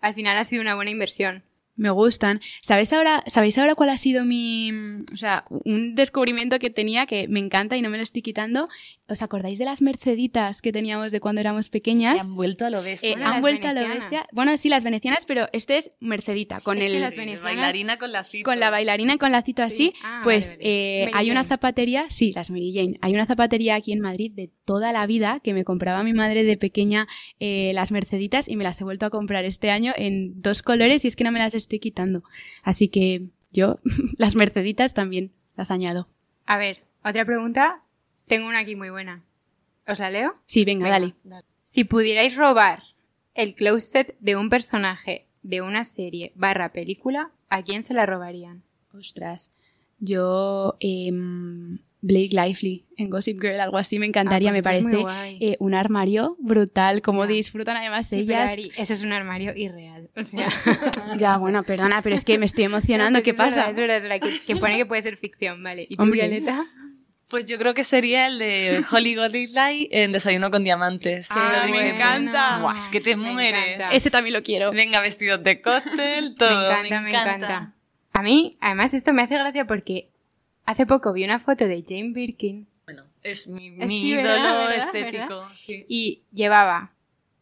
al 0.00 0.14
final 0.14 0.36
ha 0.38 0.44
sido 0.44 0.62
una 0.62 0.74
buena 0.76 0.90
inversión. 0.92 1.42
Me 1.76 1.90
gustan. 1.90 2.40
¿Sabéis 2.62 2.92
ahora, 2.92 3.22
¿Sabéis 3.26 3.58
ahora 3.58 3.74
cuál 3.74 3.90
ha 3.90 3.98
sido 3.98 4.24
mi. 4.24 4.70
O 5.12 5.16
sea, 5.16 5.44
un 5.50 5.94
descubrimiento 5.94 6.58
que 6.58 6.70
tenía 6.70 7.06
que 7.06 7.28
me 7.28 7.38
encanta 7.40 7.76
y 7.76 7.82
no 7.82 7.90
me 7.90 7.98
lo 7.98 8.02
estoy 8.02 8.22
quitando? 8.22 8.68
¿Os 9.08 9.22
acordáis 9.22 9.56
de 9.58 9.64
las 9.64 9.82
merceditas 9.82 10.60
que 10.60 10.72
teníamos 10.72 11.12
de 11.12 11.20
cuando 11.20 11.40
éramos 11.40 11.68
Y 11.68 11.70
pequeñas? 11.70 12.20
han 12.20 12.34
vuelto 12.34 12.66
a 12.66 12.70
lo 12.70 12.82
bestia. 12.82 13.10
Eh, 13.10 13.14
Bueno, 13.14 13.28
han 13.30 13.40
vuelto 13.40 13.68
a 13.68 13.72
lo 13.72 13.88
bestia. 13.88 14.26
Bueno, 14.32 14.56
sí, 14.56 14.68
las 14.68 14.82
venecianas, 14.82 15.26
pero 15.26 15.48
este 15.52 15.78
es 15.78 15.92
Mercedita, 16.00 16.60
con 16.60 16.78
Es 16.78 16.90
que 16.90 16.96
el. 16.96 17.00
las 17.02 17.42
Bailarina 17.42 17.98
con 17.98 18.10
lacito. 18.10 18.44
Con 18.50 18.58
la 18.58 18.70
bailarina 18.70 19.16
con 19.16 19.30
lacito 19.30 19.62
así, 19.62 19.92
Ah, 20.02 20.22
pues 20.24 20.46
vale, 20.50 20.56
vale. 20.58 21.04
eh, 21.04 21.10
hay 21.14 21.30
una 21.30 21.44
zapatería, 21.44 22.06
sí, 22.08 22.32
las 22.34 22.50
Mary 22.50 22.72
Jane, 22.74 22.98
hay 23.00 23.14
una 23.14 23.26
zapatería 23.26 23.76
aquí 23.76 23.92
en 23.92 24.00
Madrid 24.00 24.32
de 24.32 24.50
toda 24.64 24.92
la 24.92 25.06
vida 25.06 25.38
que 25.42 25.54
me 25.54 25.64
compraba 25.64 26.02
mi 26.02 26.12
madre 26.12 26.42
de 26.42 26.56
pequeña 26.56 27.06
eh, 27.38 27.70
las 27.74 27.92
Merceditas 27.92 28.48
y 28.48 28.56
me 28.56 28.64
las 28.64 28.80
he 28.80 28.84
vuelto 28.84 29.06
a 29.06 29.10
comprar 29.10 29.44
este 29.44 29.70
año 29.70 29.92
en 29.96 30.42
dos 30.42 30.62
colores 30.62 31.04
y 31.04 31.08
es 31.08 31.14
que 31.14 31.22
no 31.22 31.30
me 31.30 31.38
las 31.38 31.54
estoy 31.54 31.78
quitando. 31.78 32.24
Así 32.64 32.88
que 32.88 33.22
yo 33.52 33.78
las 34.18 34.34
Merceditas 34.34 34.94
también 34.94 35.30
las 35.56 35.70
añado. 35.70 36.08
A 36.44 36.58
ver, 36.58 36.82
otra 37.04 37.24
pregunta. 37.24 37.82
Tengo 38.26 38.48
una 38.48 38.60
aquí 38.60 38.74
muy 38.76 38.90
buena. 38.90 39.22
¿Os 39.86 39.98
la 39.98 40.10
leo? 40.10 40.34
Sí, 40.46 40.64
venga, 40.64 40.84
Venga. 40.90 41.12
dale. 41.28 41.44
Si 41.62 41.84
pudierais 41.84 42.34
robar 42.36 42.82
el 43.34 43.54
closet 43.54 44.16
de 44.20 44.36
un 44.36 44.48
personaje 44.50 45.26
de 45.42 45.60
una 45.62 45.84
serie 45.84 46.32
barra 46.34 46.72
película, 46.72 47.30
¿a 47.50 47.62
quién 47.62 47.82
se 47.82 47.94
la 47.94 48.06
robarían? 48.06 48.62
Ostras, 48.92 49.52
yo 50.00 50.76
em, 50.80 51.78
Blake 52.00 52.30
Lively 52.32 52.84
en 52.96 53.10
Gossip 53.10 53.40
Girl, 53.40 53.60
algo 53.60 53.76
así 53.78 53.98
me 53.98 54.06
encantaría, 54.06 54.50
Ah, 54.50 54.52
pues 54.54 54.64
me 54.64 54.82
parece 54.82 55.36
eh, 55.40 55.56
un 55.60 55.74
armario 55.74 56.36
brutal, 56.40 57.02
como 57.02 57.26
disfrutan 57.26 57.76
además 57.76 58.08
Sí, 58.08 58.16
ellas. 58.20 58.50
Ari, 58.50 58.72
eso 58.76 58.92
es 58.94 59.02
un 59.02 59.12
armario 59.12 59.54
irreal. 59.54 60.08
O 60.16 60.24
sea, 60.24 60.48
Ya, 61.18 61.36
bueno, 61.36 61.62
perdona, 61.62 62.00
pero 62.02 62.14
es 62.16 62.24
que 62.24 62.38
me 62.38 62.46
estoy 62.46 62.64
emocionando. 62.72 63.18
No, 63.18 63.22
pues 63.22 63.24
¿Qué 63.24 63.30
es 63.30 63.36
verdad, 63.36 63.56
pasa? 63.56 63.70
Es 63.70 63.76
verdad, 63.76 63.96
es 63.98 64.02
verdad, 64.02 64.20
que, 64.20 64.40
que 64.46 64.56
pone 64.56 64.76
que 64.78 64.86
puede 64.86 65.02
ser 65.02 65.16
ficción, 65.16 65.62
vale. 65.62 65.86
¿Y 65.88 66.00
Hombre. 66.00 66.22
Violeta? 66.28 66.64
Pues 67.28 67.44
yo 67.46 67.58
creo 67.58 67.74
que 67.74 67.82
sería 67.82 68.28
el 68.28 68.38
de 68.38 68.84
Holly 68.90 69.16
Golightly 69.16 69.88
en 69.90 70.12
Desayuno 70.12 70.50
con 70.50 70.62
Diamantes. 70.62 71.26
Ah, 71.30 71.66
me 71.68 71.88
encanta. 71.90 72.58
Buah, 72.60 72.76
es 72.78 72.88
que 72.88 73.00
te 73.00 73.16
Me 73.16 73.32
mueres. 73.32 73.66
encanta. 73.76 73.94
Ese 73.96 74.10
también 74.10 74.34
lo 74.34 74.42
quiero. 74.44 74.70
Venga, 74.70 75.00
vestidos 75.00 75.42
de 75.42 75.60
cóctel, 75.60 76.34
todo. 76.38 76.48
me 76.72 76.86
encanta, 76.88 77.00
me 77.00 77.10
encanta. 77.10 77.72
A 78.12 78.22
mí, 78.22 78.56
además, 78.60 78.94
esto 78.94 79.12
me 79.12 79.22
hace 79.22 79.34
gracia 79.34 79.66
porque 79.66 80.08
hace 80.66 80.86
poco 80.86 81.12
vi 81.12 81.24
una 81.24 81.40
foto 81.40 81.66
de 81.66 81.82
Jane 81.86 82.12
Birkin 82.12 82.66
Bueno, 82.84 83.04
es 83.22 83.48
mi, 83.48 83.70
mi 83.70 83.88
sí, 83.88 84.08
ídolo 84.10 84.22
¿verdad? 84.28 84.68
¿verdad? 84.68 84.76
estético. 84.94 85.48
sí. 85.54 85.84
y 85.88 86.22
llevaba 86.32 86.92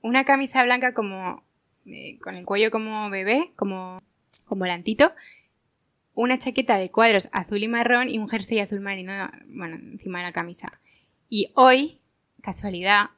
una 0.01 0.25
camisa 0.25 0.63
blanca 0.65 0.95
como 0.95 1.45
eh, 1.87 2.19
con 2.23 2.35
el 2.37 2.45
cuello 2.47 2.71
como 2.71 3.09
bebé, 3.11 3.53
como, 3.57 4.03
como 4.47 4.59
volantito, 4.61 5.13
una 6.15 6.39
chaqueta 6.39 6.77
de 6.79 6.91
cuadros 6.91 7.29
azul 7.33 7.63
y 7.63 7.69
marrón 7.69 8.09
y 8.09 8.19
un 8.19 8.29
jersey 8.29 8.61
azul 8.61 8.81
marino, 8.81 9.31
bueno, 9.47 9.77
encima 9.77 10.19
de 10.21 10.25
la 10.27 10.33
camisa. 10.33 10.81
Y 11.29 11.51
hoy, 11.55 11.99
casualidad, 12.43 13.11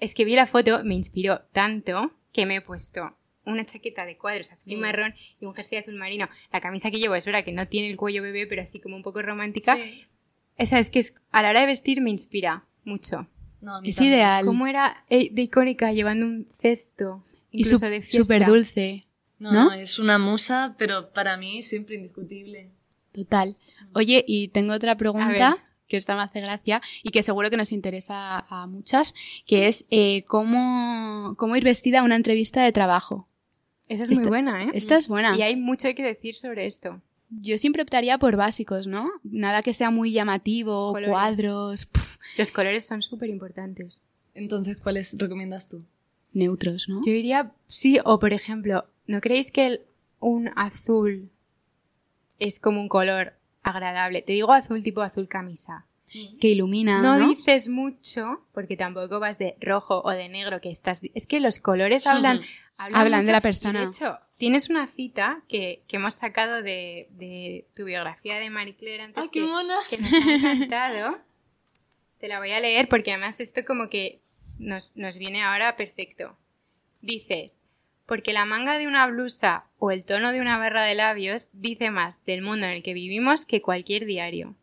es 0.00 0.14
que 0.14 0.24
vi 0.24 0.34
la 0.34 0.46
foto, 0.46 0.82
me 0.84 0.94
inspiró 0.94 1.42
tanto 1.52 2.12
que 2.32 2.46
me 2.46 2.56
he 2.56 2.60
puesto 2.60 3.16
una 3.46 3.64
chaqueta 3.66 4.06
de 4.06 4.16
cuadros 4.16 4.50
azul 4.50 4.72
y 4.72 4.76
Mm. 4.76 4.80
marrón 4.80 5.14
y 5.40 5.44
un 5.46 5.54
jersey 5.54 5.78
azul 5.78 5.94
marino. 5.94 6.28
La 6.52 6.60
camisa 6.60 6.90
que 6.90 6.98
llevo 6.98 7.14
es 7.14 7.24
verdad 7.26 7.44
que 7.44 7.52
no 7.52 7.68
tiene 7.68 7.90
el 7.90 7.96
cuello 7.96 8.22
bebé, 8.22 8.46
pero 8.46 8.62
así 8.62 8.80
como 8.80 8.96
un 8.96 9.02
poco 9.02 9.22
romántica. 9.22 9.76
Sí. 9.76 10.04
Esa 10.56 10.78
es 10.78 10.88
que 10.90 11.00
es, 11.00 11.14
a 11.30 11.42
la 11.42 11.50
hora 11.50 11.60
de 11.60 11.66
vestir 11.66 12.00
me 12.00 12.10
inspira 12.10 12.64
mucho. 12.84 13.26
No, 13.60 13.76
a 13.76 13.80
mí 13.80 13.90
Es 13.90 13.96
también. 13.96 14.14
ideal. 14.14 14.44
¿Cómo 14.44 14.66
era 14.66 15.04
eh, 15.10 15.28
de 15.32 15.42
icónica 15.42 15.92
llevando 15.92 16.26
un 16.26 16.48
cesto? 16.58 17.22
Y 17.50 17.58
Incluso 17.60 17.78
su- 17.78 17.90
de 17.90 18.00
fiesta. 18.02 18.18
súper 18.18 18.46
dulce. 18.46 19.04
No, 19.44 19.52
¿no? 19.52 19.64
no, 19.66 19.72
es 19.72 19.98
una 19.98 20.18
musa, 20.18 20.74
pero 20.78 21.10
para 21.12 21.36
mí 21.36 21.60
siempre 21.60 21.96
indiscutible. 21.96 22.70
Total. 23.12 23.54
Oye, 23.92 24.24
y 24.26 24.48
tengo 24.48 24.72
otra 24.72 24.96
pregunta 24.96 25.58
que 25.86 25.98
esta 25.98 26.16
me 26.16 26.22
hace 26.22 26.40
gracia 26.40 26.80
y 27.02 27.10
que 27.10 27.22
seguro 27.22 27.50
que 27.50 27.58
nos 27.58 27.70
interesa 27.70 28.38
a 28.48 28.66
muchas, 28.66 29.14
que 29.46 29.68
es 29.68 29.84
eh, 29.90 30.24
¿cómo, 30.24 31.34
cómo 31.36 31.56
ir 31.56 31.64
vestida 31.64 32.00
a 32.00 32.04
una 32.04 32.16
entrevista 32.16 32.64
de 32.64 32.72
trabajo. 32.72 33.28
Esa 33.86 34.04
es 34.04 34.10
Esta- 34.10 34.22
muy 34.22 34.28
buena, 34.30 34.64
¿eh? 34.64 34.70
Esta 34.72 34.96
es 34.96 35.08
buena. 35.08 35.36
Y 35.36 35.42
hay 35.42 35.56
mucho 35.56 35.94
que 35.94 36.02
decir 36.02 36.36
sobre 36.36 36.64
esto. 36.66 37.02
Yo 37.28 37.58
siempre 37.58 37.82
optaría 37.82 38.16
por 38.16 38.36
básicos, 38.36 38.86
¿no? 38.86 39.10
Nada 39.24 39.62
que 39.62 39.74
sea 39.74 39.90
muy 39.90 40.10
llamativo, 40.12 40.92
Colores. 40.94 41.10
cuadros, 41.10 41.88
Los 42.38 42.50
colores 42.50 42.86
son 42.86 43.02
súper 43.02 43.28
importantes. 43.28 43.98
Entonces, 44.34 44.78
¿cuáles 44.78 45.14
recomiendas 45.18 45.68
tú? 45.68 45.84
neutros, 46.32 46.88
¿no? 46.88 46.96
Yo 47.06 47.12
diría, 47.12 47.52
sí, 47.68 47.98
o 48.04 48.18
por 48.18 48.32
ejemplo, 48.32 48.86
¿no 49.06 49.20
creéis 49.20 49.50
que 49.50 49.66
el- 49.66 49.80
un 50.20 50.50
azul 50.56 51.30
es 52.38 52.58
como 52.60 52.80
un 52.80 52.88
color 52.88 53.34
agradable? 53.62 54.22
Te 54.22 54.32
digo 54.32 54.52
azul 54.52 54.82
tipo 54.82 55.02
azul 55.02 55.28
camisa. 55.28 55.86
Que 56.40 56.48
ilumina, 56.48 57.02
no, 57.02 57.18
¿no? 57.18 57.28
dices 57.28 57.66
mucho, 57.66 58.44
porque 58.52 58.76
tampoco 58.76 59.18
vas 59.18 59.36
de 59.36 59.56
rojo 59.60 60.00
o 60.04 60.10
de 60.10 60.28
negro 60.28 60.60
que 60.60 60.70
estás... 60.70 61.00
Es 61.12 61.26
que 61.26 61.40
los 61.40 61.58
colores 61.58 62.06
hablan... 62.06 62.40
Hablan 62.76 63.20
de 63.20 63.26
mucho. 63.26 63.32
la 63.32 63.40
persona. 63.40 63.80
de 63.82 63.86
hecho, 63.86 64.18
tienes 64.36 64.68
una 64.68 64.86
cita 64.88 65.42
que, 65.48 65.82
que 65.88 65.96
hemos 65.96 66.14
sacado 66.14 66.62
de, 66.62 67.08
de 67.10 67.66
tu 67.74 67.84
biografía 67.84 68.36
de 68.38 68.50
Marie 68.50 68.74
Claire 68.74 69.04
antes 69.04 69.22
¡Ay, 69.22 69.28
qué 69.32 69.40
que, 69.40 69.46
mona! 69.46 69.76
que 69.90 69.98
nos 69.98 70.12
ha 70.12 70.16
encantado. 70.34 71.18
Te 72.20 72.26
la 72.28 72.38
voy 72.40 72.50
a 72.52 72.58
leer 72.60 72.88
porque 72.88 73.12
además 73.12 73.38
esto 73.40 73.64
como 73.64 73.88
que 73.88 74.20
nos, 74.58 74.96
nos 74.96 75.18
viene 75.18 75.42
ahora 75.42 75.76
perfecto. 75.76 76.36
Dices, 77.00 77.60
porque 78.06 78.32
la 78.32 78.44
manga 78.44 78.78
de 78.78 78.86
una 78.86 79.06
blusa 79.06 79.64
o 79.78 79.90
el 79.90 80.04
tono 80.04 80.32
de 80.32 80.40
una 80.40 80.58
barra 80.58 80.82
de 80.84 80.94
labios 80.94 81.48
dice 81.52 81.90
más 81.90 82.24
del 82.24 82.42
mundo 82.42 82.66
en 82.66 82.72
el 82.72 82.82
que 82.82 82.94
vivimos 82.94 83.44
que 83.46 83.62
cualquier 83.62 84.04
diario. 84.06 84.54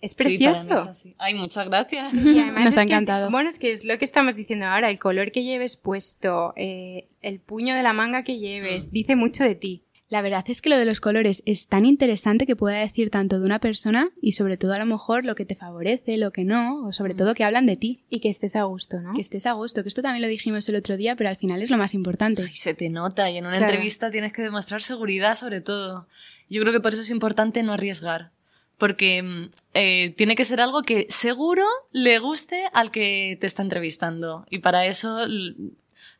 Es 0.00 0.10
Sí, 0.12 0.16
para 0.18 0.30
mí 0.30 0.38
precioso. 0.38 0.74
es 0.74 0.88
así. 0.88 1.14
Ay, 1.18 1.34
muchas 1.34 1.66
gracias. 1.68 2.12
Y 2.12 2.38
además 2.38 2.64
Nos 2.66 2.76
ha 2.76 2.80
que- 2.82 2.92
encantado. 2.92 3.30
bueno, 3.30 3.48
es 3.48 3.58
que 3.58 3.72
es 3.72 3.84
lo 3.84 3.98
que 3.98 4.04
estamos 4.04 4.36
diciendo 4.36 4.66
ahora, 4.66 4.90
el 4.90 4.98
color 4.98 5.32
que 5.32 5.42
lleves 5.42 5.76
puesto, 5.76 6.52
eh, 6.56 7.08
el 7.22 7.40
puño 7.40 7.74
de 7.74 7.82
la 7.82 7.92
manga 7.94 8.22
que 8.22 8.38
lleves, 8.38 8.88
Mm. 8.88 8.90
dice 8.90 9.16
mucho 9.16 9.42
de 9.42 9.54
ti. 9.54 9.82
La 10.08 10.22
verdad 10.22 10.44
es 10.46 10.62
que 10.62 10.68
lo 10.68 10.78
de 10.78 10.84
los 10.84 11.00
colores 11.00 11.42
es 11.46 11.66
tan 11.66 11.84
interesante 11.84 12.46
que 12.46 12.54
pueda 12.54 12.78
decir 12.78 13.10
tanto 13.10 13.40
de 13.40 13.44
una 13.44 13.58
persona 13.58 14.10
y 14.22 14.32
sobre 14.32 14.56
todo 14.56 14.72
a 14.72 14.78
lo 14.78 14.86
mejor 14.86 15.24
lo 15.24 15.34
que 15.34 15.44
te 15.44 15.56
favorece, 15.56 16.16
lo 16.16 16.30
que 16.30 16.44
no, 16.44 16.84
o 16.86 16.92
sobre 16.92 17.14
Mm. 17.14 17.16
todo 17.16 17.34
que 17.34 17.42
hablan 17.42 17.66
de 17.66 17.76
ti. 17.76 18.04
Y 18.08 18.20
que 18.20 18.28
estés 18.28 18.54
a 18.54 18.62
gusto, 18.64 19.00
¿no? 19.00 19.14
Que 19.14 19.20
estés 19.20 19.46
a 19.46 19.52
gusto, 19.52 19.82
que 19.82 19.88
esto 19.88 20.02
también 20.02 20.22
lo 20.22 20.28
dijimos 20.28 20.68
el 20.68 20.76
otro 20.76 20.96
día, 20.96 21.16
pero 21.16 21.28
al 21.30 21.36
final 21.36 21.60
es 21.60 21.70
lo 21.70 21.76
más 21.76 21.92
importante. 21.92 22.42
Ay, 22.42 22.52
se 22.52 22.72
te 22.74 22.88
nota 22.88 23.28
y 23.30 23.36
en 23.38 23.46
una 23.46 23.56
Claro. 23.56 23.72
entrevista 23.72 24.12
tienes 24.12 24.32
que 24.32 24.42
demostrar 24.42 24.80
seguridad 24.80 25.34
sobre 25.34 25.60
todo. 25.60 26.06
Yo 26.48 26.60
creo 26.62 26.72
que 26.72 26.80
por 26.80 26.92
eso 26.92 27.02
es 27.02 27.10
importante 27.10 27.62
no 27.64 27.72
arriesgar. 27.72 28.30
Porque 28.78 29.22
mm, 29.22 29.50
eh, 29.74 30.14
tiene 30.16 30.36
que 30.36 30.44
ser 30.44 30.60
algo 30.60 30.82
que 30.82 31.06
seguro 31.08 31.64
le 31.92 32.18
guste 32.20 32.62
al 32.74 32.90
que 32.90 33.38
te 33.40 33.46
está 33.46 33.62
entrevistando. 33.62 34.46
Y 34.50 34.58
para 34.58 34.84
eso 34.86 35.26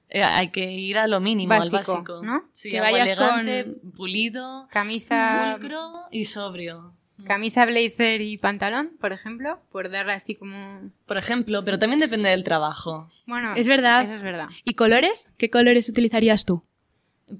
eh, 0.09 0.23
hay 0.23 0.49
que 0.51 0.71
ir 0.73 0.99
a 0.99 1.07
lo 1.07 1.21
mínimo, 1.21 1.51
Básico, 1.51 1.77
al 1.77 1.83
básico. 1.83 2.21
¿no? 2.23 2.45
Sí, 2.53 2.71
Que 2.71 2.81
vayas 2.81 3.09
elegante, 3.11 3.65
con- 3.83 3.93
pulido, 3.93 4.69
Camisa, 4.71 5.57
pulcro 5.59 5.93
y 6.11 6.25
sobrio. 6.25 6.93
camisa 7.27 7.65
blazer 7.67 8.21
y 8.21 8.39
pantalón, 8.39 8.93
por 9.01 9.13
ejemplo, 9.13 9.59
por 9.73 9.91
darle 9.91 10.13
así 10.13 10.35
como... 10.35 10.91
Por 11.07 11.17
ejemplo, 11.17 11.65
pero 11.65 11.79
también 11.79 11.99
depende 12.01 12.29
del 12.31 12.45
trabajo. 12.45 13.11
Bueno, 13.27 13.55
Es 13.57 13.67
verdad. 13.67 14.05
Eso 14.05 14.15
es 14.15 14.23
verdad. 14.23 14.49
¿Y 14.65 14.75
colores? 14.75 15.27
¿Qué 15.37 15.51
colores 15.51 15.89
utilizarías 15.89 16.45
tú? 16.45 16.63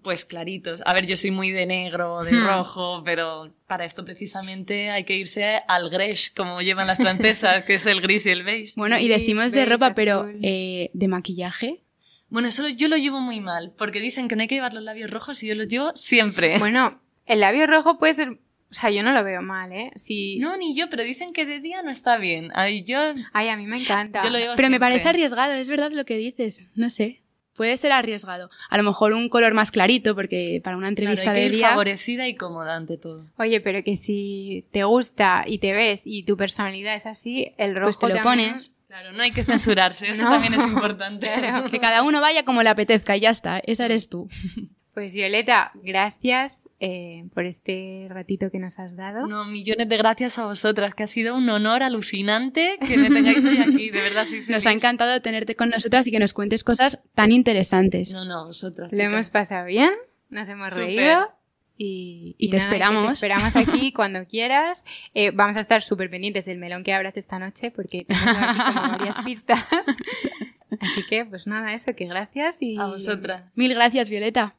Pues 0.03 0.25
claritos. 0.25 0.83
A 0.85 0.95
ver, 0.95 1.07
yo 1.07 1.17
soy 1.17 1.31
muy 1.31 1.53
de 1.53 1.65
negro 1.65 2.15
o 2.15 2.25
de 2.25 2.33
Hmm. 2.33 2.45
rojo, 2.45 3.03
pero 3.05 3.53
para 3.69 3.85
esto 3.85 4.05
precisamente 4.05 4.91
hay 4.91 5.05
que 5.05 5.17
irse 5.17 5.63
al 5.69 5.89
greix, 5.91 6.33
como 6.37 6.61
llevan 6.61 6.89
las 6.89 6.99
francesas, 6.99 7.63
que 7.65 7.75
es 7.75 7.87
el 7.87 8.01
gris 8.01 8.27
y 8.27 8.31
el 8.31 8.43
beige. 8.43 8.73
Bueno, 8.77 8.99
y 8.99 9.07
Gris, 9.07 9.21
decimos 9.21 9.53
de 9.53 9.65
ropa, 9.65 9.95
pero 9.95 10.29
eh, 10.43 10.91
de 10.93 11.07
maquillaje. 11.09 11.83
Bueno, 12.29 12.49
eso 12.49 12.69
yo 12.69 12.89
lo 12.89 12.97
llevo 12.97 13.21
muy 13.21 13.41
mal, 13.41 13.73
porque 13.79 14.01
dicen 14.01 14.29
que 14.29 14.37
no 14.37 14.43
hay 14.43 14.49
que 14.49 14.57
llevar 14.57 14.75
los 14.75 14.83
labios 14.83 15.11
rojos 15.11 15.43
y 15.43 15.49
yo 15.49 15.55
los 15.55 15.69
llevo 15.69 15.93
siempre. 15.95 16.59
Bueno, 16.59 17.01
el 17.27 17.41
labio 17.41 17.67
rojo 17.67 17.99
puede 17.99 18.15
ser... 18.15 18.39
O 18.69 18.75
sea, 18.75 18.91
yo 18.91 19.05
no 19.05 19.13
lo 19.13 19.23
veo 19.23 19.43
mal, 19.43 19.71
¿eh? 19.73 19.93
Si... 19.97 20.39
No, 20.41 20.57
ni 20.57 20.75
yo, 20.75 20.91
pero 20.91 21.05
dicen 21.05 21.33
que 21.33 21.47
de 21.47 21.61
día 21.61 21.83
no 21.83 21.91
está 21.91 22.17
bien. 22.19 22.51
Ay, 22.55 22.83
yo, 22.83 22.99
Ay, 23.33 23.49
a 23.49 23.57
mí 23.57 23.65
me 23.65 23.77
encanta. 23.81 24.25
yo 24.25 24.31
lo 24.31 24.39
llevo 24.39 24.55
Pero 24.57 24.71
me 24.71 24.81
parece 24.81 25.09
arriesgado, 25.09 25.53
es 25.53 25.69
verdad 25.69 25.93
lo 25.93 26.05
que 26.05 26.17
dices. 26.17 26.69
No 26.75 26.91
sé. 26.91 27.23
puede 27.55 27.77
ser 27.79 27.93
arriesgado. 27.93 28.51
A 28.69 28.77
lo 28.77 28.83
mejor 28.83 29.13
un 29.15 29.29
color 29.29 29.55
más 29.55 29.71
clarito, 29.71 30.15
porque 30.17 30.61
para 30.65 30.77
una 30.77 30.89
entrevista 30.89 31.23
Claro, 31.23 31.37
hay 31.37 31.43
que 31.45 31.49
de 31.49 31.55
ir 31.55 31.59
día. 31.61 31.69
favorecida 31.71 32.27
y 32.29 32.35
cómoda 32.35 32.75
ante 32.77 32.99
todo. 32.99 33.25
Oye, 33.39 33.61
pero 33.61 33.83
que 33.85 33.97
si 33.97 34.67
te 34.73 34.83
gusta 34.85 35.45
y 35.47 35.59
te 35.59 35.73
ves 35.73 36.03
y 36.05 36.25
tu 36.25 36.37
personalidad 36.37 36.97
es 36.97 37.07
así, 37.07 37.53
el 37.59 37.75
rojo 37.77 37.87
Pues 37.87 37.99
te 38.01 38.09
lo 38.09 38.17
también- 38.17 38.49
pones. 38.51 38.73
Claro, 38.99 39.13
no 39.13 39.23
hay 39.23 39.31
que 39.33 39.45
censurarse, 39.45 40.11
eso 40.11 40.25
No. 40.25 40.31
también 40.31 40.55
es 40.55 40.67
importante. 40.67 41.27
Claro. 41.31 41.71
Que 41.71 41.79
cada 41.79 42.03
uno 42.03 42.21
vaya 42.23 42.45
como 42.45 42.63
le 42.63 42.71
apetezca 42.71 43.15
y 43.17 43.21
ya 43.21 43.31
está. 43.31 43.59
Esa 43.59 43.85
eres 43.85 44.09
tú. 44.09 44.29
Pues 44.95 45.13
Violeta, 45.13 45.73
gracias 45.83 46.63
eh, 46.81 47.27
por 47.35 47.45
este 47.45 48.07
ratito 48.09 48.51
que 48.51 48.59
nos 48.59 48.79
has 48.79 48.97
dado. 48.97 49.27
No, 49.27 49.45
millones 49.45 49.91
de 49.91 49.97
gracias 49.99 50.39
a 50.39 50.47
vosotras, 50.47 50.95
que 50.95 51.03
ha 51.03 51.07
sido 51.07 51.37
un 51.37 51.47
honor 51.51 51.83
alucinante 51.83 52.79
que 52.81 52.97
me 52.97 53.11
tengáis 53.11 53.45
hoy 53.45 53.59
aquí, 53.59 53.91
de 53.91 54.01
verdad 54.01 54.23
soy 54.25 54.41
feliz. 54.41 54.49
Nos 54.49 54.65
ha 54.65 54.73
encantado 54.73 55.21
tenerte 55.21 55.55
con 55.55 55.69
nosotras 55.69 56.07
y 56.07 56.11
que 56.11 56.19
nos 56.19 56.33
cuentes 56.33 56.65
cosas 56.65 56.99
tan 57.15 57.31
interesantes. 57.31 58.11
No, 58.15 58.25
no, 58.25 58.47
vosotras. 58.47 58.91
Lo 58.91 58.99
hemos 59.03 59.27
chicas. 59.27 59.29
pasado 59.29 59.67
bien, 59.67 59.91
nos 60.31 60.49
hemos 60.49 60.73
reído. 60.75 61.29
Y, 61.79 62.35
Y 62.39 62.51
te 62.51 62.57
nada, 62.57 62.69
esperamos. 62.69 63.07
Te 63.07 63.13
esperamos 63.15 63.57
aquí 63.57 63.93
cuando 63.95 64.27
quieras. 64.27 64.85
Eh, 65.15 65.31
vamos 65.31 65.57
a 65.57 65.61
estar 65.61 65.83
súper 65.83 66.11
pendientes 66.11 66.45
del 66.45 66.59
melón 66.59 66.85
que 66.85 66.93
abras 66.93 67.17
esta 67.17 67.39
noche 67.39 67.71
porque 67.71 68.05
tenemos 68.07 68.37
aquí 68.39 68.59
como 68.59 68.81
varias 68.99 69.17
pistas. 69.25 69.65
Así 70.81 71.03
que, 71.09 71.25
pues 71.25 71.47
nada, 71.47 71.75
eso, 71.75 71.95
que 71.95 72.07
gracias 72.07 72.59
y... 72.61 72.79
A 72.79 72.87
vosotras. 72.87 73.57
Mil 73.57 73.75
gracias, 73.75 74.11
Violeta. 74.11 74.57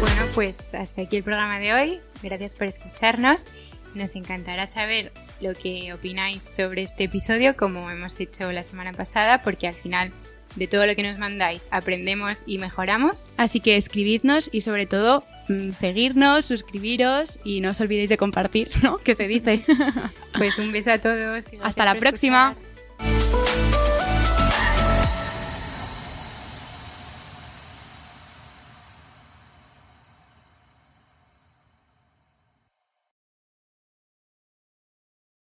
Bueno, 0.00 0.26
pues 0.34 0.74
hasta 0.74 1.02
aquí 1.02 1.16
el 1.16 1.22
programa 1.22 1.58
de 1.58 1.74
hoy. 1.74 2.00
Gracias 2.22 2.54
por 2.54 2.66
escucharnos. 2.66 3.48
Nos 3.94 4.16
encantará 4.16 4.66
saber 4.66 5.12
lo 5.40 5.54
que 5.54 5.92
opináis 5.92 6.42
sobre 6.42 6.82
este 6.82 7.04
episodio, 7.04 7.56
como 7.56 7.90
hemos 7.90 8.18
hecho 8.20 8.50
la 8.50 8.62
semana 8.62 8.92
pasada, 8.92 9.42
porque 9.42 9.68
al 9.68 9.74
final 9.74 10.12
de 10.56 10.66
todo 10.66 10.86
lo 10.86 10.94
que 10.94 11.02
nos 11.02 11.18
mandáis 11.18 11.66
aprendemos 11.70 12.38
y 12.46 12.58
mejoramos. 12.58 13.28
Así 13.36 13.60
que 13.60 13.76
escribidnos 13.76 14.50
y 14.52 14.62
sobre 14.62 14.86
todo 14.86 15.24
mm, 15.48 15.72
seguirnos, 15.72 16.44
suscribiros 16.44 17.38
y 17.44 17.60
no 17.60 17.70
os 17.70 17.80
olvidéis 17.80 18.08
de 18.08 18.16
compartir, 18.16 18.70
¿no? 18.82 18.98
Que 18.98 19.14
se 19.14 19.26
dice. 19.28 19.64
Pues 20.36 20.58
un 20.58 20.72
beso 20.72 20.90
a 20.90 20.98
todos. 20.98 21.44
Hasta 21.62 21.84
la 21.84 21.94
próxima. 21.94 22.56
escuchar. 22.98 23.41